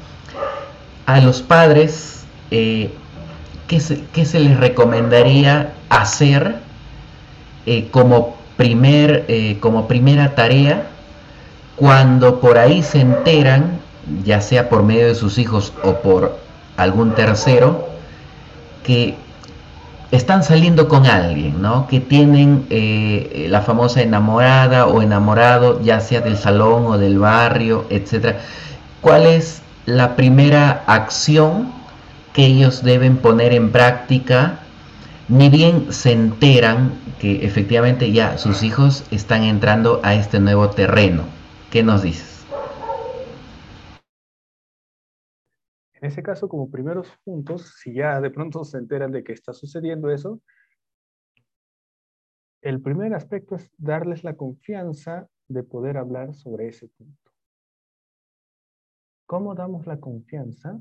a 1.04 1.20
los 1.20 1.42
padres, 1.42 2.24
eh, 2.50 2.90
¿qué, 3.66 3.80
se, 3.80 4.40
les 4.40 4.58
recomendaría 4.58 5.74
hacer 5.90 6.56
eh, 7.66 7.88
como, 7.90 8.36
primer, 8.56 9.26
como 9.60 9.88
primera 9.88 10.34
tarea? 10.34 10.91
Cuando 11.82 12.38
por 12.38 12.58
ahí 12.58 12.80
se 12.80 13.00
enteran, 13.00 13.80
ya 14.22 14.40
sea 14.40 14.68
por 14.68 14.84
medio 14.84 15.08
de 15.08 15.16
sus 15.16 15.36
hijos 15.38 15.72
o 15.82 15.94
por 15.94 16.38
algún 16.76 17.16
tercero, 17.16 17.88
que 18.84 19.16
están 20.12 20.44
saliendo 20.44 20.86
con 20.86 21.06
alguien, 21.06 21.60
¿no? 21.60 21.88
Que 21.88 21.98
tienen 21.98 22.66
eh, 22.70 23.48
la 23.50 23.62
famosa 23.62 24.00
enamorada 24.00 24.86
o 24.86 25.02
enamorado, 25.02 25.82
ya 25.82 25.98
sea 25.98 26.20
del 26.20 26.38
salón 26.38 26.86
o 26.86 26.98
del 26.98 27.18
barrio, 27.18 27.84
etc. 27.90 28.36
¿Cuál 29.00 29.26
es 29.26 29.60
la 29.84 30.14
primera 30.14 30.84
acción 30.86 31.72
que 32.32 32.46
ellos 32.46 32.84
deben 32.84 33.16
poner 33.16 33.52
en 33.52 33.72
práctica? 33.72 34.60
Ni 35.26 35.48
bien 35.48 35.88
se 35.90 36.12
enteran 36.12 36.92
que 37.18 37.44
efectivamente 37.44 38.12
ya 38.12 38.38
sus 38.38 38.62
hijos 38.62 39.02
están 39.10 39.42
entrando 39.42 39.98
a 40.04 40.14
este 40.14 40.38
nuevo 40.38 40.70
terreno. 40.70 41.41
¿Qué 41.72 41.82
nos 41.82 42.02
dices? 42.02 42.46
En 45.94 46.04
ese 46.04 46.22
caso, 46.22 46.46
como 46.46 46.70
primeros 46.70 47.08
puntos, 47.24 47.76
si 47.80 47.94
ya 47.94 48.20
de 48.20 48.30
pronto 48.30 48.62
se 48.62 48.76
enteran 48.76 49.10
de 49.10 49.24
que 49.24 49.32
está 49.32 49.54
sucediendo 49.54 50.10
eso, 50.10 50.42
el 52.60 52.82
primer 52.82 53.14
aspecto 53.14 53.54
es 53.54 53.70
darles 53.78 54.22
la 54.22 54.36
confianza 54.36 55.26
de 55.48 55.62
poder 55.62 55.96
hablar 55.96 56.34
sobre 56.34 56.68
ese 56.68 56.88
punto. 56.88 57.30
¿Cómo 59.24 59.54
damos 59.54 59.86
la 59.86 59.98
confianza? 59.98 60.78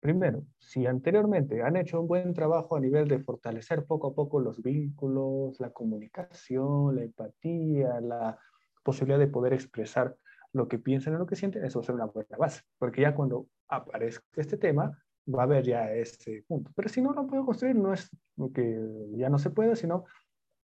Primero, 0.00 0.46
si 0.58 0.86
anteriormente 0.86 1.62
han 1.62 1.76
hecho 1.76 2.00
un 2.00 2.08
buen 2.08 2.32
trabajo 2.32 2.74
a 2.74 2.80
nivel 2.80 3.06
de 3.06 3.18
fortalecer 3.18 3.84
poco 3.84 4.06
a 4.06 4.14
poco 4.14 4.40
los 4.40 4.62
vínculos, 4.62 5.60
la 5.60 5.70
comunicación, 5.70 6.96
la 6.96 7.02
empatía, 7.02 8.00
la 8.00 8.38
posibilidad 8.82 9.18
de 9.18 9.28
poder 9.28 9.52
expresar 9.52 10.16
lo 10.52 10.68
que 10.68 10.78
piensan 10.78 11.14
o 11.14 11.18
lo 11.18 11.26
que 11.26 11.36
sienten, 11.36 11.64
eso 11.64 11.78
va 11.78 11.82
a 11.82 11.86
ser 11.86 11.94
una 11.94 12.06
buena 12.06 12.36
base, 12.36 12.62
porque 12.78 13.02
ya 13.02 13.14
cuando 13.14 13.46
aparezca 13.68 14.24
este 14.36 14.56
tema, 14.56 14.98
va 15.32 15.42
a 15.42 15.44
haber 15.44 15.64
ya 15.64 15.92
ese 15.92 16.44
punto. 16.48 16.70
Pero 16.74 16.88
si 16.88 17.00
no 17.00 17.12
lo 17.12 17.26
puedo 17.26 17.44
construir, 17.44 17.76
no 17.76 17.92
es 17.92 18.10
que 18.54 18.80
ya 19.16 19.28
no 19.28 19.38
se 19.38 19.50
puede, 19.50 19.76
sino 19.76 20.04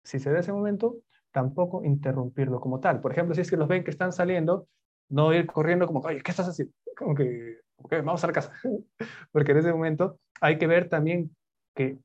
si 0.03 0.19
se 0.19 0.31
da 0.31 0.39
ese 0.39 0.53
momento, 0.53 0.97
tampoco 1.31 1.83
interrumpirlo 1.83 2.59
como 2.59 2.79
tal. 2.79 3.01
Por 3.01 3.11
ejemplo, 3.11 3.33
si 3.33 3.41
es 3.41 3.49
que 3.49 3.57
los 3.57 3.67
ven 3.67 3.83
que 3.83 3.91
están 3.91 4.11
saliendo, 4.11 4.67
no 5.09 5.33
ir 5.33 5.47
corriendo 5.47 5.87
como, 5.87 6.01
oye, 6.01 6.21
¿qué 6.21 6.31
estás 6.31 6.47
haciendo? 6.47 6.73
Como 6.97 7.15
que, 7.15 7.61
okay, 7.77 8.01
vamos 8.01 8.23
a 8.23 8.27
la 8.27 8.33
casa. 8.33 8.53
Porque 9.31 9.51
en 9.53 9.57
ese 9.57 9.71
momento 9.71 10.19
hay 10.39 10.57
que 10.57 10.67
ver 10.67 10.89
también 10.89 11.35
que 11.75 11.97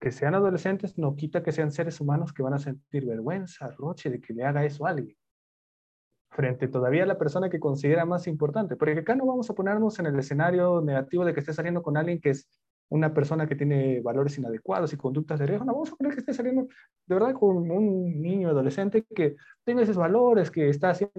que 0.00 0.10
sean 0.10 0.34
adolescentes 0.34 0.98
no 0.98 1.16
quita 1.16 1.42
que 1.42 1.50
sean 1.50 1.72
seres 1.72 1.98
humanos 1.98 2.34
que 2.34 2.42
van 2.42 2.52
a 2.52 2.58
sentir 2.58 3.06
vergüenza, 3.06 3.70
roche 3.70 4.10
de 4.10 4.20
que 4.20 4.34
le 4.34 4.44
haga 4.44 4.62
eso 4.62 4.84
a 4.84 4.90
alguien 4.90 5.16
frente 6.34 6.68
todavía 6.68 7.04
a 7.04 7.06
la 7.06 7.18
persona 7.18 7.48
que 7.48 7.60
considera 7.60 8.04
más 8.04 8.26
importante. 8.26 8.76
Porque 8.76 8.98
acá 8.98 9.14
no 9.14 9.26
vamos 9.26 9.48
a 9.50 9.54
ponernos 9.54 9.98
en 9.98 10.06
el 10.06 10.18
escenario 10.18 10.80
negativo 10.80 11.24
de 11.24 11.32
que 11.32 11.40
esté 11.40 11.52
saliendo 11.52 11.82
con 11.82 11.96
alguien 11.96 12.20
que 12.20 12.30
es 12.30 12.48
una 12.90 13.12
persona 13.14 13.46
que 13.46 13.56
tiene 13.56 14.00
valores 14.00 14.36
inadecuados 14.38 14.92
y 14.92 14.96
conductas 14.96 15.38
de 15.38 15.46
riesgo. 15.46 15.64
No, 15.64 15.72
vamos 15.72 15.92
a 15.92 15.96
poner 15.96 16.12
que 16.12 16.20
esté 16.20 16.34
saliendo 16.34 16.66
de 17.06 17.14
verdad 17.14 17.32
con 17.34 17.70
un 17.70 18.20
niño 18.20 18.50
adolescente 18.50 19.04
que 19.14 19.36
tenga 19.64 19.82
esos 19.82 19.96
valores, 19.96 20.50
que 20.50 20.68
está 20.68 20.90
haciendo 20.90 21.12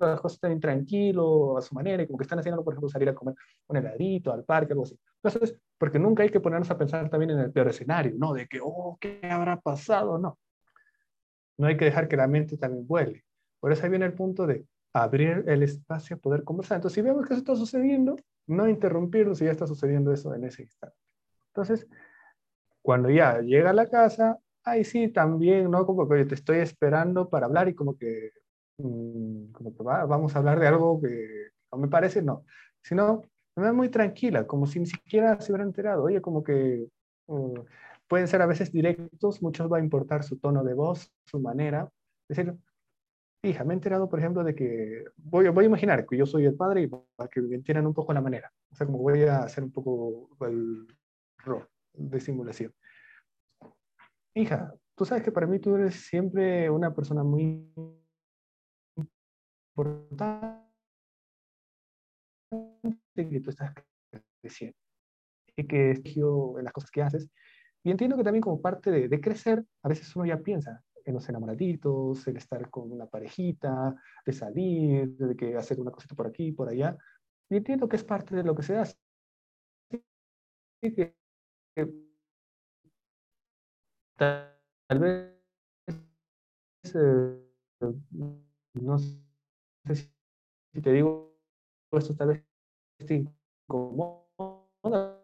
las 0.00 0.20
cosas 0.20 0.40
tan 0.40 0.58
tranquilo, 0.58 1.56
a 1.56 1.62
su 1.62 1.74
manera, 1.74 2.02
y 2.02 2.06
como 2.06 2.18
que 2.18 2.24
están 2.24 2.38
haciendo, 2.38 2.64
por 2.64 2.74
ejemplo, 2.74 2.88
salir 2.88 3.08
a 3.08 3.14
comer 3.14 3.34
un 3.68 3.76
heladito, 3.76 4.32
al 4.32 4.44
parque, 4.44 4.72
algo 4.72 4.84
así. 4.84 4.98
Entonces, 5.22 5.56
porque 5.78 5.98
nunca 5.98 6.22
hay 6.22 6.30
que 6.30 6.40
ponernos 6.40 6.70
a 6.70 6.76
pensar 6.76 7.08
también 7.08 7.30
en 7.30 7.38
el 7.38 7.52
peor 7.52 7.68
escenario, 7.68 8.14
¿no? 8.18 8.32
De 8.32 8.46
que, 8.46 8.58
oh, 8.62 8.98
¿qué 9.00 9.20
habrá 9.22 9.60
pasado? 9.60 10.18
No. 10.18 10.38
No 11.56 11.66
hay 11.66 11.76
que 11.76 11.84
dejar 11.84 12.08
que 12.08 12.16
la 12.16 12.26
mente 12.26 12.56
también 12.56 12.86
vuele. 12.86 13.24
Por 13.60 13.72
eso 13.72 13.84
ahí 13.84 13.90
viene 13.90 14.06
el 14.06 14.14
punto 14.14 14.46
de 14.46 14.66
abrir 14.92 15.44
el 15.46 15.62
espacio 15.62 16.16
a 16.16 16.18
poder 16.18 16.44
conversar. 16.44 16.76
Entonces, 16.76 16.94
si 16.94 17.02
vemos 17.02 17.26
que 17.26 17.34
eso 17.34 17.40
está 17.40 17.54
sucediendo, 17.54 18.16
no 18.46 18.68
interrumpirlo 18.68 19.34
si 19.34 19.44
ya 19.44 19.52
está 19.52 19.66
sucediendo 19.66 20.12
eso 20.12 20.34
en 20.34 20.44
ese 20.44 20.62
instante. 20.62 20.96
Entonces, 21.48 21.86
cuando 22.82 23.10
ya 23.10 23.40
llega 23.40 23.70
a 23.70 23.74
la 23.74 23.88
casa, 23.88 24.38
ahí 24.64 24.84
sí 24.84 25.08
también, 25.08 25.70
¿no? 25.70 25.86
Como 25.86 26.08
que 26.08 26.24
te 26.24 26.34
estoy 26.34 26.58
esperando 26.58 27.28
para 27.28 27.46
hablar 27.46 27.68
y 27.68 27.74
como 27.74 27.96
que, 27.96 28.32
mm, 28.78 29.52
como 29.52 29.76
que 29.76 29.82
vamos 29.82 30.34
a 30.34 30.38
hablar 30.38 30.58
de 30.58 30.66
algo 30.68 31.00
que 31.00 31.50
no 31.72 31.78
me 31.78 31.88
parece, 31.88 32.22
no. 32.22 32.44
Sino, 32.82 33.22
me 33.56 33.64
da 33.64 33.72
muy 33.72 33.88
tranquila, 33.90 34.46
como 34.46 34.66
si 34.66 34.80
ni 34.80 34.86
siquiera 34.86 35.40
se 35.40 35.52
hubiera 35.52 35.64
enterado. 35.64 36.04
Oye, 36.04 36.20
como 36.20 36.42
que 36.42 36.86
mm, 37.26 37.54
pueden 38.08 38.28
ser 38.28 38.42
a 38.42 38.46
veces 38.46 38.72
directos, 38.72 39.42
muchos 39.42 39.70
va 39.72 39.78
a 39.78 39.80
importar 39.80 40.24
su 40.24 40.38
tono 40.38 40.64
de 40.64 40.74
voz, 40.74 41.12
su 41.26 41.40
manera. 41.40 41.90
Es 42.28 42.36
decir, 42.36 42.56
hija, 43.42 43.64
me 43.64 43.74
he 43.74 43.76
enterado, 43.76 44.08
por 44.08 44.18
ejemplo, 44.18 44.44
de 44.44 44.54
que 44.54 45.04
voy, 45.16 45.48
voy 45.48 45.64
a 45.64 45.68
imaginar 45.68 46.06
que 46.06 46.16
yo 46.16 46.26
soy 46.26 46.44
el 46.44 46.54
padre 46.54 46.82
y 46.82 46.86
para 46.88 47.28
que 47.28 47.40
me 47.40 47.56
entiendan 47.56 47.86
un 47.86 47.94
poco 47.94 48.12
la 48.12 48.20
manera. 48.20 48.52
O 48.70 48.74
sea, 48.74 48.86
como 48.86 48.98
voy 48.98 49.22
a 49.24 49.38
hacer 49.38 49.64
un 49.64 49.72
poco 49.72 50.28
el 50.40 50.86
rol 51.38 51.68
de 51.94 52.20
simulación. 52.20 52.74
Hija, 54.34 54.74
tú 54.94 55.04
sabes 55.04 55.24
que 55.24 55.32
para 55.32 55.46
mí 55.46 55.58
tú 55.58 55.74
eres 55.74 55.94
siempre 56.06 56.70
una 56.70 56.94
persona 56.94 57.24
muy 57.24 57.72
importante 59.76 60.70
que 63.16 63.40
tú 63.40 63.50
estás 63.50 63.72
creciendo 64.40 64.76
y 65.56 65.66
que 65.66 65.90
en 65.90 66.64
las 66.64 66.72
cosas 66.72 66.90
que 66.90 67.02
haces. 67.02 67.28
Y 67.82 67.90
entiendo 67.90 68.16
que 68.16 68.24
también 68.24 68.42
como 68.42 68.60
parte 68.60 68.90
de, 68.90 69.08
de 69.08 69.20
crecer, 69.20 69.64
a 69.82 69.88
veces 69.88 70.14
uno 70.14 70.26
ya 70.26 70.38
piensa, 70.38 70.82
en 71.04 71.14
los 71.14 71.28
enamoraditos, 71.28 72.26
el 72.28 72.36
estar 72.36 72.68
con 72.70 72.90
una 72.92 73.06
parejita, 73.06 73.94
de 74.24 74.32
salir, 74.32 75.16
de 75.16 75.36
que 75.36 75.56
hacer 75.56 75.80
una 75.80 75.90
cosita 75.90 76.14
por 76.14 76.26
aquí, 76.26 76.52
por 76.52 76.68
allá. 76.68 76.96
Entiendo 77.50 77.88
que 77.88 77.96
es 77.96 78.04
parte 78.04 78.36
de 78.36 78.44
lo 78.44 78.54
que 78.54 78.62
se 78.62 78.76
hace. 78.76 78.96
Que, 80.80 81.14
tal 84.16 84.98
vez, 84.98 85.34
eh, 86.94 87.50
no 88.74 88.98
sé 88.98 89.20
si 89.94 90.80
te 90.80 90.92
digo 90.92 91.36
esto, 91.92 92.14
tal 92.14 92.28
vez 92.28 92.44
te 93.06 93.14
incomoda, 93.68 95.19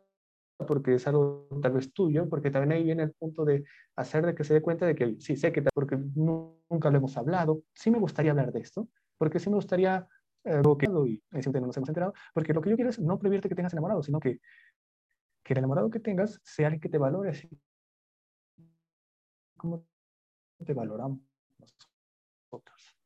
porque 0.56 0.94
es 0.94 1.06
algo 1.06 1.48
tal 1.62 1.72
vez 1.72 1.92
tuyo, 1.92 2.28
porque 2.28 2.50
también 2.50 2.72
ahí 2.72 2.84
viene 2.84 3.02
el 3.04 3.12
punto 3.12 3.44
de 3.44 3.64
hacer 3.96 4.24
de 4.24 4.34
que 4.34 4.44
se 4.44 4.54
dé 4.54 4.62
cuenta 4.62 4.86
de 4.86 4.94
que 4.94 5.16
sí 5.18 5.36
sé 5.36 5.52
que, 5.52 5.62
porque 5.74 5.98
nunca 6.14 6.90
lo 6.90 6.98
hemos 6.98 7.16
hablado, 7.16 7.62
sí 7.74 7.90
me 7.90 7.98
gustaría 7.98 8.30
hablar 8.30 8.52
de 8.52 8.60
esto, 8.60 8.88
porque 9.18 9.38
sí 9.38 9.50
me 9.50 9.56
gustaría, 9.56 10.08
eh, 10.44 10.62
y 11.06 11.42
siempre 11.42 11.60
no 11.60 11.66
nos 11.66 11.76
hemos 11.76 11.88
enterado, 11.88 12.14
porque 12.32 12.54
lo 12.54 12.62
que 12.62 12.70
yo 12.70 12.76
quiero 12.76 12.90
es 12.90 12.98
no 12.98 13.18
prohibirte 13.18 13.48
que 13.48 13.54
tengas 13.54 13.72
enamorado, 13.72 14.02
sino 14.02 14.20
que, 14.20 14.40
que 15.42 15.52
el 15.52 15.58
enamorado 15.58 15.90
que 15.90 16.00
tengas 16.00 16.40
sea 16.44 16.68
alguien 16.68 16.80
que 16.80 16.88
te 16.88 16.98
valore 16.98 17.30
así 17.30 17.48
como 19.56 19.84
te 20.64 20.74
valoramos 20.74 21.20
nosotros. 22.50 22.96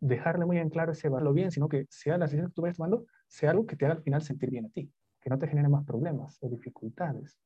dejarle 0.00 0.46
muy 0.46 0.58
en 0.58 0.70
claro 0.70 0.92
ese 0.92 1.08
valor 1.08 1.34
bien, 1.34 1.50
sino 1.50 1.68
que 1.68 1.86
sea 1.90 2.18
la 2.18 2.24
decisión 2.24 2.48
que 2.48 2.54
tú 2.54 2.62
vayas 2.62 2.76
tomando, 2.76 3.06
sea 3.30 3.50
algo 3.50 3.66
que 3.66 3.76
te 3.76 3.86
haga 3.86 3.94
al 3.94 4.02
final 4.02 4.22
sentir 4.22 4.50
bien 4.50 4.66
a 4.66 4.70
ti, 4.70 4.92
que 5.20 5.30
no 5.30 5.38
te 5.38 5.46
genere 5.46 5.68
más 5.68 5.84
problemas 5.84 6.36
o 6.40 6.48
dificultades. 6.48 7.38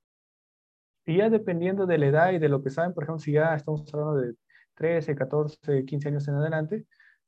Y 1.06 1.18
ya 1.18 1.28
dependiendo 1.28 1.84
de 1.86 1.98
la 1.98 2.06
edad 2.06 2.32
y 2.32 2.38
de 2.38 2.48
lo 2.48 2.62
que 2.62 2.70
saben, 2.70 2.94
por 2.94 3.04
ejemplo, 3.04 3.20
si 3.20 3.32
ya 3.32 3.54
estamos 3.54 3.92
hablando 3.92 4.16
de 4.16 4.34
13, 4.74 5.14
14, 5.14 5.84
15 5.84 6.08
años 6.08 6.26
en 6.26 6.34
adelante, 6.36 6.86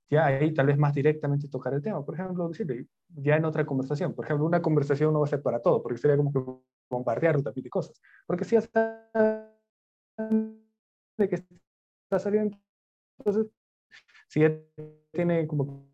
ya 0.08 0.24
ahí 0.24 0.54
tal 0.54 0.66
vez 0.66 0.78
más 0.78 0.94
directamente 0.94 1.48
tocar 1.48 1.74
el 1.74 1.82
tema. 1.82 2.02
Por 2.04 2.14
ejemplo, 2.14 2.48
decirle, 2.48 2.86
ya 3.08 3.36
en 3.36 3.44
otra 3.44 3.66
conversación. 3.66 4.14
Por 4.14 4.24
ejemplo, 4.24 4.46
una 4.46 4.62
conversación 4.62 5.12
no 5.12 5.20
va 5.20 5.26
a 5.26 5.30
ser 5.30 5.42
para 5.42 5.60
todo, 5.60 5.82
porque 5.82 5.98
sería 5.98 6.16
como 6.16 6.32
que 6.32 6.40
bombardear 6.88 7.42
también 7.42 7.64
de 7.64 7.70
cosas. 7.70 8.00
Porque 8.26 8.44
si 8.44 8.56
hasta 8.56 9.52
de 11.18 11.28
que 11.28 11.34
está 11.34 12.18
saliendo, 12.18 12.56
entonces 13.18 13.52
si 14.28 14.40
ya 14.40 14.58
tiene 15.12 15.46
como 15.46 15.86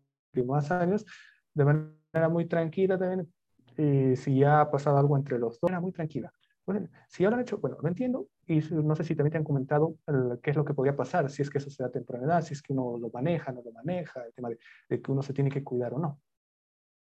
más 0.45 0.71
años, 0.71 1.05
de 1.53 1.65
manera 1.65 2.02
muy 2.29 2.45
tranquila 2.45 2.97
también, 2.97 3.31
y 3.77 4.15
si 4.15 4.39
ya 4.39 4.61
ha 4.61 4.71
pasado 4.71 4.97
algo 4.97 5.17
entre 5.17 5.39
los 5.39 5.59
dos, 5.59 5.63
manera 5.63 5.81
muy 5.81 5.91
tranquila. 5.91 6.31
Bueno, 6.65 6.87
si 7.09 7.23
ya 7.23 7.29
lo 7.29 7.35
han 7.35 7.41
hecho, 7.41 7.57
bueno, 7.57 7.77
lo 7.81 7.89
entiendo, 7.89 8.27
y 8.47 8.59
no 8.71 8.95
sé 8.95 9.03
si 9.03 9.15
también 9.15 9.33
te 9.33 9.37
han 9.37 9.43
comentado 9.43 9.95
qué 10.41 10.51
es 10.51 10.55
lo 10.55 10.63
que 10.63 10.73
podría 10.73 10.95
pasar, 10.95 11.29
si 11.29 11.41
es 11.41 11.49
que 11.49 11.57
eso 11.57 11.69
se 11.69 11.83
da 11.83 11.89
temprana 11.89 12.25
edad, 12.25 12.41
si 12.41 12.53
es 12.53 12.61
que 12.61 12.71
uno 12.73 12.97
lo 12.97 13.09
maneja, 13.09 13.51
no 13.51 13.61
lo 13.63 13.71
maneja, 13.71 14.23
el 14.25 14.33
tema 14.33 14.49
de, 14.49 14.57
de 14.89 15.01
que 15.01 15.11
uno 15.11 15.21
se 15.21 15.33
tiene 15.33 15.49
que 15.49 15.63
cuidar 15.63 15.93
o 15.93 15.99
no. 15.99 16.21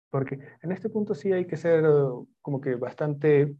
Porque 0.09 0.39
en 0.61 0.71
este 0.71 0.89
punto 0.89 1.15
sí 1.15 1.31
hay 1.31 1.45
que 1.45 1.57
ser 1.57 1.83
como 2.41 2.61
que 2.61 2.75
bastante 2.75 3.55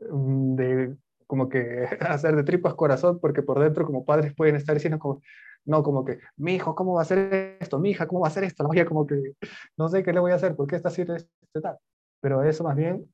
mm, 0.00 0.54
de 0.54 0.96
como 1.26 1.48
que 1.48 1.86
hacer 2.00 2.36
de 2.36 2.44
tripas 2.44 2.74
corazón, 2.74 3.18
porque 3.20 3.42
por 3.42 3.58
dentro 3.58 3.86
como 3.86 4.04
padres 4.04 4.34
pueden 4.34 4.56
estar 4.56 4.74
diciendo 4.74 4.98
como, 4.98 5.20
no 5.64 5.82
como 5.82 6.04
que, 6.04 6.18
mi 6.36 6.54
hijo, 6.54 6.74
¿cómo 6.74 6.94
va 6.94 7.00
a 7.00 7.02
hacer 7.02 7.58
esto? 7.60 7.78
Mi 7.78 7.90
hija, 7.90 8.06
¿cómo 8.06 8.20
va 8.20 8.28
a 8.28 8.30
hacer 8.30 8.44
esto? 8.44 8.62
La 8.62 8.68
voy 8.68 8.84
como 8.84 9.06
que, 9.06 9.34
no 9.76 9.88
sé 9.88 10.02
qué 10.02 10.12
le 10.12 10.20
voy 10.20 10.32
a 10.32 10.36
hacer, 10.36 10.56
¿por 10.56 10.66
qué 10.66 10.76
está 10.76 10.88
haciendo 10.88 11.14
esto? 11.14 11.30
Tal. 11.60 11.78
Pero 12.20 12.42
eso 12.42 12.64
más 12.64 12.76
bien 12.76 13.06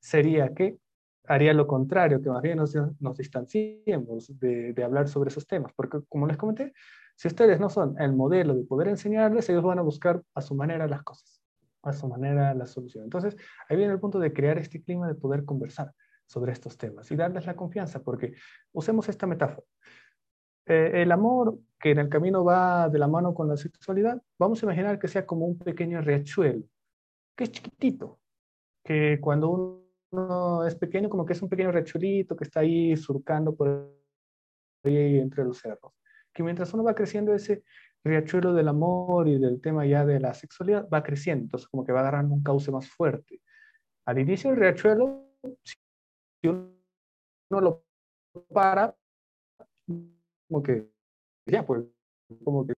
sería 0.00 0.54
que 0.54 0.78
haría 1.28 1.52
lo 1.52 1.66
contrario, 1.66 2.22
que 2.22 2.30
más 2.30 2.42
bien 2.42 2.56
nos, 2.56 2.74
nos 3.00 3.16
distanciemos 3.16 4.38
de, 4.38 4.72
de, 4.72 4.84
hablar 4.84 5.08
sobre 5.08 5.28
esos 5.28 5.46
temas, 5.46 5.72
porque 5.76 5.98
como 6.08 6.26
les 6.26 6.38
comenté, 6.38 6.72
si 7.16 7.28
ustedes 7.28 7.60
no 7.60 7.68
son 7.68 8.00
el 8.00 8.14
modelo 8.14 8.54
de 8.54 8.64
poder 8.64 8.88
enseñarles, 8.88 9.48
ellos 9.50 9.62
van 9.62 9.78
a 9.78 9.82
buscar 9.82 10.22
a 10.34 10.40
su 10.40 10.54
manera 10.54 10.86
las 10.86 11.02
cosas, 11.02 11.42
a 11.82 11.92
su 11.92 12.08
manera 12.08 12.54
la 12.54 12.66
solución. 12.66 13.04
Entonces, 13.04 13.36
ahí 13.68 13.76
viene 13.76 13.92
el 13.92 14.00
punto 14.00 14.18
de 14.18 14.32
crear 14.32 14.56
este 14.56 14.82
clima 14.82 15.06
de 15.06 15.14
poder 15.14 15.44
conversar 15.44 15.92
sobre 16.26 16.52
estos 16.52 16.78
temas 16.78 17.10
y 17.10 17.16
darles 17.16 17.46
la 17.46 17.56
confianza, 17.56 18.02
porque 18.02 18.34
usemos 18.72 19.08
esta 19.08 19.26
metáfora. 19.26 19.66
Eh, 20.68 21.02
el 21.02 21.12
amor 21.12 21.58
que 21.80 21.92
en 21.92 21.98
el 21.98 22.08
camino 22.10 22.44
va 22.44 22.90
de 22.90 22.98
la 22.98 23.08
mano 23.08 23.32
con 23.32 23.48
la 23.48 23.56
sexualidad, 23.56 24.20
vamos 24.38 24.62
a 24.62 24.66
imaginar 24.66 24.98
que 24.98 25.08
sea 25.08 25.24
como 25.24 25.46
un 25.46 25.58
pequeño 25.58 26.02
riachuelo, 26.02 26.62
que 27.34 27.44
es 27.44 27.52
chiquitito, 27.52 28.18
que 28.84 29.18
cuando 29.18 29.82
uno 30.10 30.66
es 30.66 30.74
pequeño, 30.74 31.08
como 31.08 31.24
que 31.24 31.32
es 31.32 31.40
un 31.40 31.48
pequeño 31.48 31.72
riachuelito 31.72 32.36
que 32.36 32.44
está 32.44 32.60
ahí 32.60 32.96
surcando 32.98 33.54
por 33.54 33.90
ahí 34.84 35.18
entre 35.18 35.44
los 35.44 35.58
cerros. 35.58 35.94
Que 36.34 36.42
mientras 36.42 36.74
uno 36.74 36.84
va 36.84 36.94
creciendo, 36.94 37.32
ese 37.32 37.64
riachuelo 38.04 38.52
del 38.52 38.68
amor 38.68 39.26
y 39.26 39.38
del 39.38 39.60
tema 39.62 39.86
ya 39.86 40.04
de 40.04 40.20
la 40.20 40.34
sexualidad 40.34 40.86
va 40.92 41.02
creciendo, 41.02 41.44
entonces 41.44 41.68
como 41.68 41.84
que 41.84 41.92
va 41.92 42.00
agarrando 42.00 42.34
un 42.34 42.42
cauce 42.42 42.70
más 42.70 42.88
fuerte. 42.88 43.40
Al 44.04 44.18
inicio 44.18 44.50
del 44.50 44.58
riachuelo, 44.60 45.30
si 45.62 45.76
uno 46.48 47.60
lo 47.60 47.84
para, 48.52 48.94
como 50.48 50.62
que, 50.62 50.90
ya, 51.46 51.64
pues, 51.66 51.84
como 52.44 52.66
que 52.66 52.74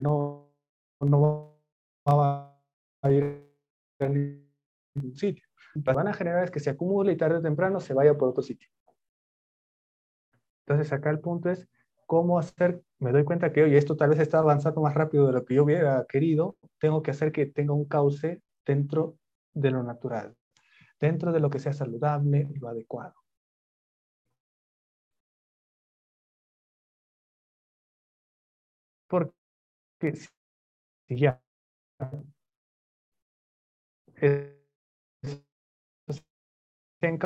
no, 0.00 0.52
no 1.00 1.58
va 2.06 2.58
a 3.02 3.12
ir 3.12 3.46
a 4.00 4.08
ningún 4.08 5.16
sitio. 5.16 5.46
Lo 5.74 5.82
que 5.82 5.92
van 5.92 6.08
a 6.08 6.14
generar 6.14 6.44
es 6.44 6.50
que 6.50 6.60
se 6.60 6.70
acumule 6.70 7.12
y 7.12 7.16
tarde 7.16 7.38
o 7.38 7.42
temprano 7.42 7.80
se 7.80 7.94
vaya 7.94 8.16
por 8.16 8.28
otro 8.30 8.42
sitio. 8.42 8.68
Entonces 10.66 10.92
acá 10.92 11.10
el 11.10 11.20
punto 11.20 11.50
es 11.50 11.68
cómo 12.06 12.38
hacer, 12.38 12.82
me 12.98 13.12
doy 13.12 13.24
cuenta 13.24 13.52
que, 13.52 13.62
oye, 13.62 13.78
esto 13.78 13.96
tal 13.96 14.10
vez 14.10 14.20
está 14.20 14.38
avanzando 14.38 14.80
más 14.80 14.94
rápido 14.94 15.26
de 15.26 15.32
lo 15.32 15.44
que 15.44 15.54
yo 15.54 15.64
hubiera 15.64 16.04
querido, 16.08 16.56
tengo 16.78 17.02
que 17.02 17.12
hacer 17.12 17.32
que 17.32 17.46
tenga 17.46 17.72
un 17.72 17.84
cauce 17.84 18.42
dentro 18.64 19.18
de 19.54 19.70
lo 19.70 19.82
natural, 19.82 20.36
dentro 21.00 21.32
de 21.32 21.40
lo 21.40 21.50
que 21.50 21.58
sea 21.58 21.72
saludable 21.72 22.48
lo 22.60 22.68
adecuado. 22.68 23.14
Porque 29.08 29.32
si 31.08 31.16
ya 31.16 31.40
se 34.18 34.66
han 37.02 37.18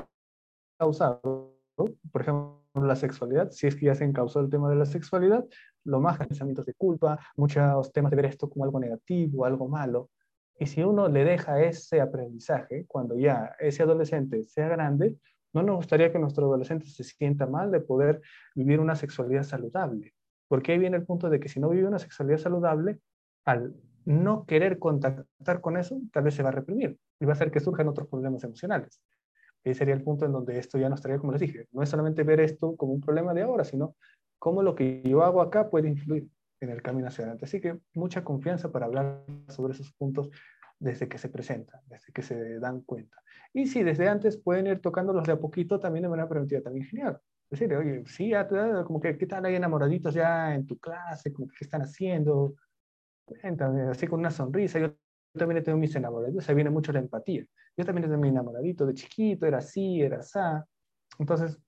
causado, 0.78 1.56
por 1.76 2.20
ejemplo, 2.20 2.60
la 2.74 2.96
sexualidad, 2.96 3.50
si 3.50 3.66
es 3.66 3.76
que 3.76 3.86
ya 3.86 3.94
se 3.94 4.04
encausó 4.04 4.40
el 4.40 4.50
tema 4.50 4.68
de 4.68 4.76
la 4.76 4.86
sexualidad, 4.86 5.44
lo 5.84 6.00
más 6.00 6.18
pensamientos 6.18 6.66
de 6.66 6.74
culpa, 6.74 7.18
muchos 7.36 7.92
temas 7.92 8.10
de 8.10 8.16
ver 8.16 8.26
esto 8.26 8.48
como 8.48 8.64
algo 8.64 8.78
negativo, 8.78 9.44
algo 9.44 9.68
malo. 9.68 10.10
Y 10.58 10.66
si 10.66 10.82
uno 10.82 11.08
le 11.08 11.24
deja 11.24 11.62
ese 11.62 12.00
aprendizaje, 12.00 12.84
cuando 12.86 13.16
ya 13.16 13.56
ese 13.58 13.82
adolescente 13.82 14.44
sea 14.44 14.68
grande, 14.68 15.16
no 15.52 15.62
nos 15.62 15.76
gustaría 15.76 16.12
que 16.12 16.18
nuestro 16.18 16.46
adolescente 16.46 16.86
se 16.86 17.02
sienta 17.02 17.46
mal 17.46 17.70
de 17.70 17.80
poder 17.80 18.20
vivir 18.54 18.78
una 18.78 18.94
sexualidad 18.94 19.42
saludable. 19.42 20.14
Porque 20.51 20.72
ahí 20.72 20.78
viene 20.80 20.96
el 20.96 21.05
punto 21.05 21.30
de 21.30 21.38
que 21.38 21.48
si 21.48 21.61
no 21.61 21.68
vive 21.68 21.86
una 21.86 22.01
sexualidad 22.01 22.38
saludable, 22.38 22.98
al 23.44 23.72
no 24.05 24.46
querer 24.46 24.80
contactar 24.80 25.61
con 25.61 25.76
eso, 25.76 26.01
tal 26.12 26.24
vez 26.24 26.34
se 26.34 26.42
va 26.42 26.48
a 26.48 26.53
reprimir 26.53 26.98
y 27.20 27.24
va 27.24 27.30
a 27.30 27.34
hacer 27.34 27.53
que 27.53 27.61
surjan 27.61 27.86
otros 27.86 28.09
problemas 28.09 28.42
emocionales. 28.42 29.01
Ese 29.62 29.78
sería 29.78 29.94
el 29.94 30.03
punto 30.03 30.26
en 30.26 30.32
donde 30.32 30.59
esto 30.59 30.76
ya 30.76 30.88
nos 30.88 31.03
traería, 31.03 31.20
como 31.20 31.30
les 31.30 31.40
dije, 31.40 31.68
no 31.70 31.84
es 31.84 31.88
solamente 31.88 32.24
ver 32.24 32.40
esto 32.40 32.74
como 32.74 32.92
un 32.92 33.01
problema 33.01 33.32
de 33.32 33.42
ahora, 33.42 33.62
sino 33.62 33.94
cómo 34.40 34.61
lo 34.64 34.74
que 34.74 35.03
yo 35.05 35.22
hago 35.22 35.40
acá 35.40 35.70
puede 35.70 35.88
influir 35.88 36.28
en 36.59 36.70
el 36.70 36.82
camino 36.82 37.07
hacia 37.07 37.22
adelante. 37.22 37.44
Así 37.44 37.61
que 37.61 37.78
mucha 37.94 38.24
confianza 38.24 38.72
para 38.72 38.86
hablar 38.86 39.22
sobre 39.51 39.74
esos 39.74 39.92
puntos 39.92 40.30
desde 40.80 41.09
que 41.09 41.18
se 41.18 41.28
presentan, 41.28 41.80
desde 41.86 42.12
que 42.12 42.22
se 42.22 42.59
dan 42.59 42.80
cuenta. 42.80 43.22
Y 43.53 43.68
si 43.68 43.84
desde 43.84 44.09
antes 44.09 44.36
pueden 44.36 44.66
ir 44.66 44.80
tocándolos 44.80 45.28
de 45.28 45.32
a 45.34 45.38
poquito, 45.38 45.78
también 45.78 46.03
de 46.03 46.09
manera 46.09 46.28
preventiva, 46.28 46.61
también 46.61 46.86
genial. 46.86 47.20
Es 47.51 47.59
decir, 47.59 47.74
oye, 47.74 48.05
sí, 48.07 48.28
ya, 48.28 48.46
como 48.84 49.01
que, 49.01 49.18
¿qué 49.18 49.26
tal 49.26 49.44
hay 49.44 49.57
enamoraditos 49.57 50.14
ya 50.14 50.55
en 50.55 50.66
tu 50.66 50.78
clase? 50.78 51.32
Como 51.32 51.48
¿Qué 51.48 51.64
están 51.64 51.82
haciendo? 51.82 52.55
Cuéntame, 53.24 53.90
así 53.90 54.07
con 54.07 54.20
una 54.20 54.30
sonrisa. 54.30 54.78
Yo 54.78 54.94
también 55.36 55.62
tengo 55.64 55.76
mis 55.76 55.94
enamorados, 55.96 56.48
ahí 56.48 56.55
viene 56.55 56.70
mucho 56.70 56.92
la 56.92 57.01
empatía. 57.01 57.44
Yo 57.76 57.84
también 57.84 58.09
tengo 58.09 58.20
mi 58.20 58.28
enamoradito 58.28 58.86
de 58.86 58.94
chiquito, 58.94 59.46
era 59.46 59.59
así, 59.59 60.01
era 60.01 60.18
así. 60.18 60.38
Entonces, 61.18 61.59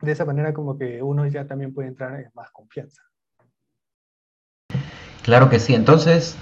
de 0.00 0.12
esa 0.12 0.24
manera 0.24 0.52
como 0.52 0.76
que 0.76 1.00
uno 1.02 1.24
ya 1.28 1.46
también 1.46 1.72
puede 1.72 1.88
entrar 1.88 2.18
en 2.18 2.30
más 2.34 2.50
confianza. 2.50 3.02
Claro 5.22 5.48
que 5.48 5.60
sí. 5.60 5.74
Entonces, 5.74 6.36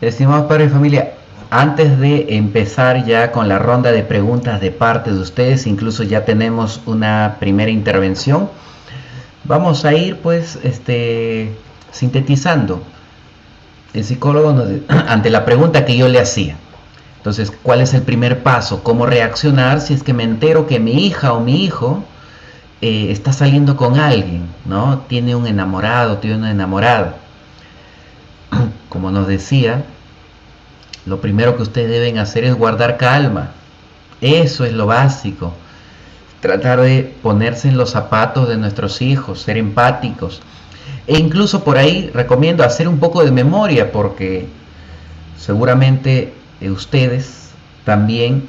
estimados 0.00 0.46
padres 0.46 0.70
y 0.70 0.72
familia, 0.72 1.12
antes 1.50 1.98
de 1.98 2.36
empezar 2.36 3.04
ya 3.04 3.32
con 3.32 3.48
la 3.48 3.58
ronda 3.58 3.92
de 3.92 4.02
preguntas 4.02 4.60
de 4.60 4.70
parte 4.70 5.12
de 5.12 5.20
ustedes, 5.20 5.66
incluso 5.66 6.02
ya 6.02 6.24
tenemos 6.24 6.80
una 6.86 7.36
primera 7.38 7.70
intervención, 7.70 8.50
vamos 9.44 9.84
a 9.84 9.94
ir 9.94 10.18
pues 10.18 10.58
este, 10.62 11.52
sintetizando. 11.92 12.82
El 13.94 14.04
psicólogo 14.04 14.54
ante 14.88 15.30
la 15.30 15.44
pregunta 15.44 15.84
que 15.84 15.96
yo 15.96 16.08
le 16.08 16.20
hacía. 16.20 16.56
Entonces, 17.18 17.52
¿cuál 17.62 17.80
es 17.80 17.92
el 17.94 18.02
primer 18.02 18.42
paso? 18.42 18.82
¿Cómo 18.82 19.06
reaccionar 19.06 19.80
si 19.80 19.94
es 19.94 20.02
que 20.02 20.14
me 20.14 20.22
entero 20.22 20.66
que 20.66 20.78
mi 20.78 21.06
hija 21.06 21.32
o 21.32 21.40
mi 21.40 21.64
hijo 21.64 22.04
eh, 22.80 23.08
está 23.10 23.32
saliendo 23.32 23.76
con 23.76 23.98
alguien, 23.98 24.46
¿no? 24.64 24.98
Tiene 25.08 25.34
un 25.34 25.46
enamorado, 25.46 26.18
tiene 26.18 26.36
una 26.36 26.50
enamorada. 26.50 27.16
Como 28.88 29.10
nos 29.10 29.26
decía, 29.26 29.84
lo 31.06 31.20
primero 31.20 31.56
que 31.56 31.62
ustedes 31.62 31.90
deben 31.90 32.18
hacer 32.18 32.44
es 32.44 32.54
guardar 32.54 32.96
calma. 32.96 33.52
Eso 34.20 34.64
es 34.64 34.72
lo 34.72 34.86
básico. 34.86 35.52
Tratar 36.40 36.80
de 36.80 37.14
ponerse 37.22 37.68
en 37.68 37.76
los 37.76 37.90
zapatos 37.90 38.48
de 38.48 38.56
nuestros 38.56 39.00
hijos, 39.00 39.40
ser 39.40 39.56
empáticos. 39.56 40.42
E 41.06 41.18
incluso 41.18 41.64
por 41.64 41.78
ahí 41.78 42.10
recomiendo 42.12 42.64
hacer 42.64 42.88
un 42.88 42.98
poco 42.98 43.24
de 43.24 43.30
memoria 43.30 43.92
porque 43.92 44.48
seguramente 45.38 46.34
eh, 46.60 46.70
ustedes 46.70 47.50
también, 47.84 48.48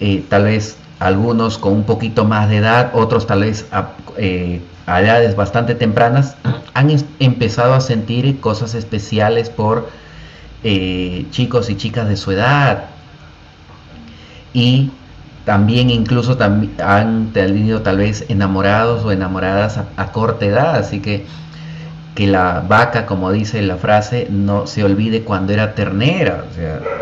eh, 0.00 0.24
tal 0.28 0.44
vez 0.44 0.76
algunos 0.98 1.58
con 1.58 1.72
un 1.72 1.84
poquito 1.84 2.24
más 2.24 2.48
de 2.48 2.58
edad, 2.58 2.90
otros 2.94 3.26
tal 3.26 3.40
vez 3.40 3.66
a, 3.70 3.92
eh, 4.16 4.60
edades 4.86 5.36
bastante 5.36 5.76
tempranas, 5.76 6.36
han 6.74 6.90
empezado 7.20 7.74
a 7.74 7.80
sentir 7.80 8.40
cosas 8.40 8.74
especiales 8.74 9.50
por 9.50 9.88
chicos 10.62 11.70
y 11.70 11.76
chicas 11.76 12.08
de 12.08 12.16
su 12.16 12.32
edad. 12.32 12.86
Y 14.52 14.90
también 15.44 15.90
incluso 15.90 16.36
han 16.82 17.32
tenido 17.32 17.82
tal 17.82 17.98
vez 17.98 18.24
enamorados 18.28 19.04
o 19.04 19.12
enamoradas 19.12 19.78
a 19.96 20.12
corta 20.12 20.46
edad. 20.46 20.76
Así 20.76 21.00
que 21.00 21.26
que 22.14 22.26
la 22.26 22.64
vaca, 22.66 23.06
como 23.06 23.30
dice 23.30 23.62
la 23.62 23.76
frase, 23.76 24.26
no 24.30 24.66
se 24.66 24.84
olvide 24.84 25.22
cuando 25.22 25.52
era 25.52 25.74
ternera. 25.74 26.44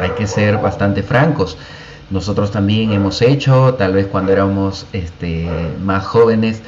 Hay 0.00 0.10
que 0.10 0.26
ser 0.26 0.58
bastante 0.58 1.02
francos. 1.02 1.56
Nosotros 2.10 2.50
también 2.50 2.92
hemos 2.92 3.20
hecho, 3.22 3.74
tal 3.74 3.92
vez 3.92 4.06
cuando 4.06 4.32
éramos 4.32 4.86
este, 4.92 5.48
más 5.82 6.06
jóvenes, 6.06 6.62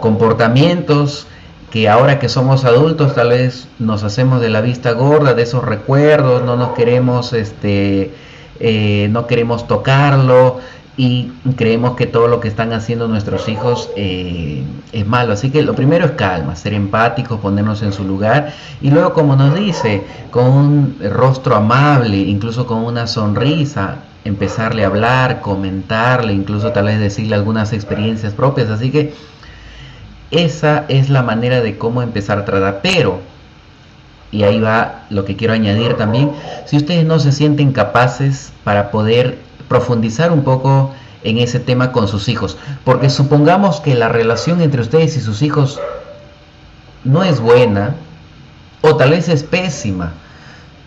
comportamientos 0.00 1.26
que 1.72 1.88
ahora 1.88 2.18
que 2.18 2.28
somos 2.28 2.66
adultos 2.66 3.14
tal 3.14 3.30
vez 3.30 3.66
nos 3.78 4.02
hacemos 4.02 4.42
de 4.42 4.50
la 4.50 4.60
vista 4.60 4.92
gorda 4.92 5.32
de 5.32 5.42
esos 5.42 5.64
recuerdos, 5.64 6.44
no 6.44 6.54
nos 6.54 6.74
queremos, 6.74 7.32
este, 7.32 8.12
eh, 8.60 9.08
no 9.10 9.26
queremos 9.26 9.66
tocarlo, 9.66 10.60
y 10.98 11.32
creemos 11.56 11.96
que 11.96 12.06
todo 12.06 12.28
lo 12.28 12.40
que 12.40 12.48
están 12.48 12.74
haciendo 12.74 13.08
nuestros 13.08 13.48
hijos 13.48 13.88
eh, 13.96 14.62
es 14.92 15.06
malo. 15.06 15.32
Así 15.32 15.50
que 15.50 15.62
lo 15.62 15.74
primero 15.74 16.04
es 16.04 16.12
calma, 16.12 16.54
ser 16.56 16.74
empáticos, 16.74 17.40
ponernos 17.40 17.82
en 17.82 17.94
su 17.94 18.04
lugar 18.04 18.52
y 18.82 18.90
luego, 18.90 19.14
como 19.14 19.34
nos 19.34 19.54
dice, 19.54 20.04
con 20.30 20.50
un 20.50 20.96
rostro 21.10 21.56
amable, 21.56 22.18
incluso 22.18 22.66
con 22.66 22.84
una 22.84 23.06
sonrisa, 23.06 23.96
empezarle 24.24 24.84
a 24.84 24.88
hablar, 24.88 25.40
comentarle, 25.40 26.34
incluso 26.34 26.70
tal 26.72 26.84
vez 26.84 27.00
decirle 27.00 27.34
algunas 27.34 27.72
experiencias 27.72 28.34
propias. 28.34 28.68
Así 28.68 28.90
que 28.90 29.14
esa 30.32 30.84
es 30.88 31.10
la 31.10 31.22
manera 31.22 31.60
de 31.60 31.78
cómo 31.78 32.02
empezar 32.02 32.38
a 32.38 32.44
tratar. 32.44 32.80
Pero, 32.82 33.20
y 34.32 34.42
ahí 34.42 34.60
va 34.60 35.04
lo 35.10 35.24
que 35.24 35.36
quiero 35.36 35.54
añadir 35.54 35.94
también, 35.94 36.32
si 36.66 36.76
ustedes 36.76 37.04
no 37.04 37.20
se 37.20 37.30
sienten 37.30 37.72
capaces 37.72 38.52
para 38.64 38.90
poder 38.90 39.38
profundizar 39.68 40.32
un 40.32 40.42
poco 40.42 40.92
en 41.24 41.38
ese 41.38 41.60
tema 41.60 41.92
con 41.92 42.08
sus 42.08 42.28
hijos. 42.28 42.56
Porque 42.84 43.10
supongamos 43.10 43.80
que 43.80 43.94
la 43.94 44.08
relación 44.08 44.60
entre 44.60 44.80
ustedes 44.80 45.16
y 45.16 45.20
sus 45.20 45.42
hijos 45.42 45.80
no 47.04 47.22
es 47.22 47.40
buena 47.40 47.94
o 48.80 48.96
tal 48.96 49.10
vez 49.10 49.28
es 49.28 49.42
pésima. 49.42 50.12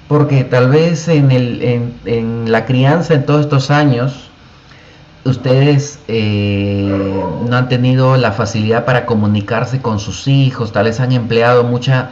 Porque 0.08 0.44
tal 0.44 0.70
vez 0.70 1.08
en, 1.08 1.32
el, 1.32 1.96
en, 2.06 2.52
la 2.52 2.66
crianza 2.66 3.16
en 3.16 3.26
todos 3.26 3.42
estos 3.42 3.72
años 3.72 4.30
ustedes 5.26 6.00
eh, 6.08 7.24
no 7.50 7.58
han 7.58 7.68
tenido 7.68 8.16
la 8.16 8.32
facilidad 8.32 8.86
para 8.86 9.06
comunicarse 9.06 9.82
con 9.82 10.00
sus 10.00 10.28
hijos, 10.28 10.72
tal 10.72 10.86
vez 10.86 11.00
han 11.00 11.12
empleado 11.12 11.64
mucha 11.64 12.12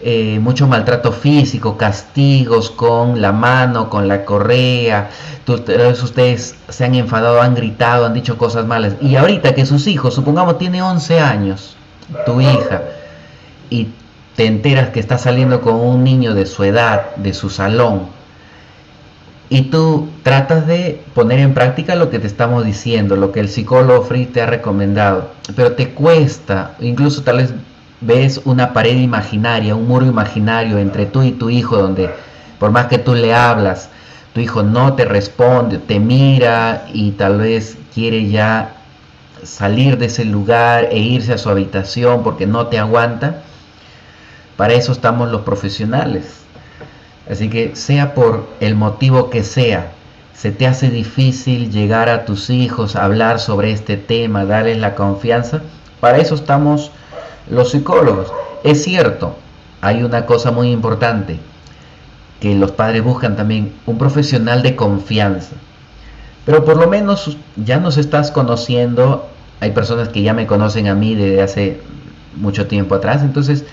eh, 0.00 0.38
mucho 0.38 0.68
maltrato 0.68 1.10
físico, 1.10 1.76
castigos 1.76 2.70
con 2.70 3.20
la 3.20 3.32
mano, 3.32 3.90
con 3.90 4.06
la 4.06 4.24
correa, 4.24 5.10
ustedes 5.44 6.54
se 6.68 6.84
han 6.84 6.94
enfadado, 6.94 7.42
han 7.42 7.56
gritado, 7.56 8.06
han 8.06 8.14
dicho 8.14 8.38
cosas 8.38 8.64
malas. 8.64 8.94
Y 9.00 9.16
ahorita 9.16 9.56
que 9.56 9.66
sus 9.66 9.88
hijos, 9.88 10.14
supongamos 10.14 10.56
tiene 10.56 10.82
11 10.82 11.18
años, 11.18 11.76
tu 12.26 12.40
hija, 12.40 12.82
y 13.70 13.88
te 14.36 14.46
enteras 14.46 14.90
que 14.90 15.00
está 15.00 15.18
saliendo 15.18 15.62
con 15.62 15.74
un 15.74 16.04
niño 16.04 16.32
de 16.32 16.46
su 16.46 16.62
edad, 16.62 17.16
de 17.16 17.34
su 17.34 17.50
salón, 17.50 18.08
y 19.50 19.62
tú 19.62 20.08
tratas 20.22 20.66
de 20.66 21.00
poner 21.14 21.38
en 21.38 21.54
práctica 21.54 21.94
lo 21.94 22.10
que 22.10 22.18
te 22.18 22.26
estamos 22.26 22.64
diciendo, 22.64 23.16
lo 23.16 23.32
que 23.32 23.40
el 23.40 23.48
psicólogo 23.48 24.02
Free 24.02 24.26
te 24.26 24.42
ha 24.42 24.46
recomendado, 24.46 25.30
pero 25.56 25.72
te 25.72 25.90
cuesta, 25.90 26.74
incluso 26.80 27.22
tal 27.22 27.38
vez 27.38 27.54
ves 28.00 28.42
una 28.44 28.72
pared 28.72 28.96
imaginaria, 28.96 29.74
un 29.74 29.88
muro 29.88 30.06
imaginario 30.06 30.78
entre 30.78 31.06
tú 31.06 31.22
y 31.22 31.32
tu 31.32 31.50
hijo, 31.50 31.78
donde 31.78 32.10
por 32.58 32.70
más 32.70 32.86
que 32.86 32.98
tú 32.98 33.14
le 33.14 33.34
hablas, 33.34 33.88
tu 34.34 34.40
hijo 34.40 34.62
no 34.62 34.94
te 34.94 35.04
responde, 35.04 35.78
te 35.78 35.98
mira 35.98 36.86
y 36.92 37.12
tal 37.12 37.38
vez 37.38 37.78
quiere 37.94 38.28
ya 38.28 38.74
salir 39.42 39.98
de 39.98 40.06
ese 40.06 40.24
lugar 40.24 40.88
e 40.90 40.98
irse 40.98 41.32
a 41.32 41.38
su 41.38 41.48
habitación 41.48 42.22
porque 42.22 42.46
no 42.46 42.66
te 42.66 42.78
aguanta. 42.78 43.42
Para 44.56 44.74
eso 44.74 44.92
estamos 44.92 45.30
los 45.30 45.42
profesionales. 45.42 46.42
Así 47.30 47.50
que 47.50 47.76
sea 47.76 48.14
por 48.14 48.48
el 48.60 48.74
motivo 48.74 49.28
que 49.28 49.42
sea, 49.42 49.92
se 50.34 50.50
te 50.50 50.66
hace 50.66 50.88
difícil 50.88 51.70
llegar 51.70 52.08
a 52.08 52.24
tus 52.24 52.48
hijos, 52.48 52.96
hablar 52.96 53.40
sobre 53.40 53.72
este 53.72 53.96
tema, 53.96 54.44
darles 54.44 54.78
la 54.78 54.94
confianza, 54.94 55.60
para 56.00 56.18
eso 56.18 56.34
estamos 56.34 56.90
los 57.50 57.72
psicólogos. 57.72 58.32
Es 58.64 58.84
cierto, 58.84 59.34
hay 59.80 60.02
una 60.02 60.26
cosa 60.26 60.50
muy 60.52 60.70
importante, 60.70 61.38
que 62.40 62.54
los 62.54 62.70
padres 62.70 63.02
buscan 63.02 63.36
también 63.36 63.74
un 63.84 63.98
profesional 63.98 64.62
de 64.62 64.76
confianza. 64.76 65.56
Pero 66.46 66.64
por 66.64 66.78
lo 66.78 66.86
menos 66.86 67.36
ya 67.56 67.78
nos 67.78 67.98
estás 67.98 68.30
conociendo, 68.30 69.28
hay 69.60 69.72
personas 69.72 70.08
que 70.08 70.22
ya 70.22 70.32
me 70.32 70.46
conocen 70.46 70.88
a 70.88 70.94
mí 70.94 71.14
desde 71.14 71.42
hace 71.42 71.80
mucho 72.36 72.66
tiempo 72.68 72.94
atrás, 72.94 73.22
entonces 73.22 73.64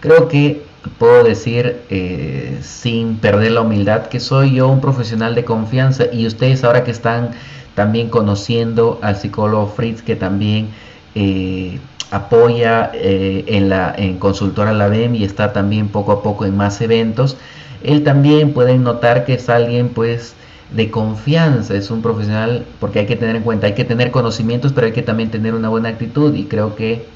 creo 0.00 0.28
que 0.28 0.65
puedo 0.98 1.24
decir 1.24 1.82
eh, 1.90 2.58
sin 2.62 3.16
perder 3.16 3.52
la 3.52 3.62
humildad 3.62 4.06
que 4.06 4.20
soy 4.20 4.54
yo 4.54 4.68
un 4.68 4.80
profesional 4.80 5.34
de 5.34 5.44
confianza 5.44 6.04
y 6.12 6.26
ustedes 6.26 6.64
ahora 6.64 6.84
que 6.84 6.90
están 6.90 7.30
también 7.74 8.08
conociendo 8.08 8.98
al 9.02 9.16
psicólogo 9.16 9.68
Fritz 9.68 10.02
que 10.02 10.16
también 10.16 10.68
eh, 11.14 11.78
apoya 12.10 12.90
eh, 12.94 13.44
en 13.48 13.68
la 13.68 13.94
en 13.96 14.18
consultora 14.18 14.72
la 14.72 14.88
BEM 14.88 15.14
y 15.14 15.24
está 15.24 15.52
también 15.52 15.88
poco 15.88 16.12
a 16.12 16.22
poco 16.22 16.44
en 16.44 16.56
más 16.56 16.80
eventos 16.80 17.36
él 17.82 18.04
también 18.04 18.52
pueden 18.52 18.82
notar 18.82 19.24
que 19.24 19.34
es 19.34 19.48
alguien 19.48 19.90
pues 19.90 20.34
de 20.72 20.90
confianza, 20.90 21.74
es 21.74 21.90
un 21.90 22.02
profesional 22.02 22.64
porque 22.80 22.98
hay 23.00 23.06
que 23.06 23.14
tener 23.14 23.36
en 23.36 23.42
cuenta, 23.42 23.68
hay 23.68 23.74
que 23.74 23.84
tener 23.84 24.10
conocimientos 24.10 24.72
pero 24.72 24.86
hay 24.86 24.92
que 24.92 25.02
también 25.02 25.30
tener 25.30 25.54
una 25.54 25.68
buena 25.68 25.88
actitud 25.88 26.34
y 26.34 26.44
creo 26.44 26.74
que 26.74 27.06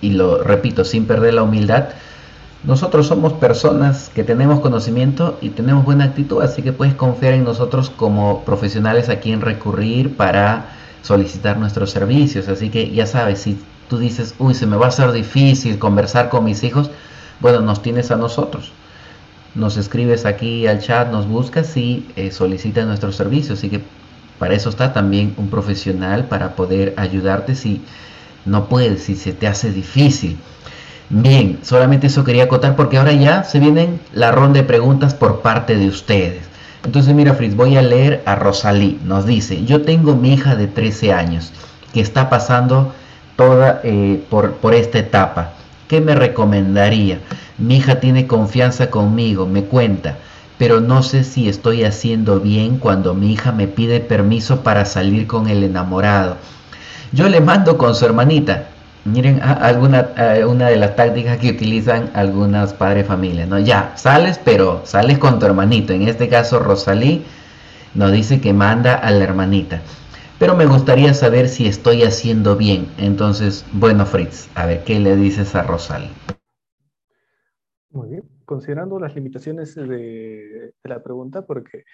y 0.00 0.10
lo 0.10 0.42
repito 0.42 0.84
sin 0.84 1.06
perder 1.06 1.34
la 1.34 1.42
humildad 1.42 1.90
nosotros 2.64 3.08
somos 3.08 3.32
personas 3.32 4.08
que 4.14 4.22
tenemos 4.22 4.60
conocimiento 4.60 5.36
y 5.40 5.50
tenemos 5.50 5.84
buena 5.84 6.04
actitud, 6.04 6.42
así 6.42 6.62
que 6.62 6.72
puedes 6.72 6.94
confiar 6.94 7.34
en 7.34 7.42
nosotros 7.42 7.90
como 7.90 8.44
profesionales 8.44 9.08
a 9.08 9.18
quien 9.18 9.40
recurrir 9.40 10.16
para 10.16 10.66
solicitar 11.02 11.58
nuestros 11.58 11.90
servicios. 11.90 12.46
Así 12.46 12.70
que 12.70 12.92
ya 12.92 13.06
sabes, 13.06 13.40
si 13.40 13.58
tú 13.88 13.98
dices, 13.98 14.36
uy, 14.38 14.54
se 14.54 14.66
me 14.66 14.76
va 14.76 14.86
a 14.86 14.88
hacer 14.90 15.10
difícil 15.10 15.80
conversar 15.80 16.28
con 16.28 16.44
mis 16.44 16.62
hijos, 16.62 16.90
bueno, 17.40 17.60
nos 17.60 17.82
tienes 17.82 18.12
a 18.12 18.16
nosotros. 18.16 18.70
Nos 19.56 19.76
escribes 19.76 20.24
aquí 20.24 20.68
al 20.68 20.80
chat, 20.80 21.10
nos 21.10 21.26
buscas 21.26 21.76
y 21.76 22.08
eh, 22.14 22.30
solicitas 22.30 22.86
nuestros 22.86 23.16
servicios. 23.16 23.58
Así 23.58 23.70
que 23.70 23.82
para 24.38 24.54
eso 24.54 24.70
está 24.70 24.92
también 24.92 25.34
un 25.36 25.48
profesional 25.48 26.26
para 26.26 26.54
poder 26.54 26.94
ayudarte 26.96 27.56
si 27.56 27.82
no 28.44 28.66
puedes, 28.68 29.02
si 29.02 29.16
se 29.16 29.32
te 29.32 29.48
hace 29.48 29.72
difícil. 29.72 30.38
Bien, 31.10 31.58
solamente 31.62 32.06
eso 32.06 32.24
quería 32.24 32.44
acotar 32.44 32.76
porque 32.76 32.96
ahora 32.96 33.12
ya 33.12 33.44
se 33.44 33.58
vienen 33.60 34.00
la 34.12 34.32
ronda 34.32 34.60
de 34.60 34.66
preguntas 34.66 35.14
por 35.14 35.42
parte 35.42 35.76
de 35.76 35.88
ustedes. 35.88 36.42
Entonces 36.84 37.14
mira 37.14 37.34
Fritz, 37.34 37.54
voy 37.54 37.76
a 37.76 37.82
leer 37.82 38.22
a 38.26 38.34
Rosalí. 38.34 38.98
Nos 39.04 39.26
dice, 39.26 39.64
yo 39.64 39.82
tengo 39.82 40.16
mi 40.16 40.34
hija 40.34 40.56
de 40.56 40.66
13 40.66 41.12
años 41.12 41.52
que 41.92 42.00
está 42.00 42.30
pasando 42.30 42.92
toda 43.36 43.80
eh, 43.84 44.22
por, 44.30 44.54
por 44.54 44.74
esta 44.74 44.98
etapa. 44.98 45.52
¿Qué 45.88 46.00
me 46.00 46.14
recomendaría? 46.14 47.18
Mi 47.58 47.76
hija 47.76 48.00
tiene 48.00 48.26
confianza 48.26 48.90
conmigo, 48.90 49.46
me 49.46 49.64
cuenta, 49.64 50.16
pero 50.58 50.80
no 50.80 51.02
sé 51.02 51.22
si 51.22 51.48
estoy 51.48 51.84
haciendo 51.84 52.40
bien 52.40 52.78
cuando 52.78 53.14
mi 53.14 53.32
hija 53.32 53.52
me 53.52 53.68
pide 53.68 54.00
permiso 54.00 54.60
para 54.62 54.84
salir 54.84 55.26
con 55.26 55.48
el 55.48 55.62
enamorado. 55.62 56.36
Yo 57.12 57.28
le 57.28 57.40
mando 57.40 57.76
con 57.76 57.94
su 57.94 58.06
hermanita, 58.06 58.68
Miren 59.04 59.42
alguna 59.42 60.14
una 60.46 60.68
de 60.68 60.76
las 60.76 60.94
tácticas 60.94 61.38
que 61.38 61.50
utilizan 61.50 62.10
algunas 62.14 62.72
padres 62.72 63.06
familias, 63.06 63.48
¿no? 63.48 63.58
Ya, 63.58 63.96
sales, 63.96 64.38
pero 64.38 64.86
sales 64.86 65.18
con 65.18 65.40
tu 65.40 65.46
hermanito. 65.46 65.92
En 65.92 66.02
este 66.02 66.28
caso, 66.28 66.60
Rosalí 66.60 67.24
nos 67.94 68.12
dice 68.12 68.40
que 68.40 68.52
manda 68.52 68.94
a 68.94 69.10
la 69.10 69.24
hermanita. 69.24 69.82
Pero 70.38 70.56
me 70.56 70.66
gustaría 70.66 71.14
saber 71.14 71.48
si 71.48 71.66
estoy 71.66 72.04
haciendo 72.04 72.56
bien. 72.56 72.86
Entonces, 72.96 73.64
bueno, 73.72 74.06
Fritz, 74.06 74.48
a 74.54 74.66
ver, 74.66 74.84
¿qué 74.84 75.00
le 75.00 75.16
dices 75.16 75.54
a 75.56 75.62
Rosalí? 75.62 76.10
Muy 77.90 78.08
bien, 78.08 78.22
considerando 78.44 78.98
las 78.98 79.14
limitaciones 79.14 79.74
de 79.74 80.72
la 80.84 81.02
pregunta, 81.02 81.42
porque 81.42 81.84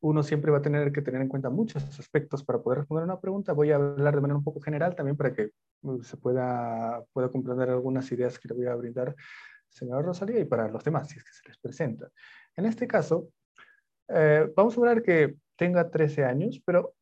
uno 0.00 0.22
siempre 0.22 0.50
va 0.50 0.58
a 0.58 0.62
tener 0.62 0.92
que 0.92 1.02
tener 1.02 1.20
en 1.20 1.28
cuenta 1.28 1.50
muchos 1.50 1.82
aspectos 1.98 2.44
para 2.44 2.60
poder 2.60 2.80
responder 2.80 3.04
una 3.04 3.20
pregunta. 3.20 3.52
Voy 3.52 3.72
a 3.72 3.76
hablar 3.76 4.14
de 4.14 4.20
manera 4.20 4.38
un 4.38 4.44
poco 4.44 4.60
general 4.60 4.94
también 4.94 5.16
para 5.16 5.32
que 5.32 5.50
uh, 5.82 6.02
se 6.02 6.16
pueda, 6.16 7.02
pueda 7.12 7.28
comprender 7.28 7.70
algunas 7.70 8.10
ideas 8.12 8.38
que 8.38 8.48
le 8.48 8.54
voy 8.54 8.66
a 8.66 8.74
brindar 8.74 9.14
señora 9.68 10.02
Rosalía 10.02 10.40
y 10.40 10.44
para 10.44 10.68
los 10.68 10.82
demás, 10.82 11.08
si 11.08 11.18
es 11.18 11.24
que 11.24 11.32
se 11.32 11.48
les 11.48 11.58
presenta. 11.58 12.08
En 12.56 12.66
este 12.66 12.86
caso, 12.86 13.28
eh, 14.08 14.50
vamos 14.56 14.76
a 14.76 14.80
hablar 14.80 15.02
que 15.02 15.36
tenga 15.56 15.90
13 15.90 16.24
años, 16.24 16.60
pero 16.64 16.94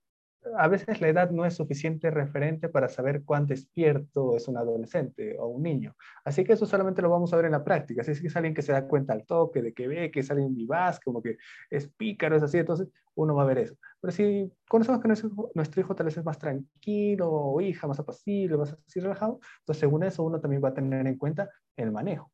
a 0.56 0.68
veces 0.68 1.00
la 1.00 1.08
edad 1.08 1.30
no 1.30 1.44
es 1.44 1.54
suficiente 1.54 2.10
referente 2.10 2.68
para 2.68 2.88
saber 2.88 3.22
cuán 3.24 3.46
despierto 3.46 4.36
es 4.36 4.48
un 4.48 4.56
adolescente 4.56 5.36
o 5.38 5.48
un 5.48 5.62
niño. 5.62 5.94
Así 6.24 6.44
que 6.44 6.52
eso 6.52 6.66
solamente 6.66 7.02
lo 7.02 7.10
vamos 7.10 7.32
a 7.32 7.36
ver 7.36 7.46
en 7.46 7.52
la 7.52 7.64
práctica. 7.64 8.02
Que 8.02 8.12
es 8.12 8.36
alguien 8.36 8.54
que 8.54 8.62
se 8.62 8.72
da 8.72 8.86
cuenta 8.86 9.12
al 9.12 9.24
toque, 9.26 9.62
de 9.62 9.72
que 9.72 9.88
ve, 9.88 10.10
que 10.10 10.20
es 10.20 10.30
alguien 10.30 10.54
vivaz, 10.54 11.00
como 11.00 11.22
que 11.22 11.38
es 11.70 11.88
pícaro, 11.88 12.36
es 12.36 12.42
así, 12.42 12.58
entonces 12.58 12.88
uno 13.14 13.34
va 13.34 13.42
a 13.42 13.46
ver 13.46 13.58
eso. 13.58 13.76
Pero 14.00 14.12
si 14.12 14.52
conocemos 14.68 15.00
que 15.00 15.08
nuestro 15.08 15.28
hijo, 15.28 15.50
nuestro 15.54 15.80
hijo 15.80 15.94
tal 15.94 16.06
vez 16.06 16.16
es 16.16 16.24
más 16.24 16.38
tranquilo, 16.38 17.30
o 17.30 17.60
hija 17.60 17.86
más 17.86 17.98
apacible, 17.98 18.56
más 18.56 18.76
así 18.86 19.00
relajado, 19.00 19.40
entonces 19.60 19.80
según 19.80 20.04
eso 20.04 20.22
uno 20.22 20.40
también 20.40 20.62
va 20.62 20.68
a 20.68 20.74
tener 20.74 21.06
en 21.06 21.16
cuenta 21.16 21.50
el 21.76 21.92
manejo. 21.92 22.30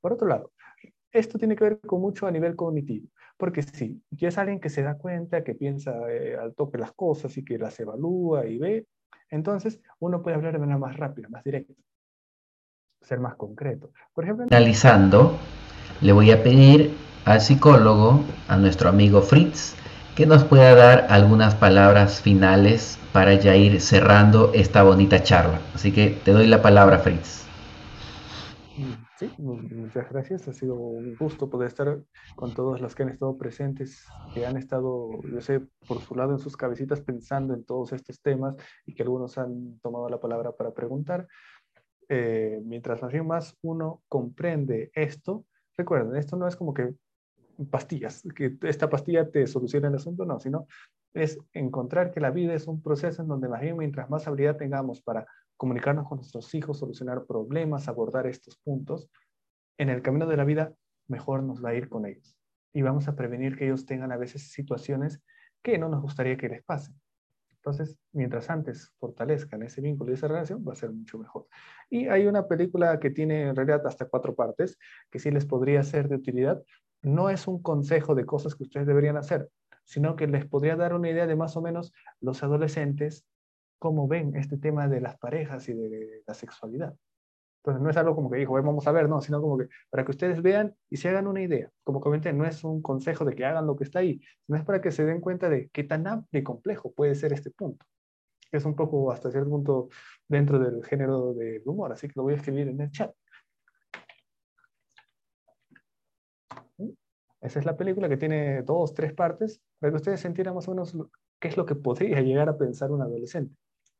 Por 0.00 0.12
otro 0.12 0.28
lado, 0.28 0.52
esto 1.14 1.38
tiene 1.38 1.56
que 1.56 1.64
ver 1.64 1.80
con 1.80 2.00
mucho 2.00 2.26
a 2.26 2.30
nivel 2.30 2.56
cognitivo. 2.56 3.08
Porque 3.36 3.62
sí, 3.62 4.02
ya 4.10 4.28
es 4.28 4.38
alguien 4.38 4.60
que 4.60 4.68
se 4.68 4.82
da 4.82 4.98
cuenta, 4.98 5.42
que 5.42 5.54
piensa 5.54 5.94
eh, 6.10 6.36
al 6.36 6.54
toque 6.54 6.78
las 6.78 6.92
cosas 6.92 7.36
y 7.38 7.44
que 7.44 7.58
las 7.58 7.78
evalúa 7.80 8.46
y 8.46 8.58
ve, 8.58 8.86
entonces 9.30 9.80
uno 10.00 10.22
puede 10.22 10.36
hablar 10.36 10.52
de 10.52 10.58
manera 10.58 10.78
más 10.78 10.96
rápida, 10.96 11.28
más 11.28 11.42
directa, 11.42 11.72
ser 13.00 13.20
más 13.20 13.36
concreto. 13.36 13.90
Por 14.12 14.24
ejemplo, 14.24 14.46
finalizando, 14.46 15.38
le 16.00 16.12
voy 16.12 16.30
a 16.30 16.42
pedir 16.42 16.94
al 17.24 17.40
psicólogo, 17.40 18.20
a 18.48 18.56
nuestro 18.56 18.88
amigo 18.88 19.22
Fritz, 19.22 19.74
que 20.14 20.26
nos 20.26 20.44
pueda 20.44 20.74
dar 20.74 21.06
algunas 21.10 21.54
palabras 21.54 22.20
finales 22.20 22.98
para 23.12 23.34
ya 23.34 23.56
ir 23.56 23.80
cerrando 23.80 24.52
esta 24.54 24.82
bonita 24.82 25.22
charla. 25.22 25.60
Así 25.74 25.92
que 25.92 26.10
te 26.24 26.32
doy 26.32 26.46
la 26.46 26.62
palabra, 26.62 26.98
Fritz. 26.98 27.43
Sí, 29.24 29.34
muchas 29.38 30.10
gracias. 30.10 30.46
Ha 30.48 30.52
sido 30.52 30.74
un 30.76 31.16
gusto 31.16 31.48
poder 31.48 31.68
estar 31.68 32.02
con 32.36 32.52
todos 32.52 32.80
los 32.80 32.94
que 32.94 33.04
han 33.04 33.08
estado 33.08 33.38
presentes, 33.38 34.04
que 34.34 34.44
han 34.44 34.56
estado, 34.58 35.22
yo 35.32 35.40
sé, 35.40 35.60
por 35.86 36.02
su 36.02 36.14
lado 36.14 36.32
en 36.32 36.38
sus 36.38 36.56
cabecitas 36.56 37.00
pensando 37.00 37.54
en 37.54 37.64
todos 37.64 37.92
estos 37.92 38.20
temas 38.20 38.54
y 38.84 38.94
que 38.94 39.02
algunos 39.02 39.38
han 39.38 39.78
tomado 39.80 40.08
la 40.10 40.20
palabra 40.20 40.52
para 40.52 40.74
preguntar. 40.74 41.26
Eh, 42.08 42.60
mientras 42.66 43.00
más 43.00 43.12
bien 43.12 43.26
más 43.26 43.56
uno 43.62 44.02
comprende 44.08 44.90
esto, 44.94 45.46
recuerden, 45.74 46.16
esto 46.16 46.36
no 46.36 46.46
es 46.46 46.54
como 46.54 46.74
que 46.74 46.94
pastillas, 47.70 48.22
que 48.36 48.58
esta 48.62 48.90
pastilla 48.90 49.30
te 49.30 49.46
soluciona 49.46 49.88
el 49.88 49.94
asunto, 49.94 50.26
no, 50.26 50.38
sino 50.38 50.66
es 51.14 51.38
encontrar 51.54 52.10
que 52.10 52.20
la 52.20 52.30
vida 52.30 52.52
es 52.52 52.66
un 52.66 52.82
proceso 52.82 53.22
en 53.22 53.28
donde 53.28 53.48
más 53.48 53.62
bien 53.62 53.78
mientras 53.78 54.10
más 54.10 54.26
habilidad 54.26 54.56
tengamos 54.56 55.00
para 55.00 55.26
comunicarnos 55.64 56.06
con 56.06 56.18
nuestros 56.18 56.54
hijos, 56.54 56.78
solucionar 56.78 57.24
problemas, 57.24 57.88
abordar 57.88 58.26
estos 58.26 58.58
puntos, 58.58 59.08
en 59.78 59.88
el 59.88 60.02
camino 60.02 60.26
de 60.26 60.36
la 60.36 60.44
vida 60.44 60.74
mejor 61.08 61.42
nos 61.42 61.64
va 61.64 61.70
a 61.70 61.74
ir 61.74 61.88
con 61.88 62.04
ellos. 62.04 62.36
Y 62.74 62.82
vamos 62.82 63.08
a 63.08 63.16
prevenir 63.16 63.56
que 63.56 63.64
ellos 63.64 63.86
tengan 63.86 64.12
a 64.12 64.18
veces 64.18 64.52
situaciones 64.52 65.22
que 65.62 65.78
no 65.78 65.88
nos 65.88 66.02
gustaría 66.02 66.36
que 66.36 66.50
les 66.50 66.62
pasen. 66.64 66.94
Entonces, 67.48 67.96
mientras 68.12 68.50
antes 68.50 68.92
fortalezcan 68.98 69.62
ese 69.62 69.80
vínculo 69.80 70.10
y 70.10 70.14
esa 70.16 70.28
relación, 70.28 70.62
va 70.68 70.74
a 70.74 70.76
ser 70.76 70.92
mucho 70.92 71.16
mejor. 71.16 71.46
Y 71.88 72.08
hay 72.08 72.26
una 72.26 72.46
película 72.46 73.00
que 73.00 73.08
tiene 73.08 73.48
en 73.48 73.56
realidad 73.56 73.86
hasta 73.86 74.04
cuatro 74.04 74.34
partes, 74.34 74.78
que 75.10 75.18
sí 75.18 75.30
les 75.30 75.46
podría 75.46 75.82
ser 75.82 76.10
de 76.10 76.16
utilidad. 76.16 76.62
No 77.00 77.30
es 77.30 77.48
un 77.48 77.62
consejo 77.62 78.14
de 78.14 78.26
cosas 78.26 78.54
que 78.54 78.64
ustedes 78.64 78.86
deberían 78.86 79.16
hacer, 79.16 79.48
sino 79.84 80.14
que 80.14 80.26
les 80.26 80.44
podría 80.44 80.76
dar 80.76 80.92
una 80.92 81.08
idea 81.08 81.26
de 81.26 81.36
más 81.36 81.56
o 81.56 81.62
menos 81.62 81.94
los 82.20 82.42
adolescentes 82.42 83.24
cómo 83.78 84.08
ven 84.08 84.36
este 84.36 84.56
tema 84.56 84.88
de 84.88 85.00
las 85.00 85.18
parejas 85.18 85.68
y 85.68 85.74
de 85.74 86.22
la 86.26 86.34
sexualidad. 86.34 86.94
Entonces 87.64 87.82
no 87.82 87.88
es 87.88 87.96
algo 87.96 88.14
como 88.14 88.30
que 88.30 88.38
dijo, 88.38 88.52
vamos 88.52 88.86
a 88.86 88.92
ver, 88.92 89.08
no, 89.08 89.22
sino 89.22 89.40
como 89.40 89.56
que 89.56 89.68
para 89.88 90.04
que 90.04 90.10
ustedes 90.10 90.42
vean 90.42 90.76
y 90.90 90.98
se 90.98 91.08
hagan 91.08 91.26
una 91.26 91.40
idea. 91.40 91.70
Como 91.82 91.98
comenté, 91.98 92.30
no 92.34 92.44
es 92.44 92.62
un 92.62 92.82
consejo 92.82 93.24
de 93.24 93.34
que 93.34 93.46
hagan 93.46 93.66
lo 93.66 93.74
que 93.74 93.84
está 93.84 94.00
ahí, 94.00 94.20
sino 94.44 94.58
es 94.58 94.64
para 94.64 94.82
que 94.82 94.90
se 94.90 95.04
den 95.06 95.20
cuenta 95.22 95.48
de 95.48 95.70
qué 95.70 95.82
tan 95.84 96.06
amplio 96.06 96.40
y 96.40 96.44
complejo 96.44 96.92
puede 96.92 97.14
ser 97.14 97.32
este 97.32 97.50
punto. 97.50 97.86
Es 98.52 98.66
un 98.66 98.76
poco 98.76 99.10
hasta 99.10 99.30
cierto 99.30 99.48
punto 99.48 99.88
dentro 100.28 100.58
del 100.58 100.84
género 100.84 101.32
del 101.32 101.62
humor, 101.64 101.90
así 101.92 102.06
que 102.06 102.12
lo 102.16 102.24
voy 102.24 102.34
a 102.34 102.36
escribir 102.36 102.68
en 102.68 102.80
el 102.82 102.90
chat. 102.90 103.14
Esa 107.40 107.58
es 107.58 107.64
la 107.64 107.76
película 107.76 108.08
que 108.08 108.16
tiene 108.16 108.62
dos, 108.62 108.94
tres 108.94 109.14
partes, 109.14 109.60
para 109.78 109.90
que 109.90 109.96
ustedes 109.96 110.24
entiendan 110.24 110.54
más 110.54 110.68
o 110.68 110.70
menos 110.70 110.96
qué 111.40 111.48
es 111.48 111.56
lo 111.56 111.64
que 111.64 111.74
podría 111.74 112.20
llegar 112.20 112.48
a 112.48 112.58
pensar 112.58 112.90
un 112.90 113.02
adolescente. 113.02 113.54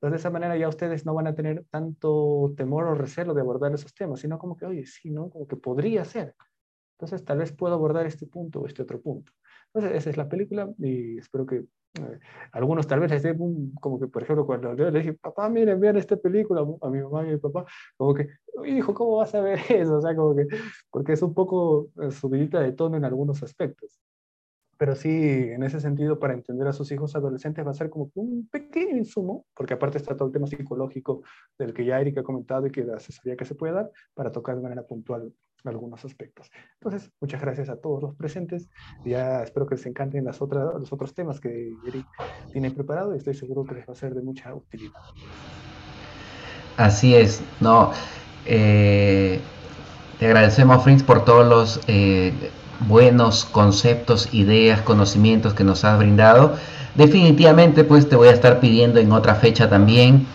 Entonces, 0.05 0.23
de 0.23 0.29
esa 0.29 0.31
manera 0.31 0.55
ya 0.59 0.69
ustedes 0.69 1.07
no 1.07 1.15
van 1.15 1.29
a 1.29 1.35
tener 1.35 1.65
tanto 1.71 2.53
temor 2.59 2.85
o 2.85 2.95
recelo 2.95 3.33
de 3.33 3.41
abordar 3.41 3.73
esos 3.73 3.95
temas, 3.95 4.21
sino 4.21 4.39
como 4.39 4.55
que, 4.55 4.67
oye, 4.67 4.85
sí, 4.85 5.11
¿no? 5.11 5.31
Como 5.31 5.47
que 5.47 5.57
podría 5.57 6.05
ser. 6.05 6.35
Entonces, 6.99 7.25
tal 7.25 7.39
vez 7.39 7.53
puedo 7.53 7.73
abordar 7.73 8.05
este 8.05 8.27
punto 8.27 8.61
o 8.61 8.67
este 8.67 8.83
otro 8.83 9.01
punto. 9.01 9.33
Entonces, 9.73 9.97
esa 9.97 10.11
es 10.11 10.19
la 10.19 10.29
película 10.29 10.71
y 10.77 11.17
espero 11.17 11.47
que 11.47 11.57
eh, 11.57 12.19
algunos 12.53 12.87
tal 12.87 13.01
vez 13.01 13.13
estén 13.13 13.73
como 13.81 13.99
que, 13.99 14.07
por 14.07 14.23
ejemplo, 14.23 14.45
cuando 14.45 14.75
le 14.75 14.91
dije, 14.91 15.15
papá, 15.15 15.49
miren, 15.49 15.81
vean 15.81 15.97
esta 15.97 16.19
película 16.19 16.61
a 16.83 16.91
mi 16.91 17.01
mamá 17.01 17.25
y 17.25 17.31
a 17.31 17.33
mi 17.33 17.39
papá, 17.39 17.65
como 17.97 18.13
que, 18.13 18.29
hijo, 18.67 18.93
¿cómo 18.93 19.17
vas 19.17 19.35
a 19.35 19.41
ver 19.41 19.59
eso? 19.71 19.97
O 19.97 20.01
sea, 20.03 20.15
como 20.15 20.37
que, 20.37 20.49
porque 20.91 21.15
es 21.15 21.23
un 21.23 21.33
poco 21.33 21.89
eh, 22.03 22.11
subidita 22.11 22.61
de 22.61 22.73
tono 22.73 22.99
en 22.99 23.07
algunos 23.07 23.43
aspectos 23.43 24.03
pero 24.85 24.97
sí, 24.97 25.09
en 25.09 25.63
ese 25.63 25.81
sentido, 25.81 26.19
para 26.19 26.35
entender 26.35 26.69
a 26.69 26.75
sus 26.75 26.93
hijos 26.93 27.17
adolescentes 27.17 27.67
va 27.67 27.71
a 27.71 27.75
ser 27.75 27.89
como 27.89 28.11
un 28.17 28.47
pequeño 28.53 28.99
insumo, 28.99 29.47
porque 29.55 29.73
aparte 29.73 29.97
está 29.97 30.15
todo 30.15 30.29
el 30.29 30.35
tema 30.35 30.47
psicológico 30.47 31.23
del 31.59 31.73
que 31.73 31.87
ya 31.87 31.99
Erika 31.99 32.21
ha 32.21 32.23
comentado 32.23 32.67
y 32.67 32.71
que 32.71 32.85
la 32.85 32.97
asesoría 32.97 33.35
que 33.35 33.47
se 33.47 33.55
puede 33.55 33.73
dar 33.73 33.91
para 34.13 34.31
tocar 34.31 34.57
de 34.57 34.61
manera 34.61 34.83
puntual 34.83 35.33
algunos 35.65 36.05
aspectos. 36.05 36.51
Entonces, 36.75 37.11
muchas 37.19 37.41
gracias 37.41 37.71
a 37.71 37.77
todos 37.77 38.03
los 38.03 38.15
presentes. 38.15 38.69
Ya 39.07 39.43
espero 39.43 39.67
que 39.67 39.77
les 39.77 39.87
encanten 39.87 40.23
las 40.23 40.43
otras, 40.43 40.75
los 40.79 40.93
otros 40.93 41.15
temas 41.15 41.41
que 41.41 41.73
Eric 41.87 42.05
tiene 42.53 42.71
preparado 42.71 43.15
y 43.15 43.17
estoy 43.17 43.33
seguro 43.33 43.65
que 43.65 43.77
les 43.77 43.89
va 43.89 43.95
a 43.95 43.97
ser 43.97 44.15
de 44.15 44.21
mucha 44.21 44.55
utilidad. 44.55 45.01
Así 46.77 47.15
es, 47.15 47.43
no. 47.59 47.91
Eh, 48.45 49.41
te 50.19 50.27
agradecemos, 50.27 50.85
Fritz, 50.85 51.03
por 51.03 51.25
todos 51.25 51.49
los 51.49 51.81
eh, 51.89 52.35
buenos 52.89 53.45
conceptos, 53.45 54.29
ideas, 54.33 54.81
conocimientos 54.81 55.55
que 55.55 55.65
nos 55.65 55.85
has 55.85 55.99
brindado. 55.99 56.57
Definitivamente, 56.95 57.85
pues 57.85 58.09
te 58.09 58.17
voy 58.17 58.29
a 58.29 58.33
estar 58.33 58.61
pidiendo 58.61 59.01
en 59.01 59.13
otra 59.13 59.35
fecha 59.35 59.69
también 59.69 60.27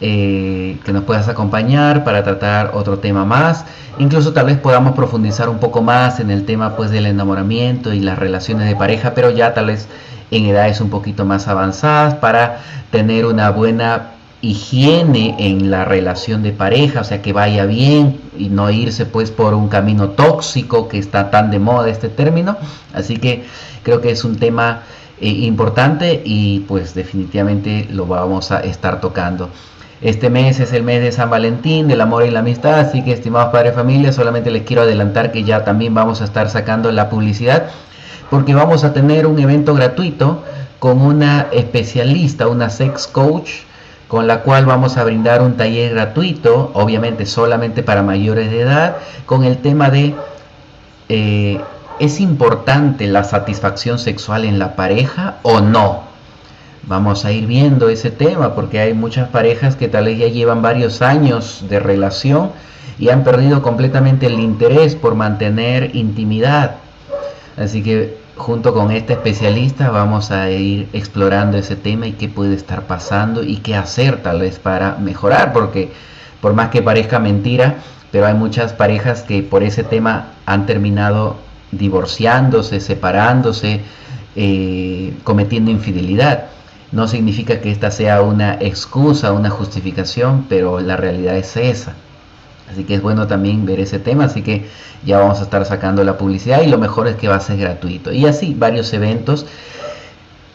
eh, 0.00 0.78
que 0.84 0.92
nos 0.92 1.04
puedas 1.04 1.28
acompañar 1.28 2.04
para 2.04 2.22
tratar 2.22 2.72
otro 2.74 2.98
tema 2.98 3.24
más. 3.24 3.64
Incluso 3.98 4.32
tal 4.32 4.46
vez 4.46 4.58
podamos 4.58 4.94
profundizar 4.94 5.48
un 5.48 5.58
poco 5.58 5.82
más 5.82 6.20
en 6.20 6.30
el 6.30 6.44
tema 6.44 6.76
pues 6.76 6.90
del 6.90 7.06
enamoramiento 7.06 7.92
y 7.92 8.00
las 8.00 8.18
relaciones 8.18 8.68
de 8.68 8.76
pareja, 8.76 9.14
pero 9.14 9.30
ya 9.30 9.54
tal 9.54 9.66
vez 9.66 9.88
en 10.30 10.46
edades 10.46 10.80
un 10.80 10.90
poquito 10.90 11.24
más 11.24 11.48
avanzadas 11.48 12.14
para 12.14 12.60
tener 12.90 13.24
una 13.24 13.50
buena 13.50 14.10
higiene 14.44 15.34
en 15.38 15.70
la 15.70 15.84
relación 15.84 16.42
de 16.42 16.52
pareja, 16.52 17.00
o 17.00 17.04
sea, 17.04 17.22
que 17.22 17.32
vaya 17.32 17.66
bien 17.66 18.20
y 18.38 18.48
no 18.48 18.70
irse 18.70 19.06
pues 19.06 19.30
por 19.30 19.54
un 19.54 19.68
camino 19.68 20.10
tóxico 20.10 20.88
que 20.88 20.98
está 20.98 21.30
tan 21.30 21.50
de 21.50 21.58
moda 21.58 21.88
este 21.88 22.08
término. 22.08 22.56
Así 22.92 23.16
que 23.16 23.44
creo 23.82 24.00
que 24.00 24.10
es 24.10 24.24
un 24.24 24.36
tema 24.36 24.82
eh, 25.20 25.28
importante 25.28 26.22
y 26.24 26.60
pues 26.60 26.94
definitivamente 26.94 27.88
lo 27.90 28.06
vamos 28.06 28.50
a 28.50 28.60
estar 28.60 29.00
tocando. 29.00 29.48
Este 30.00 30.28
mes 30.28 30.60
es 30.60 30.72
el 30.72 30.82
mes 30.82 31.00
de 31.00 31.12
San 31.12 31.30
Valentín, 31.30 31.88
del 31.88 32.00
amor 32.00 32.26
y 32.26 32.30
la 32.30 32.40
amistad, 32.40 32.80
así 32.80 33.02
que 33.02 33.12
estimados 33.12 33.50
padres 33.50 33.74
familia, 33.74 34.12
solamente 34.12 34.50
les 34.50 34.64
quiero 34.64 34.82
adelantar 34.82 35.32
que 35.32 35.44
ya 35.44 35.64
también 35.64 35.94
vamos 35.94 36.20
a 36.20 36.24
estar 36.24 36.50
sacando 36.50 36.92
la 36.92 37.08
publicidad 37.08 37.70
porque 38.30 38.54
vamos 38.54 38.84
a 38.84 38.92
tener 38.92 39.26
un 39.26 39.38
evento 39.38 39.74
gratuito 39.74 40.42
con 40.78 41.00
una 41.00 41.46
especialista, 41.52 42.48
una 42.48 42.68
sex 42.68 43.06
coach, 43.06 43.50
con 44.14 44.28
la 44.28 44.42
cual 44.42 44.64
vamos 44.64 44.96
a 44.96 45.02
brindar 45.02 45.42
un 45.42 45.56
taller 45.56 45.92
gratuito, 45.92 46.70
obviamente 46.74 47.26
solamente 47.26 47.82
para 47.82 48.04
mayores 48.04 48.48
de 48.48 48.60
edad, 48.60 48.98
con 49.26 49.42
el 49.42 49.58
tema 49.58 49.90
de 49.90 50.14
eh, 51.08 51.60
¿es 51.98 52.20
importante 52.20 53.08
la 53.08 53.24
satisfacción 53.24 53.98
sexual 53.98 54.44
en 54.44 54.60
la 54.60 54.76
pareja 54.76 55.38
o 55.42 55.60
no? 55.60 56.04
Vamos 56.84 57.24
a 57.24 57.32
ir 57.32 57.48
viendo 57.48 57.88
ese 57.88 58.12
tema 58.12 58.54
porque 58.54 58.78
hay 58.78 58.94
muchas 58.94 59.30
parejas 59.30 59.74
que 59.74 59.88
tal 59.88 60.04
vez 60.04 60.16
ya 60.16 60.28
llevan 60.28 60.62
varios 60.62 61.02
años 61.02 61.64
de 61.68 61.80
relación 61.80 62.52
y 63.00 63.08
han 63.08 63.24
perdido 63.24 63.62
completamente 63.62 64.26
el 64.26 64.38
interés 64.38 64.94
por 64.94 65.16
mantener 65.16 65.96
intimidad. 65.96 66.76
Así 67.56 67.82
que 67.82 68.16
junto 68.36 68.74
con 68.74 68.90
este 68.90 69.12
especialista 69.12 69.90
vamos 69.90 70.30
a 70.30 70.50
ir 70.50 70.88
explorando 70.92 71.56
ese 71.56 71.76
tema 71.76 72.06
y 72.06 72.12
qué 72.12 72.28
puede 72.28 72.54
estar 72.54 72.82
pasando 72.86 73.42
y 73.42 73.58
qué 73.58 73.76
hacer 73.76 74.22
tal 74.22 74.40
vez 74.40 74.58
para 74.58 74.96
mejorar, 74.96 75.52
porque 75.52 75.92
por 76.40 76.54
más 76.54 76.70
que 76.70 76.82
parezca 76.82 77.18
mentira, 77.18 77.76
pero 78.10 78.26
hay 78.26 78.34
muchas 78.34 78.72
parejas 78.72 79.22
que 79.22 79.42
por 79.42 79.62
ese 79.62 79.84
tema 79.84 80.28
han 80.46 80.66
terminado 80.66 81.36
divorciándose, 81.70 82.80
separándose, 82.80 83.80
eh, 84.36 85.14
cometiendo 85.24 85.70
infidelidad. 85.70 86.46
No 86.92 87.08
significa 87.08 87.60
que 87.60 87.70
esta 87.70 87.90
sea 87.90 88.22
una 88.22 88.54
excusa, 88.54 89.32
una 89.32 89.50
justificación, 89.50 90.46
pero 90.48 90.80
la 90.80 90.96
realidad 90.96 91.36
es 91.36 91.56
esa. 91.56 91.94
Así 92.74 92.82
que 92.82 92.96
es 92.96 93.02
bueno 93.02 93.28
también 93.28 93.64
ver 93.64 93.78
ese 93.78 94.00
tema, 94.00 94.24
así 94.24 94.42
que 94.42 94.66
ya 95.06 95.20
vamos 95.20 95.38
a 95.38 95.44
estar 95.44 95.64
sacando 95.64 96.02
la 96.02 96.18
publicidad 96.18 96.62
y 96.62 96.66
lo 96.66 96.76
mejor 96.76 97.06
es 97.06 97.14
que 97.14 97.28
va 97.28 97.36
a 97.36 97.40
ser 97.40 97.56
gratuito. 97.58 98.12
Y 98.12 98.26
así, 98.26 98.52
varios 98.52 98.92
eventos. 98.92 99.46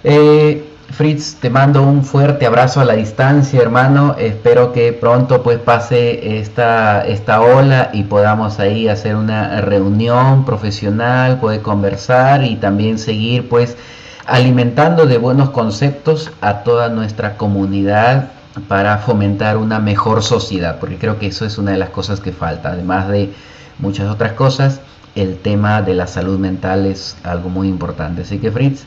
Eh, 0.03 0.65
Fritz, 0.91 1.35
te 1.35 1.49
mando 1.49 1.81
un 1.81 2.03
fuerte 2.03 2.45
abrazo 2.45 2.81
a 2.81 2.85
la 2.85 2.95
distancia, 2.95 3.61
hermano. 3.61 4.17
Espero 4.19 4.73
que 4.73 4.91
pronto 4.91 5.43
pues 5.43 5.59
pase 5.59 6.39
esta, 6.39 7.07
esta 7.07 7.39
ola 7.39 7.89
y 7.93 8.03
podamos 8.03 8.59
ahí 8.59 8.89
hacer 8.89 9.15
una 9.15 9.61
reunión 9.61 10.43
profesional, 10.43 11.39
poder 11.39 11.61
conversar 11.61 12.43
y 12.43 12.57
también 12.57 12.99
seguir 12.99 13.47
pues 13.47 13.77
alimentando 14.25 15.05
de 15.05 15.17
buenos 15.19 15.51
conceptos 15.51 16.31
a 16.41 16.63
toda 16.63 16.89
nuestra 16.89 17.37
comunidad 17.37 18.31
para 18.67 18.97
fomentar 18.97 19.57
una 19.57 19.79
mejor 19.79 20.23
sociedad, 20.23 20.79
porque 20.79 20.97
creo 20.97 21.19
que 21.19 21.27
eso 21.27 21.45
es 21.45 21.57
una 21.57 21.71
de 21.71 21.77
las 21.77 21.89
cosas 21.89 22.19
que 22.19 22.31
falta, 22.31 22.71
además 22.71 23.07
de 23.07 23.31
muchas 23.79 24.09
otras 24.09 24.33
cosas, 24.33 24.81
el 25.15 25.37
tema 25.37 25.81
de 25.81 25.93
la 25.93 26.07
salud 26.07 26.37
mental 26.37 26.85
es 26.85 27.17
algo 27.23 27.49
muy 27.49 27.67
importante. 27.67 28.21
Así 28.21 28.39
que 28.39 28.51
Fritz, 28.51 28.85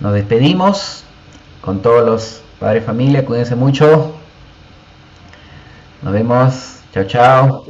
nos 0.00 0.12
despedimos 0.14 1.04
con 1.60 1.82
todos 1.82 2.04
los 2.04 2.42
padres 2.58 2.84
familia, 2.84 3.24
cuídense 3.24 3.56
mucho. 3.56 4.14
Nos 6.02 6.12
vemos. 6.12 6.76
Chao, 6.92 7.04
chao. 7.04 7.64